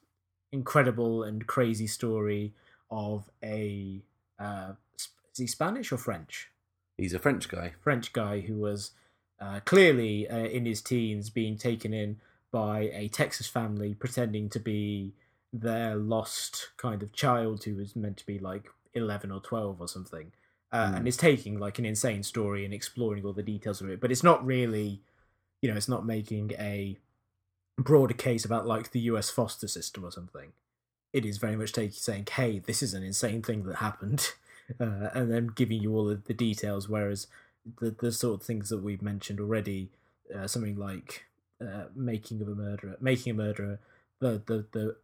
incredible 0.52 1.24
and 1.24 1.46
crazy 1.46 1.88
story 1.88 2.54
of 2.90 3.30
a 3.44 4.02
uh, 4.40 4.74
is 4.96 5.10
he 5.38 5.48
Spanish 5.48 5.92
or 5.92 5.98
French? 5.98 6.50
He's 6.98 7.14
a 7.14 7.20
French 7.20 7.48
guy. 7.48 7.74
French 7.82 8.12
guy 8.14 8.42
who 8.42 8.56
was 8.56 8.92
uh, 9.44 9.60
clearly 9.66 10.30
uh, 10.30 10.38
in 10.38 10.66
his 10.66 10.82
teens 10.82 11.30
being 11.30 11.58
taken 11.58 11.94
in 11.94 12.18
by 12.52 12.92
a 12.94 13.10
Texas 13.10 13.48
family 13.48 13.94
pretending 13.94 14.48
to 14.50 14.60
be 14.60 15.14
their 15.52 15.96
lost 15.96 16.70
kind 16.78 17.04
of 17.04 17.12
child 17.12 17.64
who 17.64 17.76
was 17.76 17.96
meant 17.96 18.18
to 18.18 18.26
be 18.26 18.40
like 18.40 18.70
11 18.94 19.32
or 19.32 19.42
12 19.42 19.82
or 19.82 19.88
something. 19.88 20.32
Uh, 20.72 20.88
Mm. 20.88 20.98
And 20.98 21.08
is 21.08 21.18
taking 21.18 21.60
like 21.60 21.78
an 21.78 21.86
insane 21.86 22.24
story 22.24 22.66
and 22.66 22.74
exploring 22.74 23.24
all 23.26 23.34
the 23.34 23.44
details 23.44 23.80
of 23.80 23.90
it. 23.90 24.00
But 24.00 24.12
it's 24.12 24.24
not 24.24 24.44
really, 24.44 25.02
you 25.62 25.70
know, 25.70 25.78
it's 25.78 25.88
not 25.88 26.04
making 26.04 26.54
a 26.58 26.98
broader 27.78 28.16
case 28.16 28.44
about 28.44 28.66
like 28.66 28.92
the 28.92 29.02
US 29.02 29.30
foster 29.30 29.68
system 29.68 30.04
or 30.04 30.12
something. 30.12 30.54
It 31.12 31.26
is 31.26 31.38
very 31.38 31.56
much 31.56 31.74
taking 31.74 31.92
saying, 31.92 32.28
hey, 32.32 32.58
this 32.58 32.82
is 32.82 32.96
an 32.96 33.04
insane 33.04 33.44
thing 33.44 33.64
that 33.66 33.76
happened. 33.76 34.32
Uh, 34.80 35.10
and 35.14 35.30
then 35.30 35.48
giving 35.48 35.82
you 35.82 35.94
all 35.94 36.10
of 36.10 36.24
the 36.24 36.34
details. 36.34 36.88
Whereas 36.88 37.28
the 37.80 37.92
the 37.92 38.12
sort 38.12 38.42
of 38.42 38.46
things 38.46 38.70
that 38.70 38.84
we've 38.84 39.02
mentioned 39.02 39.40
already, 39.40 39.92
uh, 40.34 40.48
something 40.48 40.76
like 40.76 41.26
uh, 41.62 41.86
making 41.96 42.42
of 42.42 42.48
a 42.48 42.56
murderer, 42.56 42.96
making 43.00 43.32
a 43.32 43.36
murderer. 43.36 43.80
The 44.20 44.42
the 44.46 44.66
the 44.72 44.96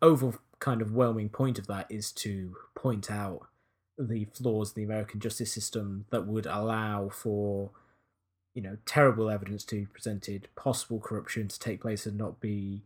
over 0.00 0.38
kind 0.58 0.80
of 0.80 0.92
whelming 0.92 1.28
point 1.28 1.58
of 1.58 1.66
that 1.66 1.86
is 1.90 2.12
to 2.12 2.56
point 2.74 3.10
out 3.10 3.48
the 3.98 4.26
flaws 4.26 4.72
in 4.74 4.80
the 4.80 4.84
American 4.84 5.20
justice 5.20 5.52
system 5.52 6.06
that 6.10 6.26
would 6.26 6.46
allow 6.46 7.08
for 7.08 7.70
you 8.54 8.62
know 8.62 8.78
terrible 8.86 9.30
evidence 9.30 9.64
to 9.64 9.76
be 9.76 9.86
presented, 9.86 10.48
possible 10.54 11.00
corruption 11.00 11.48
to 11.48 11.58
take 11.58 11.82
place 11.82 12.06
and 12.06 12.16
not 12.16 12.40
be 12.40 12.82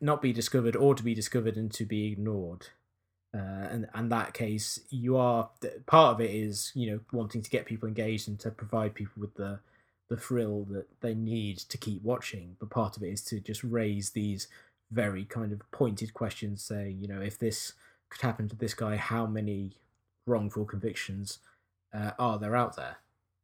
not 0.00 0.22
be 0.22 0.32
discovered 0.32 0.74
or 0.74 0.94
to 0.94 1.02
be 1.02 1.14
discovered 1.14 1.56
and 1.56 1.70
to 1.72 1.84
be 1.84 2.06
ignored 2.06 2.68
uh, 3.34 3.66
and 3.70 3.88
and 3.94 4.10
that 4.10 4.34
case 4.34 4.80
you 4.90 5.16
are 5.16 5.50
part 5.86 6.14
of 6.14 6.20
it 6.20 6.30
is 6.30 6.72
you 6.74 6.90
know 6.90 7.00
wanting 7.12 7.42
to 7.42 7.50
get 7.50 7.66
people 7.66 7.88
engaged 7.88 8.28
and 8.28 8.38
to 8.40 8.50
provide 8.50 8.94
people 8.94 9.20
with 9.20 9.34
the 9.34 9.58
the 10.08 10.16
thrill 10.16 10.66
that 10.70 10.86
they 11.00 11.14
need 11.14 11.56
to 11.58 11.78
keep 11.78 12.02
watching 12.02 12.56
but 12.58 12.70
part 12.70 12.96
of 12.96 13.02
it 13.02 13.08
is 13.08 13.22
to 13.22 13.38
just 13.38 13.62
raise 13.62 14.10
these 14.10 14.48
very 14.90 15.24
kind 15.24 15.52
of 15.52 15.60
pointed 15.70 16.12
questions 16.12 16.62
saying 16.62 16.98
you 17.00 17.06
know 17.06 17.20
if 17.20 17.38
this 17.38 17.74
could 18.08 18.22
happen 18.22 18.48
to 18.48 18.56
this 18.56 18.74
guy 18.74 18.96
how 18.96 19.24
many 19.24 19.70
wrongful 20.26 20.64
convictions 20.64 21.38
uh, 21.94 22.10
are 22.18 22.38
there 22.38 22.56
out 22.56 22.74
there 22.74 22.96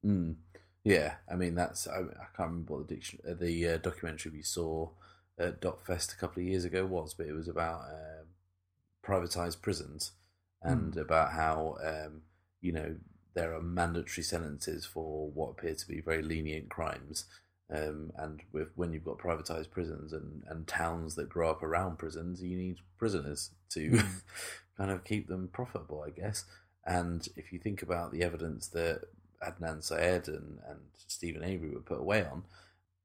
Mm. 0.06 0.36
Yeah, 0.84 1.14
I 1.30 1.34
mean 1.34 1.54
that's 1.54 1.88
I, 1.88 1.98
I 1.98 2.26
can't 2.36 2.50
remember 2.50 2.74
what 2.74 2.88
the 2.88 2.94
diction, 2.94 3.18
uh, 3.28 3.34
the 3.34 3.68
uh, 3.68 3.76
documentary 3.78 4.32
we 4.32 4.42
saw 4.42 4.90
at 5.38 5.62
Fest 5.84 6.12
a 6.12 6.16
couple 6.16 6.42
of 6.42 6.48
years 6.48 6.64
ago 6.64 6.86
was, 6.86 7.12
but 7.12 7.26
it 7.26 7.32
was 7.32 7.48
about 7.48 7.80
um, 7.80 8.26
privatized 9.06 9.62
prisons 9.62 10.12
and 10.62 10.96
about 10.96 11.32
how 11.32 11.76
um, 11.84 12.22
you 12.60 12.72
know 12.72 12.96
there 13.34 13.54
are 13.54 13.62
mandatory 13.62 14.22
sentences 14.22 14.84
for 14.86 15.28
what 15.30 15.50
appear 15.50 15.74
to 15.74 15.86
be 15.86 16.00
very 16.00 16.22
lenient 16.22 16.68
crimes. 16.70 17.26
Um, 17.68 18.12
and 18.16 18.40
with 18.52 18.68
when 18.76 18.92
you've 18.92 19.04
got 19.04 19.18
privatized 19.18 19.70
prisons 19.70 20.12
and, 20.12 20.44
and 20.48 20.66
towns 20.66 21.16
that 21.16 21.28
grow 21.28 21.50
up 21.50 21.62
around 21.62 21.98
prisons, 21.98 22.42
you 22.42 22.56
need 22.56 22.78
prisoners 22.98 23.50
to 23.70 23.90
Mm. 23.90 24.22
kind 24.76 24.90
of 24.90 25.04
keep 25.04 25.28
them 25.28 25.48
profitable, 25.52 26.04
I 26.06 26.10
guess. 26.10 26.44
And 26.84 27.26
if 27.36 27.52
you 27.52 27.58
think 27.58 27.82
about 27.82 28.12
the 28.12 28.22
evidence 28.22 28.68
that 28.68 29.02
Adnan 29.42 29.82
Syed 29.82 30.28
and, 30.28 30.58
and 30.68 30.80
Steven 31.06 31.42
Avery 31.42 31.70
were 31.70 31.80
put 31.80 32.00
away 32.00 32.24
on, 32.24 32.44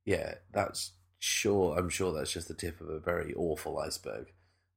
yeah, 0.06 0.36
that's 0.54 0.92
sure. 1.20 1.78
I'm 1.78 1.90
sure 1.90 2.14
that's 2.14 2.32
just 2.32 2.48
the 2.48 2.54
tip 2.54 2.80
of 2.80 2.90
a 2.90 3.00
very 3.00 3.34
awful 3.34 3.80
iceberg 3.80 4.32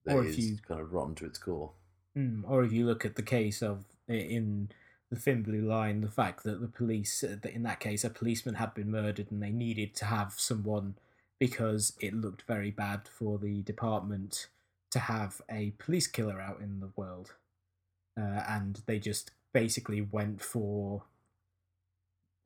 that 0.05 0.17
Or 0.17 0.25
if 0.25 0.39
you- 0.39 0.59
kind 0.59 0.81
of 0.81 0.93
rotten 0.93 1.15
to 1.17 1.27
its 1.27 1.39
core. 1.39 1.73
Mm, 2.17 2.45
or 2.47 2.63
if 2.65 2.73
you 2.73 2.87
look 2.87 3.05
at 3.05 3.17
the 3.17 3.23
case 3.23 3.63
of 3.63 3.85
in 4.07 4.71
the 5.11 5.17
Thin 5.17 5.43
Blue 5.43 5.63
Line, 5.63 6.01
the 6.01 6.11
fact 6.11 6.45
that 6.45 6.61
the 6.61 6.69
police, 6.69 7.25
uh, 7.25 7.37
that 7.43 7.53
in 7.53 7.63
that 7.65 7.81
case, 7.81 8.05
a 8.05 8.11
policeman 8.11 8.57
had 8.57 8.75
been 8.75 8.91
murdered 8.91 9.31
and 9.31 9.43
they 9.43 9.51
needed 9.51 9.95
to 9.97 10.05
have 10.07 10.35
someone 10.39 10.97
because 11.41 11.97
it 12.01 12.15
looked 12.15 12.43
very 12.43 12.71
bad 12.71 13.09
for 13.09 13.39
the 13.39 13.63
department 13.63 14.49
to 14.91 14.99
have 15.01 15.43
a 15.51 15.71
police 15.79 16.07
killer 16.07 16.41
out 16.41 16.61
in 16.61 16.81
the 16.81 16.93
world, 16.97 17.35
uh, 18.17 18.45
and 18.49 18.83
they 18.87 18.99
just 19.01 19.33
basically 19.53 20.01
went 20.01 20.41
for 20.43 21.05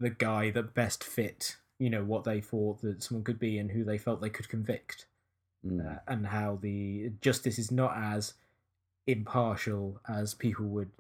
the 0.01 0.11
guy 0.11 0.51
that 0.51 0.75
best 0.75 1.03
fit, 1.05 1.57
you 1.79 1.91
know, 1.91 2.05
what 2.05 2.25
they 2.25 2.41
thought 2.41 2.81
that 2.83 3.03
someone 3.03 3.25
could 3.25 3.39
be 3.39 3.59
and 3.59 3.73
who 3.73 3.85
they 3.85 3.99
felt 3.99 4.21
they 4.21 4.31
could 4.31 4.49
convict 4.49 5.07
Mm. 5.67 5.97
uh, 5.97 5.99
and 6.07 6.27
how 6.27 6.59
the 6.63 7.11
justice 7.21 7.59
is 7.59 7.73
not 7.73 7.97
as 7.97 8.35
impartial 9.09 10.01
as 10.09 10.33
people 10.35 10.67
would 10.67 10.91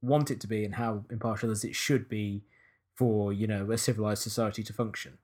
want 0.00 0.30
it 0.30 0.40
to 0.40 0.46
be, 0.46 0.64
and 0.64 0.76
how 0.76 1.04
impartial 1.10 1.50
as 1.50 1.64
it 1.64 1.74
should 1.74 2.08
be 2.08 2.42
for 2.94 3.32
you 3.32 3.46
know 3.46 3.70
a 3.70 3.78
civilized 3.78 4.22
society 4.22 4.62
to 4.62 4.72
function. 4.72 5.18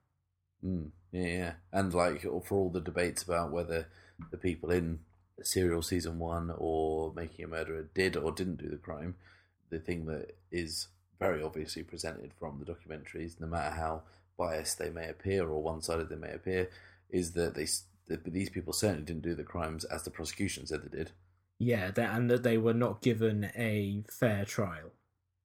Mm, 0.63 0.91
yeah, 1.11 1.27
yeah, 1.27 1.53
and 1.71 1.93
like 1.93 2.21
for 2.21 2.57
all 2.57 2.69
the 2.69 2.79
debates 2.79 3.23
about 3.23 3.51
whether 3.51 3.87
the 4.31 4.37
people 4.37 4.71
in 4.71 4.99
Serial 5.41 5.81
season 5.81 6.19
one 6.19 6.53
or 6.55 7.11
Making 7.15 7.45
a 7.45 7.47
Murderer 7.47 7.89
did 7.93 8.15
or 8.15 8.31
didn't 8.31 8.57
do 8.61 8.69
the 8.69 8.77
crime, 8.77 9.15
the 9.69 9.79
thing 9.79 10.05
that 10.05 10.35
is 10.51 10.87
very 11.19 11.41
obviously 11.41 11.83
presented 11.83 12.31
from 12.39 12.59
the 12.59 12.71
documentaries, 12.71 13.39
no 13.39 13.47
matter 13.47 13.75
how 13.75 14.03
biased 14.37 14.77
they 14.77 14.89
may 14.89 15.09
appear 15.09 15.47
or 15.47 15.61
one-sided 15.61 16.09
they 16.09 16.15
may 16.15 16.33
appear, 16.33 16.69
is 17.09 17.31
that 17.31 17.55
they 17.55 17.65
these 18.07 18.49
people 18.49 18.73
certainly 18.73 19.03
didn't 19.05 19.23
do 19.23 19.35
the 19.35 19.43
crimes 19.43 19.83
as 19.85 20.03
the 20.03 20.11
prosecution 20.11 20.65
said 20.65 20.81
they 20.83 20.97
did. 20.97 21.11
Yeah, 21.59 21.91
that, 21.91 22.15
and 22.15 22.29
that 22.29 22.43
they 22.43 22.57
were 22.57 22.73
not 22.73 23.01
given 23.01 23.49
a 23.55 24.03
fair 24.09 24.43
trial. 24.45 24.91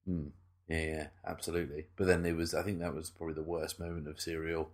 Mm. 0.07 0.31
Yeah, 0.67 0.85
yeah, 0.85 1.07
absolutely. 1.25 1.85
But 1.95 2.07
then 2.07 2.25
it 2.25 2.35
was, 2.35 2.53
I 2.53 2.63
think 2.63 2.79
that 2.79 2.93
was 2.93 3.09
probably 3.09 3.35
the 3.35 3.41
worst 3.43 3.79
moment 3.79 4.07
of 4.07 4.19
Serial 4.19 4.69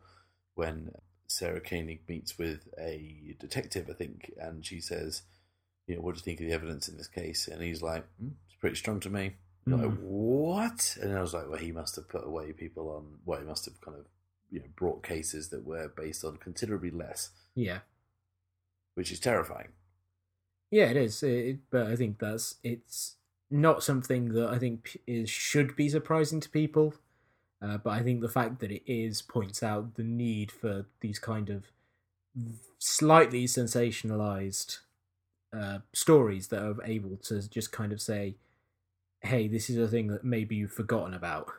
when 0.55 0.91
Sarah 1.27 1.61
Koenig 1.61 2.01
meets 2.07 2.37
with 2.37 2.67
a 2.79 3.35
detective, 3.39 3.87
I 3.89 3.93
think, 3.93 4.31
and 4.39 4.65
she 4.65 4.79
says, 4.81 5.21
you 5.87 5.95
know, 5.95 6.01
what 6.01 6.15
do 6.15 6.19
you 6.19 6.23
think 6.23 6.39
of 6.41 6.47
the 6.47 6.53
evidence 6.53 6.87
in 6.87 6.97
this 6.97 7.07
case? 7.07 7.47
And 7.47 7.61
he's 7.61 7.81
like, 7.81 8.05
mm, 8.21 8.31
it's 8.47 8.55
pretty 8.59 8.75
strong 8.75 8.99
to 9.01 9.09
me. 9.09 9.33
I'm 9.67 9.81
like, 9.81 9.91
Mm. 9.91 9.99
what? 10.01 10.97
And 11.01 11.17
I 11.17 11.21
was 11.21 11.33
like, 11.33 11.49
well, 11.49 11.57
he 11.59 11.71
must 11.71 11.95
have 11.95 12.07
put 12.09 12.25
away 12.25 12.51
people 12.53 12.89
on, 12.89 13.19
well, 13.25 13.39
he 13.39 13.45
must 13.45 13.65
have 13.65 13.79
kind 13.81 13.97
of, 13.97 14.05
you 14.51 14.59
know, 14.59 14.65
brought 14.75 15.03
cases 15.03 15.49
that 15.49 15.65
were 15.65 15.87
based 15.87 16.23
on 16.23 16.37
considerably 16.37 16.91
less, 16.91 17.29
Yeah, 17.55 17.79
which 18.95 19.11
is 19.11 19.19
terrifying. 19.19 19.69
yeah, 20.71 20.85
it 20.89 20.97
is. 20.97 21.23
It, 21.23 21.59
but 21.69 21.87
I 21.87 21.95
think 21.95 22.19
that's 22.19 22.55
it's 22.63 23.15
not 23.49 23.83
something 23.83 24.29
that 24.33 24.49
I 24.49 24.57
think 24.59 24.97
is 25.07 25.29
should 25.29 25.75
be 25.75 25.89
surprising 25.89 26.39
to 26.41 26.49
people. 26.49 26.95
Uh, 27.61 27.77
but 27.77 27.91
I 27.91 28.03
think 28.03 28.21
the 28.21 28.29
fact 28.29 28.59
that 28.59 28.71
it 28.71 28.83
is 28.91 29.21
points 29.21 29.63
out 29.63 29.95
the 29.95 30.03
need 30.03 30.51
for 30.51 30.85
these 31.01 31.19
kind 31.19 31.49
of 31.49 31.65
slightly 32.79 33.45
sensationalized 33.45 34.79
uh, 35.57 35.79
stories 35.93 36.49
that 36.49 36.61
are 36.63 36.83
able 36.83 37.17
to 37.17 37.47
just 37.49 37.71
kind 37.71 37.91
of 37.93 38.01
say, 38.01 38.35
"Hey, 39.21 39.47
this 39.47 39.69
is 39.69 39.77
a 39.77 39.87
thing 39.87 40.07
that 40.07 40.23
maybe 40.25 40.55
you've 40.57 40.73
forgotten 40.73 41.13
about." 41.13 41.51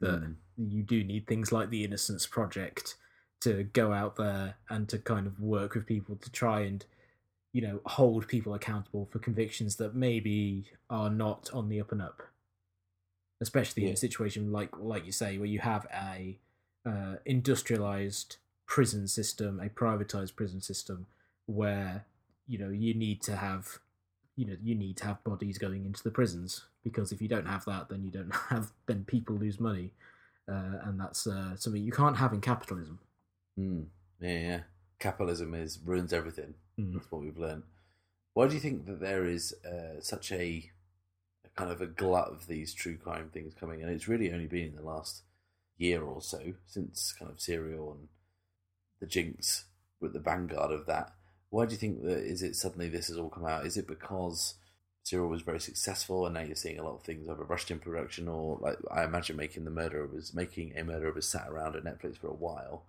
That 0.00 0.22
Mm. 0.22 0.36
you 0.58 0.82
do 0.82 1.04
need 1.04 1.26
things 1.26 1.52
like 1.52 1.70
the 1.70 1.84
Innocence 1.84 2.26
Project 2.26 2.96
to 3.42 3.64
go 3.64 3.92
out 3.92 4.16
there 4.16 4.56
and 4.70 4.88
to 4.88 4.98
kind 4.98 5.26
of 5.26 5.40
work 5.40 5.74
with 5.74 5.86
people 5.86 6.16
to 6.16 6.30
try 6.30 6.60
and 6.60 6.84
you 7.52 7.60
know 7.60 7.80
hold 7.86 8.28
people 8.28 8.54
accountable 8.54 9.08
for 9.10 9.18
convictions 9.18 9.76
that 9.76 9.94
maybe 9.94 10.66
are 10.88 11.10
not 11.10 11.50
on 11.52 11.68
the 11.68 11.80
up 11.80 11.92
and 11.92 12.02
up. 12.02 12.22
Especially 13.40 13.86
in 13.86 13.92
a 13.92 13.96
situation 13.96 14.52
like 14.52 14.70
like 14.78 15.04
you 15.04 15.12
say 15.12 15.38
where 15.38 15.46
you 15.46 15.58
have 15.58 15.86
a 15.92 16.38
uh, 16.86 17.16
industrialized 17.26 18.36
prison 18.66 19.06
system 19.06 19.60
a 19.60 19.68
privatized 19.68 20.34
prison 20.36 20.60
system 20.60 21.06
where 21.46 22.06
you 22.46 22.58
know 22.58 22.70
you 22.70 22.94
need 22.94 23.20
to 23.22 23.36
have 23.36 23.78
you 24.36 24.46
know 24.46 24.56
you 24.62 24.74
need 24.74 24.96
to 24.96 25.04
have 25.04 25.22
bodies 25.24 25.58
going 25.58 25.84
into 25.84 26.02
the 26.02 26.10
prisons. 26.10 26.64
Because 26.84 27.12
if 27.12 27.22
you 27.22 27.28
don't 27.28 27.46
have 27.46 27.64
that 27.64 27.88
then 27.88 28.04
you 28.04 28.10
don't 28.12 28.34
have 28.50 28.70
then 28.86 29.04
people 29.04 29.36
lose 29.36 29.58
money. 29.58 29.92
Uh, 30.48 30.78
and 30.84 30.98
that's 31.00 31.26
uh, 31.26 31.56
something 31.56 31.84
you 31.84 31.92
can't 31.92 32.16
have 32.16 32.32
in 32.32 32.40
capitalism 32.40 32.98
Mm. 33.58 33.86
Yeah, 34.20 34.38
yeah. 34.38 34.60
Capitalism 34.98 35.54
is 35.54 35.78
ruins 35.84 36.12
everything. 36.12 36.54
Mm. 36.78 36.94
That's 36.94 37.10
what 37.10 37.22
we've 37.22 37.38
learned. 37.38 37.64
Why 38.34 38.48
do 38.48 38.54
you 38.54 38.60
think 38.60 38.86
that 38.86 39.00
there 39.00 39.24
is 39.24 39.54
uh, 39.64 40.00
such 40.00 40.32
a 40.32 40.70
kind 41.54 41.70
of 41.70 41.80
a 41.82 41.86
glut 41.86 42.28
of 42.28 42.46
these 42.46 42.72
true 42.72 42.96
crime 42.96 43.30
things 43.32 43.54
coming, 43.54 43.82
and 43.82 43.90
it's 43.90 44.08
really 44.08 44.32
only 44.32 44.46
been 44.46 44.68
in 44.68 44.76
the 44.76 44.82
last 44.82 45.22
year 45.76 46.02
or 46.02 46.22
so 46.22 46.54
since 46.66 47.14
kind 47.18 47.30
of 47.30 47.40
Serial 47.40 47.92
and 47.92 48.08
the 49.00 49.06
Jinx 49.06 49.64
were 50.00 50.08
at 50.08 50.14
the 50.14 50.20
vanguard 50.20 50.70
of 50.70 50.86
that. 50.86 51.12
Why 51.50 51.66
do 51.66 51.72
you 51.72 51.78
think 51.78 52.02
that 52.04 52.18
is 52.18 52.42
it 52.42 52.56
suddenly 52.56 52.88
this 52.88 53.08
has 53.08 53.18
all 53.18 53.28
come 53.28 53.44
out? 53.44 53.66
Is 53.66 53.76
it 53.76 53.86
because 53.86 54.54
Serial 55.02 55.28
was 55.28 55.42
very 55.42 55.60
successful 55.60 56.24
and 56.24 56.34
now 56.34 56.42
you're 56.42 56.54
seeing 56.54 56.78
a 56.78 56.84
lot 56.84 56.94
of 56.94 57.02
things 57.02 57.28
over 57.28 57.44
rushed 57.44 57.70
in 57.70 57.78
production, 57.78 58.28
or 58.28 58.58
like 58.60 58.78
I 58.90 59.04
imagine 59.04 59.36
making 59.36 59.64
the 59.64 59.70
murderer 59.70 60.06
was 60.06 60.32
making 60.32 60.76
a 60.76 60.84
murderer 60.84 61.12
was 61.12 61.28
sat 61.28 61.48
around 61.48 61.76
at 61.76 61.84
Netflix 61.84 62.16
for 62.18 62.28
a 62.28 62.34
while, 62.34 62.84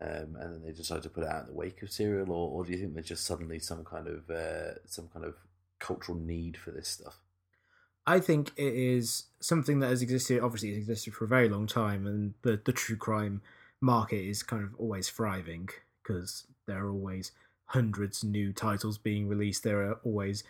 um, 0.00 0.36
and 0.40 0.54
then 0.54 0.62
they 0.64 0.72
decided 0.72 1.02
to 1.04 1.08
put 1.08 1.24
it 1.24 1.30
out 1.30 1.42
in 1.42 1.48
the 1.48 1.54
wake 1.54 1.82
of 1.82 1.90
Serial, 1.90 2.30
or, 2.30 2.50
or 2.50 2.64
do 2.64 2.72
you 2.72 2.78
think 2.78 2.94
there's 2.94 3.06
just 3.06 3.24
suddenly 3.24 3.58
some 3.58 3.84
kind 3.84 4.08
of 4.08 4.28
uh, 4.30 4.74
some 4.86 5.08
kind 5.12 5.24
of 5.24 5.36
cultural 5.78 6.18
need 6.18 6.56
for 6.56 6.70
this 6.70 6.88
stuff? 6.88 7.20
I 8.06 8.20
think 8.20 8.52
it 8.56 8.74
is 8.74 9.24
something 9.40 9.80
that 9.80 9.88
has 9.88 10.02
existed. 10.02 10.40
Obviously, 10.42 10.70
it's 10.70 10.78
existed 10.78 11.14
for 11.14 11.24
a 11.24 11.28
very 11.28 11.48
long 11.48 11.66
time, 11.66 12.06
and 12.06 12.34
the 12.42 12.60
the 12.64 12.72
true 12.72 12.96
crime 12.96 13.40
market 13.80 14.22
is 14.24 14.42
kind 14.42 14.64
of 14.64 14.74
always 14.78 15.08
thriving 15.08 15.68
because 16.02 16.46
there 16.66 16.84
are 16.84 16.90
always 16.90 17.32
hundreds 17.66 18.24
new 18.24 18.52
titles 18.52 18.98
being 18.98 19.28
released. 19.28 19.62
There 19.62 19.82
are 19.82 19.98
always 20.04 20.44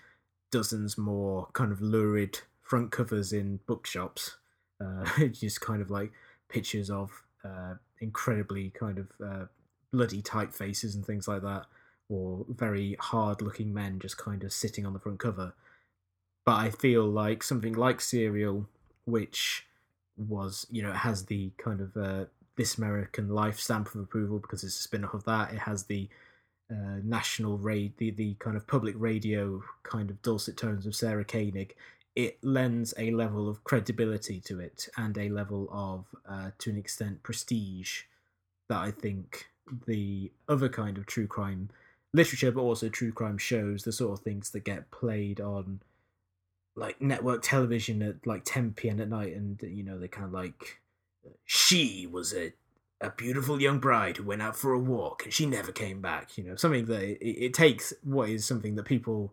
dozens 0.51 0.97
more 0.99 1.49
kind 1.53 1.71
of 1.71 1.81
lurid 1.81 2.41
front 2.63 2.91
covers 2.91 3.33
in 3.33 3.61
bookshops. 3.67 4.37
Uh, 4.81 5.05
just 5.33 5.61
kind 5.61 5.81
of 5.81 5.91
like 5.91 6.13
pictures 6.49 6.91
of 6.91 7.11
uh, 7.45 7.75
incredibly 8.05 8.71
kind 8.71 8.99
of 8.99 9.09
uh, 9.25 9.45
bloody 9.93 10.23
typefaces 10.23 10.95
and 10.95 11.05
things 11.05 11.27
like 11.27 11.43
that, 11.43 11.67
or 12.09 12.47
very 12.49 12.97
hard 13.01 13.43
looking 13.43 13.75
men 13.75 13.99
just 13.99 14.17
kind 14.17 14.45
of 14.45 14.53
sitting 14.53 14.87
on 14.87 14.93
the 14.93 15.01
front 15.01 15.19
cover 15.19 15.55
but 16.45 16.57
I 16.57 16.71
feel 16.71 17.07
like 17.07 17.43
something 17.43 17.73
like 17.73 18.01
Serial, 18.01 18.69
which 19.07 19.67
was 20.17 20.67
you 20.71 20.83
know 20.83 20.93
has 20.93 21.27
the 21.27 21.51
kind 21.59 21.81
of 21.81 21.97
uh, 21.97 22.25
this 22.57 22.79
American 22.79 23.29
Life 23.31 23.59
stamp 23.59 23.95
of 23.95 24.01
approval 24.01 24.39
because 24.39 24.63
it's 24.63 24.79
a 24.79 24.83
spin 24.83 25.05
off 25.05 25.15
of 25.15 25.25
that. 25.25 25.53
It 25.53 25.61
has 25.61 25.85
the 25.85 26.09
uh, 26.71 27.01
national 27.03 27.59
raid, 27.59 27.95
the 27.97 28.11
the 28.11 28.35
kind 28.35 28.57
of 28.57 28.67
public 28.67 28.95
radio 28.99 29.63
kind 29.83 30.11
of 30.11 30.21
dulcet 30.23 30.57
tones 30.57 30.87
of 30.87 30.95
Sarah 30.95 31.25
Koenig. 31.25 31.75
It 32.15 32.39
lends 32.43 32.95
a 32.97 33.11
level 33.11 33.49
of 33.49 33.65
credibility 33.65 34.41
to 34.43 34.61
it 34.61 34.89
and 34.97 35.17
a 35.19 35.29
level 35.29 35.69
of, 35.73 36.07
uh, 36.29 36.51
to 36.59 36.71
an 36.71 36.79
extent, 36.79 37.23
prestige 37.23 38.03
that 38.69 38.79
I 38.79 38.91
think 38.91 39.47
the 39.87 40.31
other 40.49 40.69
kind 40.69 40.97
of 40.97 41.07
true 41.07 41.27
crime 41.27 41.71
literature, 42.13 42.53
but 42.53 42.61
also 42.63 42.89
true 42.89 43.13
crime 43.13 43.39
shows, 43.39 43.83
the 43.83 43.93
sort 43.93 44.19
of 44.19 44.25
things 44.25 44.51
that 44.51 44.65
get 44.65 44.91
played 44.91 45.41
on 45.41 45.81
like 46.77 47.01
network 47.01 47.43
television 47.43 48.03
at 48.03 48.27
like 48.27 48.45
10 48.45 48.73
p.m. 48.73 49.01
at 49.01 49.09
night, 49.09 49.35
and 49.35 49.61
you 49.63 49.83
know 49.83 49.99
they 49.99 50.09
kind 50.09 50.27
of 50.27 50.33
like 50.33 50.81
she 51.45 52.07
was 52.11 52.35
a 52.35 52.53
a 53.01 53.11
beautiful 53.11 53.61
young 53.61 53.79
bride 53.79 54.17
who 54.17 54.25
went 54.25 54.41
out 54.41 54.57
for 54.57 54.73
a 54.73 54.79
walk 54.79 55.25
and 55.25 55.33
she 55.33 55.47
never 55.47 55.73
came 55.73 56.01
back. 56.01 56.39
You 56.39 56.45
know, 56.45 56.57
something 56.57 56.87
that 56.87 57.03
it, 57.03 57.47
it 57.47 57.55
takes 57.55 57.93
what 58.03 58.31
is 58.31 58.47
something 58.47 58.77
that 58.77 58.85
people 58.85 59.33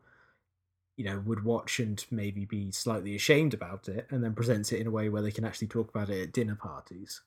you 0.98 1.06
know 1.06 1.22
would 1.26 1.44
watch 1.44 1.80
and 1.80 2.04
maybe 2.12 2.46
be 2.46 2.72
slightly 2.72 3.16
ashamed 3.16 3.54
about 3.54 3.88
it, 3.88 4.08
and 4.10 4.24
then 4.24 4.34
presents 4.34 4.72
it 4.72 4.80
in 4.80 4.88
a 4.88 4.92
way 4.92 5.10
where 5.10 5.22
they 5.22 5.32
can 5.32 5.46
actually 5.46 5.68
talk 5.68 5.90
about 5.90 6.10
it 6.10 6.22
at 6.22 6.34
dinner 6.34 6.56
parties. 6.56 7.22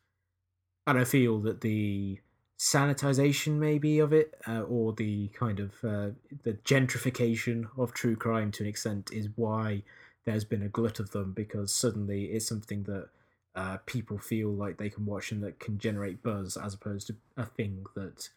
And 0.86 0.98
I 0.98 1.04
feel 1.04 1.40
that 1.40 1.62
the 1.62 2.20
sanitization 2.58 3.58
maybe 3.58 3.98
of 3.98 4.12
it 4.12 4.34
uh, 4.46 4.62
or 4.62 4.92
the 4.92 5.28
kind 5.28 5.60
of 5.60 5.72
uh, 5.84 6.10
the 6.44 6.54
gentrification 6.64 7.66
of 7.76 7.92
true 7.92 8.16
crime 8.16 8.50
to 8.52 8.62
an 8.62 8.68
extent 8.68 9.10
is 9.12 9.28
why 9.36 9.82
there's 10.24 10.44
been 10.44 10.62
a 10.62 10.68
glut 10.68 11.00
of 11.00 11.10
them 11.10 11.32
because 11.32 11.72
suddenly 11.72 12.26
it's 12.26 12.46
something 12.46 12.84
that 12.84 13.08
uh, 13.54 13.78
people 13.86 14.18
feel 14.18 14.50
like 14.50 14.78
they 14.78 14.90
can 14.90 15.06
watch 15.06 15.30
and 15.30 15.42
that 15.42 15.58
can 15.60 15.78
generate 15.78 16.22
buzz 16.22 16.56
as 16.56 16.74
opposed 16.74 17.06
to 17.06 17.16
a 17.36 17.44
thing 17.44 17.84
that 17.94 18.28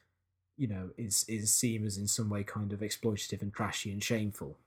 you 0.58 0.68
know 0.68 0.90
is 0.98 1.26
is 1.28 1.54
seen 1.54 1.86
as 1.86 1.98
in 1.98 2.08
some 2.08 2.30
way 2.30 2.44
kind 2.44 2.74
of 2.74 2.80
exploitative 2.80 3.42
and 3.42 3.54
trashy 3.54 3.92
and 3.92 4.04
shameful. 4.04 4.58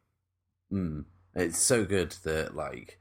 Mm. 0.72 1.04
It's 1.34 1.58
so 1.58 1.84
good 1.84 2.12
that 2.24 2.56
like 2.56 2.98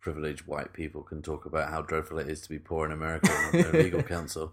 privileged 0.00 0.46
white 0.46 0.72
people 0.72 1.02
can 1.02 1.22
talk 1.22 1.46
about 1.46 1.70
how 1.70 1.80
dreadful 1.80 2.18
it 2.18 2.28
is 2.28 2.42
to 2.42 2.50
be 2.50 2.58
poor 2.58 2.84
in 2.84 2.92
America 2.92 3.30
and 3.30 3.54
have 3.64 3.72
no 3.72 3.78
legal 3.80 4.02
counsel. 4.14 4.48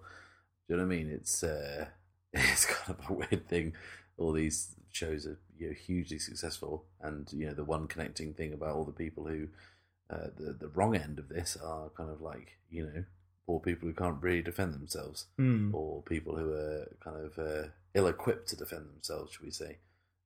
Do 0.68 0.76
you 0.76 0.78
know 0.78 0.88
what 0.88 0.94
I 0.94 0.98
mean? 0.98 1.10
It's 1.10 1.44
uh, 1.44 1.86
it's 2.34 2.66
kind 2.66 2.98
of 2.98 3.10
a 3.10 3.14
weird 3.14 3.48
thing. 3.48 3.74
All 4.18 4.32
these 4.32 4.76
shows 4.92 5.26
are 5.26 5.40
you 5.58 5.68
know, 5.68 5.74
hugely 5.74 6.20
successful, 6.20 6.86
and 7.02 7.32
you 7.34 7.48
know 7.48 7.54
the 7.54 7.64
one 7.64 7.88
connecting 7.88 8.34
thing 8.34 8.54
about 8.54 8.76
all 8.76 8.86
the 8.86 8.92
people 8.92 9.28
who 9.28 9.48
uh, 10.10 10.28
the 10.38 10.54
the 10.54 10.70
wrong 10.70 10.96
end 10.96 11.20
of 11.20 11.30
this 11.30 11.58
are 11.62 11.90
kind 11.98 12.10
of 12.10 12.22
like 12.22 12.58
you 12.70 12.86
know 12.86 13.04
poor 13.46 13.60
people 13.60 13.88
who 13.88 13.94
can't 13.94 14.22
really 14.22 14.42
defend 14.42 14.74
themselves, 14.74 15.26
mm. 15.40 15.74
or 15.74 16.02
people 16.04 16.38
who 16.38 16.54
are 16.54 16.88
kind 17.04 17.18
of 17.18 17.38
uh, 17.38 17.68
ill 17.94 18.08
equipped 18.08 18.48
to 18.50 18.56
defend 18.56 18.88
themselves, 18.88 19.34
should 19.34 19.44
we 19.44 19.52
say? 19.52 19.78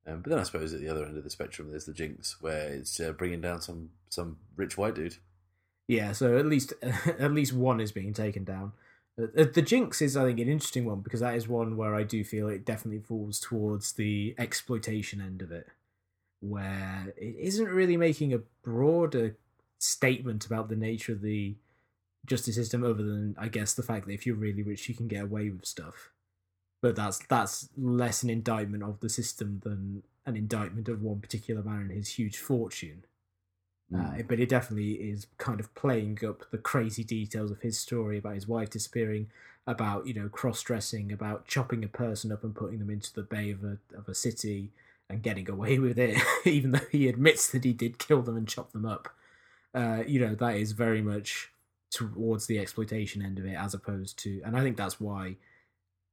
Um, 0.08 0.22
but 0.22 0.30
then 0.30 0.40
I 0.40 0.44
suppose 0.44 0.74
at 0.74 0.82
the 0.82 0.90
other 0.90 1.06
end 1.06 1.18
of 1.18 1.24
the 1.24 1.30
spectrum, 1.30 1.72
there's 1.72 1.86
the 1.86 1.94
Jinx, 1.94 2.38
where 2.40 2.70
it's 2.70 3.00
uh, 3.00 3.12
bringing 3.12 3.42
down 3.42 3.62
some 3.62 3.90
some 4.10 4.38
rich 4.56 4.78
white 4.78 4.96
dude. 4.96 5.18
Yeah, 5.88 6.12
so 6.12 6.38
at 6.38 6.46
least 6.46 6.74
at 7.20 7.34
least 7.34 7.54
one 7.54 7.80
is 7.80 7.92
being 7.92 8.14
taken 8.14 8.44
down. 8.44 8.74
Uh, 9.20 9.46
the 9.52 9.62
Jinx 9.62 10.02
is, 10.02 10.18
I 10.18 10.26
think, 10.26 10.40
an 10.40 10.50
interesting 10.50 10.86
one 10.86 11.00
because 11.00 11.22
that 11.22 11.36
is 11.36 11.48
one 11.48 11.78
where 11.78 11.96
I 11.96 12.04
do 12.04 12.24
feel 12.24 12.50
it 12.50 12.66
definitely 12.66 13.00
falls 13.00 13.40
towards 13.40 13.94
the 13.94 14.36
exploitation 14.38 15.22
end 15.22 15.42
of 15.42 15.52
it, 15.52 15.68
where 16.42 17.14
it 17.18 17.36
isn't 17.40 17.70
really 17.70 17.98
making 17.98 18.34
a 18.34 18.42
broader 18.64 19.38
statement 19.80 20.46
about 20.46 20.70
the 20.70 20.76
nature 20.76 21.14
of 21.14 21.22
the 21.22 21.56
justice 22.26 22.56
system, 22.56 22.84
other 22.84 23.04
than 23.04 23.36
I 23.40 23.48
guess 23.48 23.74
the 23.74 23.84
fact 23.84 24.06
that 24.06 24.14
if 24.14 24.26
you're 24.26 24.36
really 24.36 24.64
rich, 24.64 24.88
you 24.90 24.96
can 24.96 25.08
get 25.08 25.24
away 25.24 25.50
with 25.50 25.66
stuff. 25.66 26.12
But 26.82 26.96
that's 26.96 27.20
that's 27.28 27.70
less 27.78 28.24
an 28.24 28.30
indictment 28.30 28.84
of 28.84 29.00
the 29.00 29.10
system 29.10 29.62
than 29.64 30.04
an 30.26 30.36
indictment 30.36 30.90
of 30.90 31.02
one 31.02 31.20
particular 31.20 31.62
man 31.64 31.82
and 31.82 31.92
his 31.92 32.10
huge 32.10 32.38
fortune. 32.38 33.06
Mm. 33.92 34.20
Uh, 34.20 34.24
but 34.28 34.40
it 34.40 34.50
definitely 34.50 34.94
is 34.94 35.28
kind 35.38 35.60
of 35.60 35.74
playing 35.76 36.20
up 36.28 36.50
the 36.52 36.58
crazy 36.58 37.04
details 37.04 37.52
of 37.52 37.62
his 37.62 37.78
story 37.78 38.18
about 38.18 38.36
his 38.36 38.48
wife 38.48 38.70
disappearing, 38.70 39.28
about 39.68 40.08
you 40.08 40.14
know 40.14 40.30
cross 40.30 40.62
dressing, 40.62 41.12
about 41.12 41.48
chopping 41.48 41.84
a 41.84 41.88
person 41.88 42.32
up 42.32 42.44
and 42.44 42.56
putting 42.56 42.80
them 42.80 42.90
into 42.90 43.14
the 43.14 43.24
bay 43.24 43.52
of 43.52 43.64
a 43.64 43.78
of 43.96 44.08
a 44.08 44.16
city 44.16 44.72
and 45.10 45.22
getting 45.22 45.50
away 45.50 45.78
with 45.80 46.00
it, 46.00 46.18
even 46.46 46.72
though 46.72 46.80
he 46.92 47.08
admits 47.08 47.50
that 47.52 47.64
he 47.64 47.74
did 47.74 48.00
kill 48.00 48.22
them 48.22 48.38
and 48.38 48.48
chop 48.48 48.72
them 48.72 48.86
up. 48.86 49.10
Uh, 49.74 50.04
you 50.08 50.20
know 50.20 50.36
that 50.36 50.56
is 50.56 50.72
very 50.72 51.02
much 51.02 51.52
towards 51.92 52.48
the 52.48 52.60
exploitation 52.60 53.22
end 53.22 53.38
of 53.38 53.46
it, 53.46 53.56
as 53.56 53.74
opposed 53.74 54.18
to, 54.20 54.42
and 54.44 54.58
I 54.58 54.62
think 54.62 54.78
that's 54.78 55.00
why. 55.00 55.38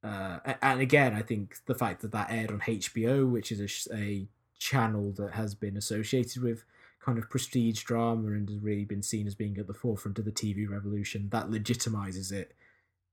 Uh, 0.03 0.39
and 0.61 0.81
again, 0.81 1.15
I 1.15 1.23
think 1.23 1.57
the 1.67 1.75
fact 1.75 2.03
that 2.03 2.13
that 2.13 2.31
aired 2.31 2.51
on 2.51 2.61
HBO, 2.61 3.31
which 3.31 3.53
is 3.53 3.89
a, 3.91 3.95
a 3.97 4.27
channel 4.59 5.13
that 5.13 5.33
has 5.33 5.55
been 5.55 5.77
associated 5.77 6.43
with 6.43 6.65
kind 7.01 7.19
of 7.19 7.29
prestige 7.31 7.83
drama 7.83 8.29
and 8.29 8.49
has 8.49 8.59
really 8.59 8.85
been 8.85 9.03
seen 9.03 9.27
as 9.27 9.35
being 9.35 9.59
at 9.59 9.67
the 9.67 9.75
forefront 9.75 10.19
of 10.19 10.25
the 10.25 10.33
TV 10.33 10.69
revolution, 10.69 11.29
that 11.31 11.51
legitimizes 11.51 12.33
it 12.33 12.53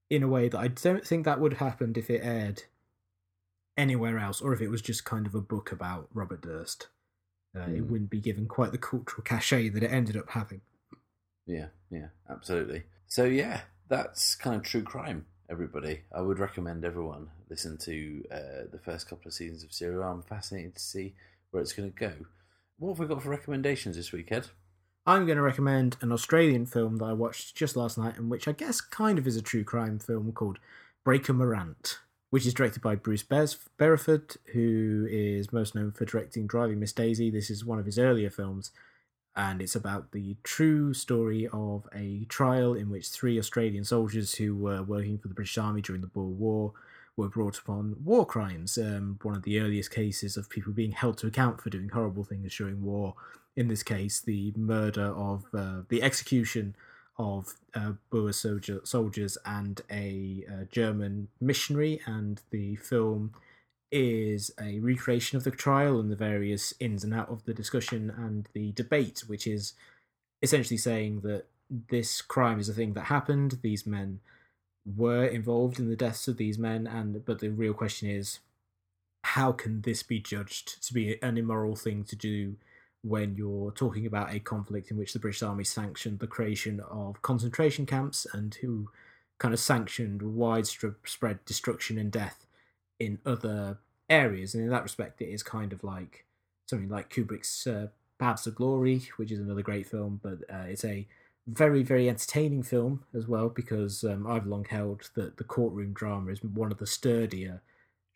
in 0.09 0.23
a 0.23 0.27
way 0.27 0.49
that 0.49 0.57
I 0.57 0.67
don't 0.67 1.05
think 1.05 1.25
that 1.25 1.39
would 1.39 1.53
have 1.53 1.67
happened 1.67 1.97
if 1.97 2.09
it 2.09 2.21
aired 2.23 2.63
anywhere 3.77 4.19
else 4.19 4.41
or 4.41 4.53
if 4.53 4.61
it 4.61 4.69
was 4.69 4.81
just 4.81 5.05
kind 5.05 5.25
of 5.25 5.35
a 5.35 5.41
book 5.41 5.71
about 5.71 6.09
Robert 6.13 6.41
Durst. 6.41 6.87
Uh, 7.55 7.61
mm. 7.61 7.77
It 7.77 7.79
hmm. 7.79 7.91
wouldn't 7.91 8.09
be 8.09 8.19
given 8.19 8.47
quite 8.47 8.71
the 8.71 8.77
cultural 8.77 9.23
cachet 9.23 9.69
that 9.69 9.83
it 9.83 9.91
ended 9.91 10.17
up 10.17 10.29
having. 10.31 10.61
Yeah, 11.45 11.67
yeah, 11.89 12.07
absolutely. 12.29 12.83
So, 13.07 13.25
yeah, 13.25 13.61
that's 13.87 14.35
kind 14.35 14.55
of 14.55 14.63
true 14.63 14.83
crime, 14.83 15.25
everybody. 15.49 16.01
I 16.15 16.21
would 16.21 16.39
recommend 16.39 16.85
everyone 16.85 17.27
listen 17.49 17.77
to 17.79 18.23
uh, 18.31 18.67
the 18.71 18.77
first 18.77 19.09
couple 19.09 19.27
of 19.27 19.33
seasons 19.33 19.63
of 19.63 19.73
Serial. 19.73 20.03
I'm 20.03 20.21
fascinated 20.21 20.75
to 20.75 20.81
see 20.81 21.15
where 21.51 21.61
it's 21.61 21.73
going 21.73 21.91
to 21.91 21.99
go. 21.99 22.13
What 22.77 22.91
have 22.91 22.99
we 22.99 23.07
got 23.07 23.23
for 23.23 23.29
recommendations 23.29 23.95
this 23.95 24.11
week, 24.11 24.31
Ed? 24.31 24.47
I'm 25.05 25.25
going 25.25 25.37
to 25.37 25.41
recommend 25.41 25.97
an 26.01 26.11
Australian 26.11 26.65
film 26.65 26.97
that 26.97 27.05
I 27.05 27.13
watched 27.13 27.55
just 27.55 27.75
last 27.75 27.97
night, 27.97 28.17
and 28.17 28.29
which 28.29 28.47
I 28.47 28.51
guess 28.51 28.79
kind 28.79 29.17
of 29.17 29.25
is 29.25 29.35
a 29.35 29.41
true 29.41 29.63
crime 29.63 29.97
film 29.97 30.31
called 30.33 30.59
Breaker 31.03 31.33
Morant, 31.33 31.99
which 32.29 32.45
is 32.45 32.53
directed 32.53 32.83
by 32.83 32.95
Bruce 32.95 33.23
Beresford, 33.23 34.35
who 34.53 35.07
is 35.09 35.51
most 35.51 35.73
known 35.73 35.91
for 35.91 36.05
directing 36.05 36.45
Driving 36.45 36.79
Miss 36.79 36.93
Daisy. 36.93 37.31
This 37.31 37.49
is 37.49 37.65
one 37.65 37.79
of 37.79 37.85
his 37.87 37.97
earlier 37.97 38.29
films, 38.29 38.71
and 39.39 39.61
it's 39.61 39.75
about 39.75 40.11
the 40.11 40.35
true 40.43 40.93
story 40.93 41.47
of 41.53 41.87
a 41.95 42.25
trial 42.25 42.73
in 42.73 42.89
which 42.89 43.07
three 43.07 43.39
Australian 43.39 43.85
soldiers 43.85 44.35
who 44.35 44.53
were 44.53 44.83
working 44.83 45.17
for 45.17 45.29
the 45.29 45.33
British 45.33 45.57
Army 45.57 45.81
during 45.81 46.01
the 46.01 46.07
Boer 46.07 46.25
War 46.25 46.73
were 47.15 47.29
brought 47.29 47.57
upon 47.57 47.95
war 48.03 48.25
crimes. 48.25 48.77
Um, 48.77 49.17
one 49.21 49.37
of 49.37 49.43
the 49.43 49.61
earliest 49.61 49.91
cases 49.91 50.35
of 50.35 50.49
people 50.49 50.73
being 50.73 50.91
held 50.91 51.17
to 51.19 51.27
account 51.27 51.61
for 51.61 51.69
doing 51.69 51.87
horrible 51.87 52.25
things 52.25 52.53
during 52.53 52.83
war. 52.83 53.15
In 53.55 53.69
this 53.69 53.81
case, 53.81 54.19
the 54.19 54.51
murder 54.57 55.05
of 55.05 55.45
uh, 55.57 55.83
the 55.87 56.03
execution 56.03 56.75
of 57.17 57.53
uh, 57.73 57.93
Boer 58.09 58.33
soldier, 58.33 58.81
soldiers 58.83 59.37
and 59.45 59.81
a 59.89 60.43
uh, 60.51 60.63
German 60.69 61.29
missionary, 61.39 62.01
and 62.05 62.41
the 62.51 62.75
film 62.75 63.31
is 63.91 64.51
a 64.61 64.79
recreation 64.79 65.37
of 65.37 65.43
the 65.43 65.51
trial 65.51 65.99
and 65.99 66.11
the 66.11 66.15
various 66.15 66.73
ins 66.79 67.03
and 67.03 67.13
out 67.13 67.29
of 67.29 67.45
the 67.45 67.53
discussion 67.53 68.09
and 68.15 68.47
the 68.53 68.71
debate, 68.73 69.23
which 69.27 69.47
is 69.47 69.73
essentially 70.41 70.77
saying 70.77 71.21
that 71.21 71.45
this 71.89 72.21
crime 72.21 72.59
is 72.59 72.69
a 72.69 72.73
thing 72.73 72.93
that 72.93 73.05
happened. 73.05 73.59
These 73.61 73.85
men 73.85 74.19
were 74.85 75.25
involved 75.25 75.79
in 75.79 75.89
the 75.89 75.95
deaths 75.95 76.27
of 76.27 76.37
these 76.37 76.57
men, 76.57 76.87
and 76.87 77.23
but 77.25 77.39
the 77.39 77.49
real 77.49 77.73
question 77.73 78.09
is, 78.09 78.39
how 79.23 79.51
can 79.51 79.81
this 79.81 80.01
be 80.01 80.19
judged 80.19 80.83
to 80.87 80.93
be 80.93 81.21
an 81.21 81.37
immoral 81.37 81.75
thing 81.75 82.03
to 82.05 82.15
do 82.15 82.55
when 83.01 83.35
you're 83.35 83.71
talking 83.71 84.05
about 84.05 84.33
a 84.33 84.39
conflict 84.39 84.91
in 84.91 84.97
which 84.97 85.13
the 85.13 85.19
British 85.19 85.43
Army 85.43 85.63
sanctioned 85.63 86.19
the 86.19 86.27
creation 86.27 86.81
of 86.89 87.21
concentration 87.21 87.85
camps 87.85 88.27
and 88.33 88.55
who 88.55 88.89
kind 89.37 89.53
of 89.53 89.59
sanctioned 89.59 90.21
widespread 90.21 91.43
destruction 91.45 91.97
and 91.97 92.11
death 92.11 92.45
in 92.99 93.19
other 93.25 93.77
areas. 94.09 94.53
And 94.53 94.63
in 94.63 94.69
that 94.69 94.83
respect, 94.83 95.21
it 95.21 95.29
is 95.29 95.43
kind 95.43 95.73
of 95.73 95.83
like 95.83 96.25
something 96.67 96.89
like 96.89 97.13
Kubrick's 97.13 97.65
uh, 97.65 97.87
Paths 98.19 98.47
of 98.47 98.55
Glory, 98.55 99.03
which 99.17 99.31
is 99.31 99.39
another 99.39 99.61
great 99.61 99.87
film, 99.87 100.19
but 100.21 100.39
uh, 100.53 100.65
it's 100.67 100.85
a 100.85 101.07
very, 101.47 101.83
very 101.83 102.09
entertaining 102.09 102.63
film 102.63 103.03
as 103.13 103.27
well 103.27 103.49
because 103.49 104.03
um, 104.03 104.27
I've 104.27 104.45
long 104.45 104.65
held 104.65 105.09
that 105.15 105.37
the 105.37 105.43
courtroom 105.43 105.93
drama 105.93 106.31
is 106.31 106.43
one 106.43 106.71
of 106.71 106.77
the 106.77 106.85
sturdier 106.85 107.61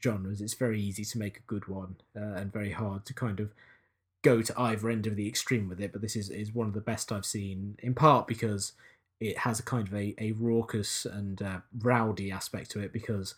genres. 0.04 0.42
It's 0.42 0.54
very 0.54 0.80
easy 0.80 1.06
to 1.06 1.18
make 1.18 1.38
a 1.38 1.48
good 1.48 1.68
one 1.68 1.96
uh, 2.16 2.36
and 2.36 2.54
very 2.54 2.72
hard 2.72 3.06
to 3.06 3.14
kind 3.14 3.40
of 3.40 3.54
go 4.24 4.42
to 4.42 4.60
either 4.60 4.90
end 4.90 5.08
of 5.08 5.16
the 5.16 5.28
extreme 5.28 5.68
with 5.68 5.82
it, 5.82 5.92
but 5.92 6.02
this 6.02 6.16
is, 6.16 6.30
is 6.30 6.54
one 6.54 6.68
of 6.68 6.74
the 6.74 6.82
best 6.82 7.12
I've 7.12 7.26
seen, 7.26 7.78
in 7.82 7.94
part 7.94 8.28
because 8.28 8.74
it 9.20 9.40
has 9.40 9.60
a 9.60 9.64
kind 9.64 9.88
of 9.88 9.94
a, 9.94 10.14
a 10.18 10.32
raucous 10.34 11.06
and 11.06 11.42
uh, 11.42 11.60
rowdy 11.80 12.32
aspect 12.32 12.72
to 12.72 12.80
it 12.80 12.94
because 12.94 13.36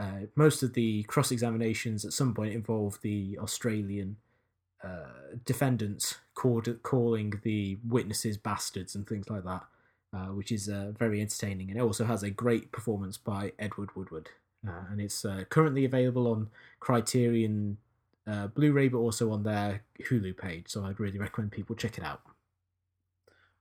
uh, 0.00 0.26
most 0.34 0.62
of 0.62 0.72
the 0.72 1.02
cross 1.04 1.30
examinations 1.30 2.04
at 2.04 2.12
some 2.12 2.32
point 2.32 2.54
involve 2.54 2.98
the 3.02 3.38
Australian 3.38 4.16
uh, 4.82 5.36
defendants 5.44 6.16
called, 6.34 6.66
calling 6.82 7.34
the 7.42 7.78
witnesses 7.86 8.38
bastards 8.38 8.94
and 8.94 9.06
things 9.06 9.28
like 9.28 9.44
that, 9.44 9.62
uh, 10.14 10.32
which 10.38 10.50
is 10.50 10.70
uh, 10.70 10.92
very 10.98 11.20
entertaining. 11.20 11.68
And 11.68 11.78
it 11.78 11.82
also 11.82 12.04
has 12.04 12.22
a 12.22 12.30
great 12.30 12.72
performance 12.72 13.18
by 13.18 13.52
Edward 13.58 13.90
Woodward. 13.94 14.30
Uh, 14.66 14.84
and 14.90 15.00
it's 15.00 15.26
currently 15.50 15.84
available 15.84 16.26
on 16.28 16.48
Criterion 16.80 17.76
uh, 18.26 18.46
Blu-ray, 18.46 18.88
but 18.88 18.98
also 18.98 19.32
on 19.32 19.42
their 19.42 19.82
Hulu 20.08 20.36
page. 20.36 20.64
So 20.68 20.84
I'd 20.84 21.00
really 21.00 21.18
recommend 21.18 21.52
people 21.52 21.76
check 21.76 21.98
it 21.98 22.04
out. 22.04 22.22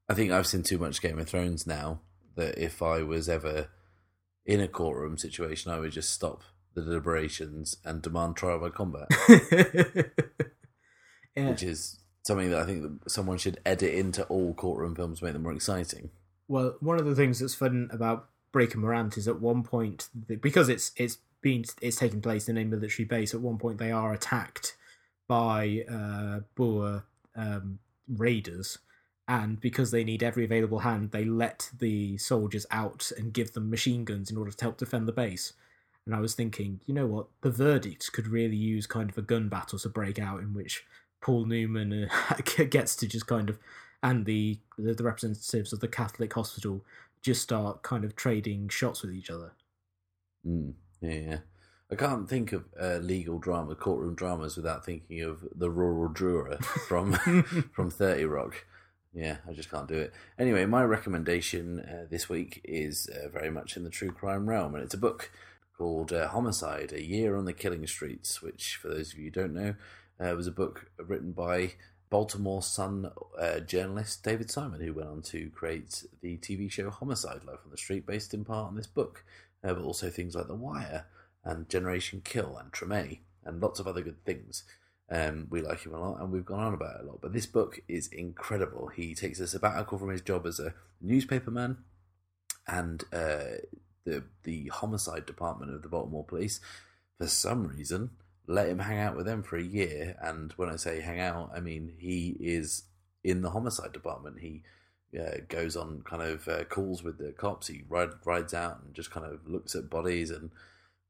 I 0.08 0.14
think 0.14 0.32
I've 0.32 0.48
seen 0.48 0.64
too 0.64 0.78
much 0.78 1.02
Game 1.02 1.20
of 1.20 1.28
Thrones 1.28 1.68
now 1.68 2.00
that 2.36 2.58
if 2.58 2.82
I 2.82 3.04
was 3.04 3.28
ever 3.28 3.68
in 4.50 4.60
a 4.60 4.68
courtroom 4.68 5.16
situation, 5.16 5.72
I 5.72 5.78
would 5.78 5.92
just 5.92 6.10
stop 6.10 6.42
the 6.74 6.82
deliberations 6.82 7.78
and 7.86 8.02
demand 8.02 8.36
trial 8.36 8.58
by 8.58 8.70
combat, 8.70 9.08
yeah. 11.36 11.50
which 11.52 11.62
is 11.62 12.00
something 12.24 12.50
that 12.50 12.60
I 12.60 12.66
think 12.66 12.82
that 12.82 13.12
someone 13.12 13.38
should 13.38 13.60
edit 13.64 13.94
into 13.94 14.24
all 14.24 14.56
courtroom 14.56 14.96
films 14.96 15.20
to 15.20 15.26
make 15.26 15.34
them 15.34 15.44
more 15.44 15.54
exciting. 15.54 16.10
Well, 16.48 16.78
one 16.80 17.00
of 17.00 17.06
the 17.06 17.14
things 17.14 17.38
that's 17.38 17.54
fun 17.54 17.90
about 17.94 18.30
Breaker 18.52 18.80
Morant 18.80 19.20
is 19.20 19.28
at 19.28 19.40
one 19.40 19.62
point 19.62 20.10
because 20.28 20.68
it's 20.68 20.94
it's 20.98 21.20
being 21.44 21.64
it's 21.80 21.98
taking 21.98 22.22
place 22.22 22.50
in 22.50 22.58
a 22.58 22.64
military 22.64 23.06
base. 23.06 23.36
At 23.36 23.42
one 23.42 23.60
point, 23.60 23.78
they 23.78 23.92
are 23.92 24.14
attacked 24.14 24.76
by 25.28 25.86
uh, 25.88 26.40
Boer 26.56 27.04
um, 27.36 27.78
raiders, 28.08 28.80
and 29.30 29.62
because 29.62 29.92
they 29.92 30.04
need 30.04 30.24
every 30.24 30.44
available 30.44 30.80
hand, 30.80 31.12
they 31.12 31.24
let 31.24 31.70
the 31.78 32.18
soldiers 32.18 32.66
out 32.72 33.12
and 33.16 33.32
give 33.32 33.54
them 33.54 33.70
machine 33.70 34.04
guns 34.04 34.32
in 34.32 34.38
order 34.38 34.52
to 34.52 34.66
help 34.66 34.78
defend 34.78 35.08
the 35.08 35.14
base. 35.14 35.54
And 36.08 36.16
I 36.16 36.20
was 36.20 36.34
thinking, 36.34 36.80
you 36.88 36.96
know 36.96 37.06
what, 37.06 37.28
the 37.42 37.52
verdict 37.52 38.12
could 38.12 38.28
really 38.28 38.56
use 38.56 38.88
kind 38.88 39.08
of 39.08 39.18
a 39.20 39.22
gun 39.22 39.48
battle 39.48 39.78
to 39.78 39.88
break 39.88 40.18
out 40.18 40.40
in 40.40 40.56
which 40.56 40.84
Paul 41.22 41.46
Newman 41.46 42.10
uh, 42.10 42.36
gets 42.72 42.96
to 42.96 43.08
just 43.08 43.28
kind 43.28 43.52
of, 43.52 43.60
and 44.02 44.26
the, 44.26 44.58
the 44.80 45.04
representatives 45.04 45.74
of 45.74 45.80
the 45.80 45.88
Catholic 45.88 46.34
hospital 46.34 46.84
just 47.22 47.44
start 47.44 47.84
kind 47.84 48.04
of 48.04 48.16
trading 48.16 48.68
shots 48.68 49.04
with 49.04 49.14
each 49.14 49.30
other. 49.30 49.52
Mm. 50.44 50.74
Yeah, 51.02 51.14
yeah. 51.14 51.38
I 51.92 51.96
can't 51.96 52.28
think 52.28 52.52
of 52.52 52.66
uh, 52.82 52.98
legal 52.98 53.38
drama, 53.38 53.76
courtroom 53.76 54.16
dramas, 54.16 54.56
without 54.56 54.86
thinking 54.86 55.22
of 55.22 55.48
the 55.56 55.70
rural 55.70 56.12
juror 56.14 56.58
from 56.88 57.14
from 57.74 57.90
Thirty 57.92 58.26
Rock. 58.26 58.66
Yeah, 59.14 59.38
I 59.48 59.54
just 59.54 59.72
can't 59.72 59.88
do 59.88 59.96
it. 59.96 60.14
Anyway, 60.38 60.66
my 60.66 60.84
recommendation 60.84 61.80
uh, 61.80 62.06
this 62.10 62.30
week 62.30 62.62
is 62.64 63.08
uh, 63.08 63.30
very 63.30 63.50
much 63.50 63.76
in 63.76 63.84
the 63.84 63.90
true 63.90 64.12
crime 64.12 64.48
realm, 64.48 64.76
and 64.76 64.84
it's 64.84 64.94
a 64.94 65.00
book 65.00 65.32
called 65.78 66.14
uh, 66.14 66.28
Homicide: 66.28 66.94
A 66.94 67.04
Year 67.04 67.36
on 67.36 67.46
the 67.46 67.54
Killing 67.54 67.86
Streets, 67.88 68.42
which, 68.42 68.76
for 68.76 68.90
those 68.90 69.14
of 69.14 69.20
you 69.20 69.26
who 69.26 69.32
don't 69.32 69.54
know, 69.54 69.76
uh, 70.20 70.36
was 70.36 70.48
a 70.48 70.52
book 70.52 70.92
written 70.98 71.32
by 71.32 71.74
Baltimore 72.12 72.62
Sun 72.62 73.12
uh, 73.40 73.60
journalist 73.62 74.24
David 74.24 74.52
Simon, 74.52 74.82
who 74.82 74.94
went 74.94 75.10
on 75.10 75.22
to 75.24 75.50
create 75.50 76.04
the 76.22 76.38
TV 76.38 76.72
show 76.72 76.92
Homicide: 76.92 77.44
Life 77.46 77.60
on 77.66 77.72
the 77.72 77.78
Street, 77.78 78.06
based 78.06 78.36
in 78.36 78.46
part 78.46 78.68
on 78.68 78.76
this 78.76 78.88
book 78.88 79.24
uh, 79.64 79.74
but 79.74 79.84
also 79.84 80.10
things 80.10 80.36
like 80.36 80.48
The 80.48 80.56
Wire 80.56 81.06
and 81.44 81.70
Generation 81.70 82.22
Kill 82.24 82.58
and 82.58 82.72
Treme 82.72 83.20
and 83.46 83.62
lots 83.62 83.80
of 83.80 83.88
other 83.88 84.02
good 84.02 84.24
things. 84.26 84.64
Um, 85.12 85.48
we 85.50 85.62
like 85.62 85.84
him 85.84 85.94
a 85.94 86.00
lot 86.00 86.22
and 86.22 86.32
we've 86.32 86.46
gone 86.46 86.60
on 86.60 86.74
about 86.74 87.00
it 87.00 87.04
a 87.04 87.08
lot. 87.08 87.20
But 87.22 87.34
this 87.34 87.48
book 87.48 87.80
is 87.88 88.08
incredible. 88.08 88.88
He 88.88 89.16
takes 89.16 89.40
a 89.40 89.48
sabbatical 89.48 89.98
from 89.98 90.10
his 90.10 90.22
job 90.22 90.46
as 90.46 90.60
a 90.60 90.74
newspaperman 91.04 91.78
and 92.68 93.04
uh, 93.12 93.58
the 94.06 94.24
the 94.44 94.68
homicide 94.68 95.26
department 95.26 95.74
of 95.74 95.82
the 95.82 95.90
Baltimore 95.90 96.26
Police, 96.26 96.60
for 97.18 97.28
some 97.28 97.68
reason, 97.68 98.12
let 98.48 98.70
him 98.70 98.80
hang 98.80 99.00
out 99.00 99.16
with 99.16 99.26
them 99.26 99.44
for 99.44 99.58
a 99.58 99.64
year. 99.64 100.18
And 100.22 100.52
when 100.54 100.70
I 100.70 100.76
say 100.76 101.02
hang 101.02 101.20
out, 101.20 101.52
I 101.56 101.60
mean 101.60 101.94
he 101.98 102.36
is 102.40 102.84
in 103.24 103.42
the 103.42 103.52
homicide 103.52 103.94
department. 103.94 104.40
He 104.40 104.64
uh, 105.20 105.40
goes 105.48 105.76
on 105.76 106.04
kind 106.06 106.22
of 106.22 106.48
uh, 106.48 106.64
calls 106.66 107.04
with 107.04 107.18
the 107.18 107.32
cops. 107.32 107.68
He 107.68 107.84
ride, 107.90 108.10
rides 108.26 108.54
out 108.54 108.82
and 108.84 108.94
just 108.94 109.12
kind 109.12 109.26
of 109.26 109.48
looks 109.48 109.76
at 109.76 109.90
bodies 109.90 110.30
and 110.30 110.52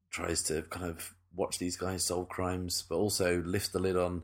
tries 0.09 0.41
to 0.43 0.63
kind 0.63 0.85
of 0.85 1.13
watch 1.39 1.57
these 1.57 1.77
guys 1.77 2.03
solve 2.03 2.27
crimes, 2.27 2.83
but 2.87 2.97
also 2.97 3.41
lift 3.45 3.71
the 3.71 3.79
lid 3.79 3.95
on 3.95 4.23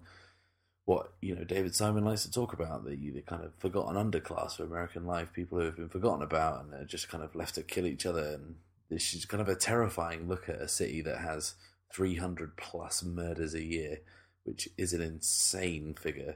what 0.84 1.13
you 1.22 1.34
know 1.34 1.43
David 1.43 1.74
Simon 1.74 2.05
likes 2.05 2.24
to 2.24 2.32
talk 2.32 2.53
about 2.53 2.86
the 2.86 2.95
the 2.95 3.22
kind 3.22 3.43
of 3.43 3.55
forgotten 3.57 3.95
underclass 3.95 4.59
of 4.59 4.70
American 4.70 5.05
life, 5.05 5.34
people 5.34 5.57
who 5.57 5.66
have 5.66 5.78
been 5.78 5.89
forgotten 5.89 6.22
about 6.22 6.63
and 6.63 6.74
are 6.74 6.86
just 6.86 7.09
kind 7.09 7.24
of 7.24 7.34
left 7.34 7.55
to 7.55 7.63
kill 7.63 7.88
each 7.88 8.05
other. 8.05 8.34
And 8.34 8.55
this 8.89 9.13
is 9.13 9.26
kind 9.26 9.41
of 9.41 9.49
a 9.49 9.55
terrifying 9.55 10.28
look 10.28 10.47
at 10.49 10.61
a 10.61 10.68
city 10.68 11.01
that 11.01 11.20
has 11.20 11.55
300 11.93 12.57
plus 12.57 13.01
murders 13.03 13.55
a 13.55 13.63
year, 13.63 14.01
which 14.43 14.70
is 14.78 14.93
an 14.93 15.01
insane 15.01 15.95
figure. 15.99 16.36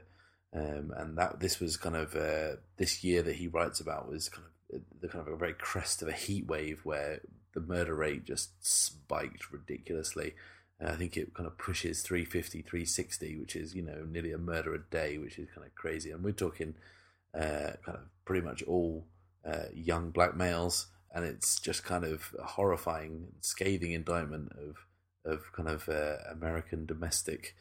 Um, 0.52 0.92
and 0.96 1.16
that 1.16 1.38
this 1.38 1.60
was 1.60 1.76
kind 1.76 1.94
of 1.94 2.16
uh, 2.16 2.56
this 2.76 3.04
year 3.04 3.22
that 3.22 3.36
he 3.36 3.46
writes 3.46 3.78
about 3.78 4.10
was 4.10 4.28
kind 4.28 4.46
of 4.72 4.80
the 5.00 5.08
kind 5.08 5.26
of 5.26 5.32
a 5.32 5.36
very 5.36 5.52
crest 5.52 6.02
of 6.02 6.08
a 6.08 6.12
heat 6.12 6.46
wave 6.46 6.80
where 6.82 7.20
the 7.54 7.60
murder 7.60 7.94
rate 7.94 8.24
just 8.24 8.50
spiked 8.66 9.52
ridiculously. 9.52 10.34
I 10.84 10.96
think 10.96 11.16
it 11.16 11.34
kind 11.34 11.46
of 11.46 11.58
pushes 11.58 12.02
350, 12.02 12.62
360, 12.62 13.38
which 13.38 13.56
is 13.56 13.74
you 13.74 13.82
know 13.82 14.06
nearly 14.10 14.32
a 14.32 14.38
murder 14.38 14.74
a 14.74 14.78
day, 14.78 15.18
which 15.18 15.38
is 15.38 15.48
kind 15.54 15.66
of 15.66 15.74
crazy. 15.74 16.10
And 16.10 16.24
we're 16.24 16.32
talking 16.32 16.74
uh, 17.34 17.76
kind 17.84 17.98
of 17.98 18.00
pretty 18.24 18.44
much 18.44 18.62
all 18.62 19.04
uh, 19.44 19.64
young 19.74 20.10
black 20.10 20.36
males, 20.36 20.86
and 21.14 21.24
it's 21.24 21.60
just 21.60 21.84
kind 21.84 22.04
of 22.04 22.34
a 22.38 22.44
horrifying, 22.44 23.28
scathing 23.40 23.92
indictment 23.92 24.52
of 24.52 24.86
of 25.24 25.52
kind 25.52 25.68
of 25.68 25.88
uh, 25.88 26.16
American 26.30 26.86
domestic 26.86 27.54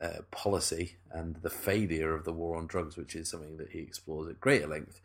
uh, 0.00 0.22
policy 0.30 0.96
and 1.10 1.36
the 1.36 1.50
failure 1.50 2.14
of 2.14 2.24
the 2.24 2.32
war 2.32 2.56
on 2.56 2.66
drugs, 2.66 2.96
which 2.96 3.16
is 3.16 3.30
something 3.30 3.56
that 3.56 3.70
he 3.70 3.78
explores 3.78 4.28
at 4.28 4.40
greater 4.40 4.66
length 4.66 5.00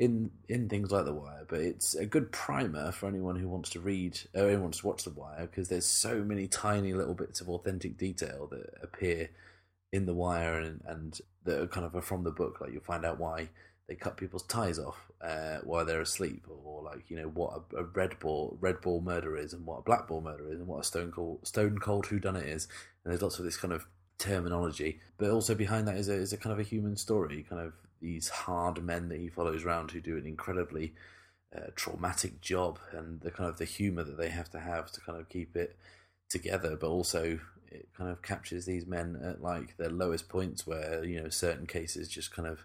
in 0.00 0.30
in 0.48 0.68
things 0.68 0.90
like 0.90 1.04
The 1.04 1.12
Wire. 1.12 1.44
But 1.46 1.60
it's 1.60 1.94
a 1.94 2.06
good 2.06 2.32
primer 2.32 2.90
for 2.90 3.06
anyone 3.06 3.36
who 3.36 3.48
wants 3.48 3.70
to 3.70 3.80
read 3.80 4.18
or 4.34 4.46
anyone 4.46 4.62
wants 4.62 4.80
to 4.80 4.86
watch 4.86 5.04
The 5.04 5.10
Wire 5.10 5.46
because 5.46 5.68
there's 5.68 5.86
so 5.86 6.24
many 6.24 6.48
tiny 6.48 6.94
little 6.94 7.14
bits 7.14 7.40
of 7.40 7.48
authentic 7.48 7.96
detail 7.98 8.48
that 8.50 8.74
appear 8.82 9.30
in 9.92 10.06
The 10.06 10.14
Wire 10.14 10.58
and, 10.58 10.80
and 10.86 11.20
that 11.44 11.60
are 11.60 11.66
kind 11.68 11.86
of 11.86 12.04
from 12.04 12.24
the 12.24 12.30
book. 12.32 12.60
Like 12.60 12.72
you'll 12.72 12.82
find 12.82 13.04
out 13.04 13.20
why 13.20 13.50
they 13.88 13.94
cut 13.94 14.16
people's 14.16 14.44
ties 14.44 14.78
off 14.78 14.96
uh, 15.20 15.58
while 15.64 15.84
they're 15.84 16.00
asleep, 16.00 16.46
or 16.48 16.82
like 16.82 17.10
you 17.10 17.16
know 17.16 17.28
what 17.28 17.62
a, 17.74 17.80
a, 17.80 17.84
red 17.84 18.18
ball 18.20 18.56
red 18.60 18.80
ball 18.80 19.02
murder 19.02 19.36
is, 19.36 19.52
and 19.52 19.66
what 19.66 19.80
a 19.80 19.82
black 19.82 20.08
ball 20.08 20.22
murder 20.22 20.50
is, 20.50 20.60
and 20.60 20.66
what 20.66 20.80
a 20.80 20.84
stone 20.84 21.12
cold 21.12 21.46
stone 21.46 21.78
cold 21.78 22.06
who 22.06 22.18
done 22.18 22.36
it 22.36 22.46
is. 22.46 22.68
And 23.04 23.12
there's 23.12 23.22
lots 23.22 23.38
of 23.38 23.44
this 23.44 23.58
kind 23.58 23.74
of 23.74 23.86
terminology, 24.18 25.00
but 25.18 25.30
also 25.30 25.54
behind 25.54 25.88
that 25.88 25.96
is 25.96 26.08
a, 26.08 26.14
is 26.14 26.32
a 26.32 26.38
kind 26.38 26.54
of 26.54 26.58
a 26.58 26.62
human 26.62 26.96
story, 26.96 27.44
kind 27.48 27.60
of 27.60 27.74
these 28.00 28.28
hard 28.28 28.82
men 28.82 29.08
that 29.08 29.20
he 29.20 29.28
follows 29.28 29.64
around 29.64 29.90
who 29.90 30.00
do 30.00 30.16
an 30.16 30.26
incredibly 30.26 30.94
uh, 31.54 31.70
traumatic 31.74 32.40
job, 32.40 32.78
and 32.92 33.20
the 33.20 33.30
kind 33.30 33.48
of 33.48 33.58
the 33.58 33.64
humor 33.64 34.02
that 34.02 34.16
they 34.16 34.30
have 34.30 34.50
to 34.50 34.60
have 34.60 34.90
to 34.92 35.00
kind 35.00 35.18
of 35.18 35.28
keep 35.28 35.56
it 35.56 35.76
together, 36.28 36.76
but 36.76 36.88
also 36.88 37.40
it 37.68 37.88
kind 37.96 38.10
of 38.10 38.22
captures 38.22 38.64
these 38.64 38.86
men 38.86 39.20
at 39.22 39.42
like 39.42 39.76
their 39.76 39.90
lowest 39.90 40.28
points 40.28 40.66
where 40.66 41.04
you 41.04 41.20
know 41.20 41.28
certain 41.28 41.66
cases 41.66 42.08
just 42.08 42.34
kind 42.34 42.48
of 42.48 42.64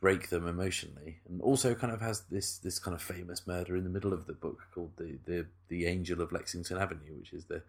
break 0.00 0.28
them 0.28 0.46
emotionally, 0.46 1.18
and 1.28 1.40
also 1.40 1.74
kind 1.74 1.92
of 1.92 2.00
has 2.00 2.22
this 2.30 2.58
this 2.58 2.78
kind 2.78 2.94
of 2.94 3.02
famous 3.02 3.46
murder 3.46 3.76
in 3.76 3.84
the 3.84 3.90
middle 3.90 4.12
of 4.12 4.26
the 4.26 4.32
book 4.32 4.62
called 4.74 4.92
the 4.96 5.18
the 5.26 5.46
the 5.68 5.86
Angel 5.86 6.20
of 6.20 6.32
Lexington 6.32 6.78
Avenue, 6.78 7.18
which 7.18 7.32
is 7.32 7.44
the 7.44 7.62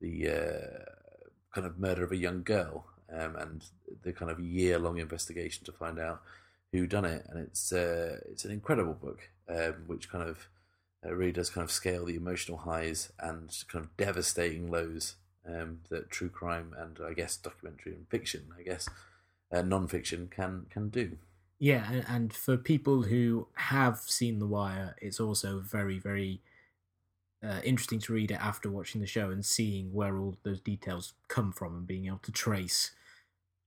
the 0.00 0.28
uh, 0.28 0.84
kind 1.54 1.66
of 1.66 1.78
murder 1.78 2.04
of 2.04 2.12
a 2.12 2.16
young 2.16 2.42
girl 2.42 2.84
um, 3.12 3.36
and 3.36 3.64
the 4.02 4.12
kind 4.12 4.30
of 4.30 4.40
year 4.40 4.78
long 4.78 4.98
investigation 4.98 5.64
to 5.64 5.72
find 5.72 5.98
out 5.98 6.22
who 6.72 6.86
done 6.86 7.04
it, 7.04 7.26
and 7.28 7.38
it's 7.38 7.72
uh, 7.72 8.18
it's 8.30 8.44
an 8.44 8.50
incredible 8.50 8.94
book, 8.94 9.30
um, 9.48 9.84
which 9.86 10.10
kind 10.10 10.28
of 10.28 10.48
uh, 11.04 11.14
really 11.14 11.32
does 11.32 11.50
kind 11.50 11.64
of 11.64 11.70
scale 11.70 12.04
the 12.04 12.16
emotional 12.16 12.58
highs 12.58 13.12
and 13.20 13.64
kind 13.68 13.84
of 13.84 13.96
devastating 13.96 14.70
lows 14.70 15.16
um, 15.46 15.80
that 15.90 16.10
true 16.10 16.28
crime 16.28 16.74
and 16.76 16.98
I 17.04 17.12
guess 17.12 17.36
documentary 17.36 17.92
and 17.94 18.08
fiction, 18.08 18.48
I 18.58 18.62
guess, 18.62 18.88
uh, 19.52 19.62
non-fiction 19.62 20.28
can 20.28 20.66
can 20.70 20.88
do. 20.88 21.18
Yeah, 21.58 21.90
and, 21.90 22.04
and 22.08 22.32
for 22.34 22.56
people 22.58 23.02
who 23.02 23.48
have 23.54 24.00
seen 24.00 24.40
The 24.40 24.46
Wire, 24.46 24.96
it's 25.00 25.20
also 25.20 25.60
very 25.60 25.98
very 25.98 26.40
uh, 27.44 27.60
interesting 27.64 27.98
to 28.00 28.12
read 28.12 28.30
it 28.30 28.40
after 28.40 28.70
watching 28.70 29.00
the 29.00 29.06
show 29.06 29.30
and 29.30 29.44
seeing 29.44 29.92
where 29.92 30.18
all 30.18 30.36
those 30.42 30.60
details 30.60 31.14
come 31.28 31.52
from 31.52 31.76
and 31.76 31.86
being 31.86 32.06
able 32.06 32.18
to 32.18 32.32
trace 32.32 32.92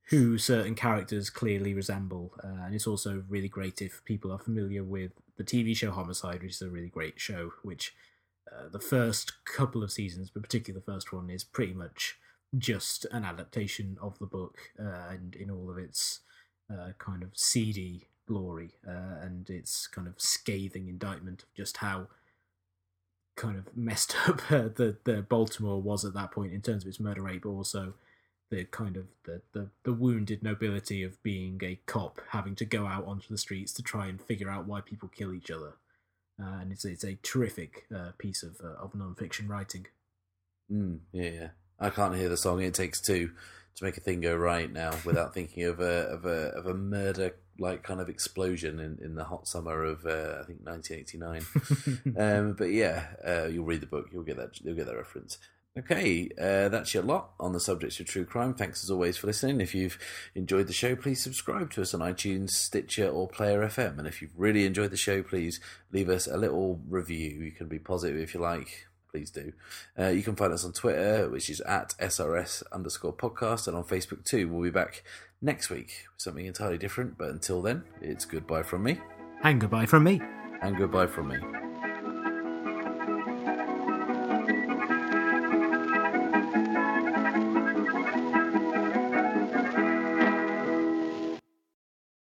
who 0.10 0.40
certain 0.40 0.74
characters 0.74 1.30
clearly 1.30 1.74
resemble. 1.74 2.34
Uh, 2.44 2.66
and 2.66 2.74
it's 2.74 2.88
also 2.88 3.24
really 3.30 3.48
great 3.48 3.82
if 3.82 4.04
people 4.06 4.32
are 4.32 4.40
familiar 4.40 4.84
with 4.84 5.12
the 5.38 5.44
TV 5.44 5.76
show 5.76 5.92
Homicide, 5.92 6.42
which 6.42 6.54
is 6.54 6.62
a 6.62 6.70
really 6.70 6.90
great 6.90 7.20
show, 7.20 7.52
which 7.62 7.94
uh, 8.52 8.68
the 8.70 8.80
first 8.80 9.44
couple 9.46 9.84
of 9.84 9.92
seasons, 9.92 10.32
but 10.32 10.42
particularly 10.42 10.84
the 10.84 10.92
first 10.92 11.14
one, 11.14 11.30
is 11.30 11.44
pretty 11.44 11.74
much 11.74 12.18
just 12.58 13.06
an 13.12 13.24
adaptation 13.24 13.98
of 14.02 14.18
the 14.18 14.26
book 14.26 14.58
uh, 14.80 15.10
and 15.12 15.36
in 15.36 15.52
all 15.52 15.70
of 15.70 15.78
its 15.78 16.22
uh, 16.74 16.90
kind 16.98 17.22
of 17.22 17.30
seedy 17.36 18.08
glory 18.28 18.72
uh, 18.88 19.22
and 19.22 19.50
its 19.50 19.86
kind 19.86 20.08
of 20.08 20.20
scathing 20.20 20.88
indictment 20.88 21.44
of 21.44 21.54
just 21.56 21.78
how 21.78 22.08
kind 23.40 23.58
of 23.58 23.76
messed 23.76 24.16
up 24.28 24.42
the 24.50 24.98
the 25.06 25.22
Baltimore 25.28 25.82
was 25.82 26.06
at 26.06 26.14
that 26.14 26.32
point 26.32 26.54
in 26.54 26.62
terms 26.62 26.84
of 26.84 26.90
its 26.90 27.00
murder 27.00 27.24
rate, 27.24 27.42
but 27.42 27.50
also 27.50 27.94
the 28.52 28.66
kind 28.66 28.98
of 28.98 29.06
the, 29.26 29.42
the, 29.54 29.70
the 29.84 29.94
wounded 29.94 30.42
nobility 30.42 31.04
of 31.04 31.22
being 31.22 31.60
a 31.64 31.80
cop 31.86 32.20
having 32.30 32.56
to 32.56 32.66
go 32.66 32.88
out 32.88 33.06
onto 33.06 33.28
the 33.30 33.38
streets 33.38 33.72
to 33.74 33.84
try 33.84 34.08
and 34.08 34.20
figure 34.20 34.50
out 34.50 34.66
why 34.66 34.82
people 34.82 35.08
kill 35.08 35.34
each 35.34 35.52
other. 35.52 35.74
Uh, 36.42 36.60
and 36.62 36.72
it's 36.72 36.86
it's 36.86 37.04
a 37.04 37.18
terrific 37.22 37.86
uh, 37.96 38.12
piece 38.18 38.44
of 38.44 38.58
uh, 38.64 38.84
of 38.84 38.96
non-fiction 38.96 39.48
writing. 39.48 39.86
Mm, 40.72 41.00
yeah, 41.12 41.30
yeah. 41.30 41.48
I 41.80 41.90
can't 41.90 42.16
hear 42.16 42.30
the 42.30 42.38
song. 42.38 42.62
It 42.62 42.74
takes 42.74 43.00
two 43.02 43.32
to 43.76 43.84
make 43.84 43.98
a 43.98 44.02
thing 44.02 44.22
go 44.22 44.36
right 44.36 44.72
now 44.72 44.92
without 45.06 45.34
thinking 45.34 45.64
of 45.64 45.80
a 45.80 46.08
of 46.08 46.26
a 46.26 46.50
of 46.50 46.66
a 46.66 46.74
murder 46.74 47.36
like 47.60 47.84
kind 47.84 48.02
of 48.02 48.10
explosion 48.10 48.80
in, 48.80 48.98
in 49.04 49.16
the 49.16 49.26
hot 49.26 49.48
summer 49.48 49.84
of 49.84 50.06
uh, 50.06 50.40
I 50.40 50.44
think 50.46 50.60
1989. 50.64 52.16
um, 52.18 52.54
but 52.54 52.72
yeah, 52.72 53.08
uh, 53.26 53.46
you'll 53.46 53.66
read 53.66 53.82
the 53.82 53.88
book, 53.88 54.08
you'll 54.12 54.24
get 54.24 54.38
that 54.38 54.60
you'll 54.62 54.76
get 54.76 54.88
that 54.88 54.98
reference. 54.98 55.38
Okay, 55.78 56.30
uh, 56.38 56.68
that's 56.70 56.94
your 56.94 57.04
lot 57.04 57.32
on 57.40 57.54
the 57.54 57.60
subject 57.60 58.00
of 58.00 58.08
true 58.08 58.26
crime. 58.26 58.54
Thanks 58.54 58.84
as 58.84 58.90
always 58.90 59.18
for 59.18 59.28
listening. 59.28 59.62
If 59.62 59.76
you've 59.76 60.00
enjoyed 60.34 60.68
the 60.68 60.74
show, 60.74 60.96
please 60.96 61.24
subscribe 61.24 61.72
to 61.72 61.82
us 61.82 61.94
on 61.94 62.02
iTunes, 62.02 62.50
Stitcher, 62.50 63.08
or 63.08 63.28
Player 63.28 63.62
FM. 63.62 64.00
And 64.00 64.08
if 64.08 64.22
you've 64.22 64.34
really 64.36 64.66
enjoyed 64.66 64.90
the 64.90 64.98
show, 64.98 65.22
please 65.22 65.62
leave 65.94 66.10
us 66.10 66.28
a 66.28 66.38
little 66.38 66.82
review. 66.90 67.42
You 67.44 67.52
can 67.52 67.68
be 67.68 67.80
positive 67.80 68.20
if 68.20 68.34
you 68.34 68.40
like. 68.42 68.88
Please 69.12 69.30
do. 69.32 69.54
Uh, 69.98 70.08
you 70.08 70.22
can 70.22 70.36
find 70.36 70.54
us 70.54 70.66
on 70.66 70.74
Twitter, 70.74 71.30
which 71.30 71.50
is 71.50 71.62
at 71.62 71.96
SRS 72.00 72.64
underscore 72.72 73.14
podcast, 73.14 73.68
and 73.68 73.78
on 73.78 73.84
Facebook 73.84 74.26
too. 74.26 74.50
We'll 74.50 74.64
be 74.64 74.70
back 74.72 75.04
next 75.42 75.70
week 75.70 76.06
with 76.14 76.22
something 76.22 76.46
entirely 76.46 76.78
different. 76.78 77.18
But 77.18 77.30
until 77.30 77.62
then, 77.62 77.84
it's 78.02 78.26
goodbye 78.26 78.64
from 78.64 78.84
me. 78.84 79.00
And 79.44 79.60
goodbye 79.60 79.86
from 79.86 80.04
me. 80.04 80.22
And 80.62 80.78
goodbye 80.78 81.08
from 81.08 81.30
me. 81.30 81.69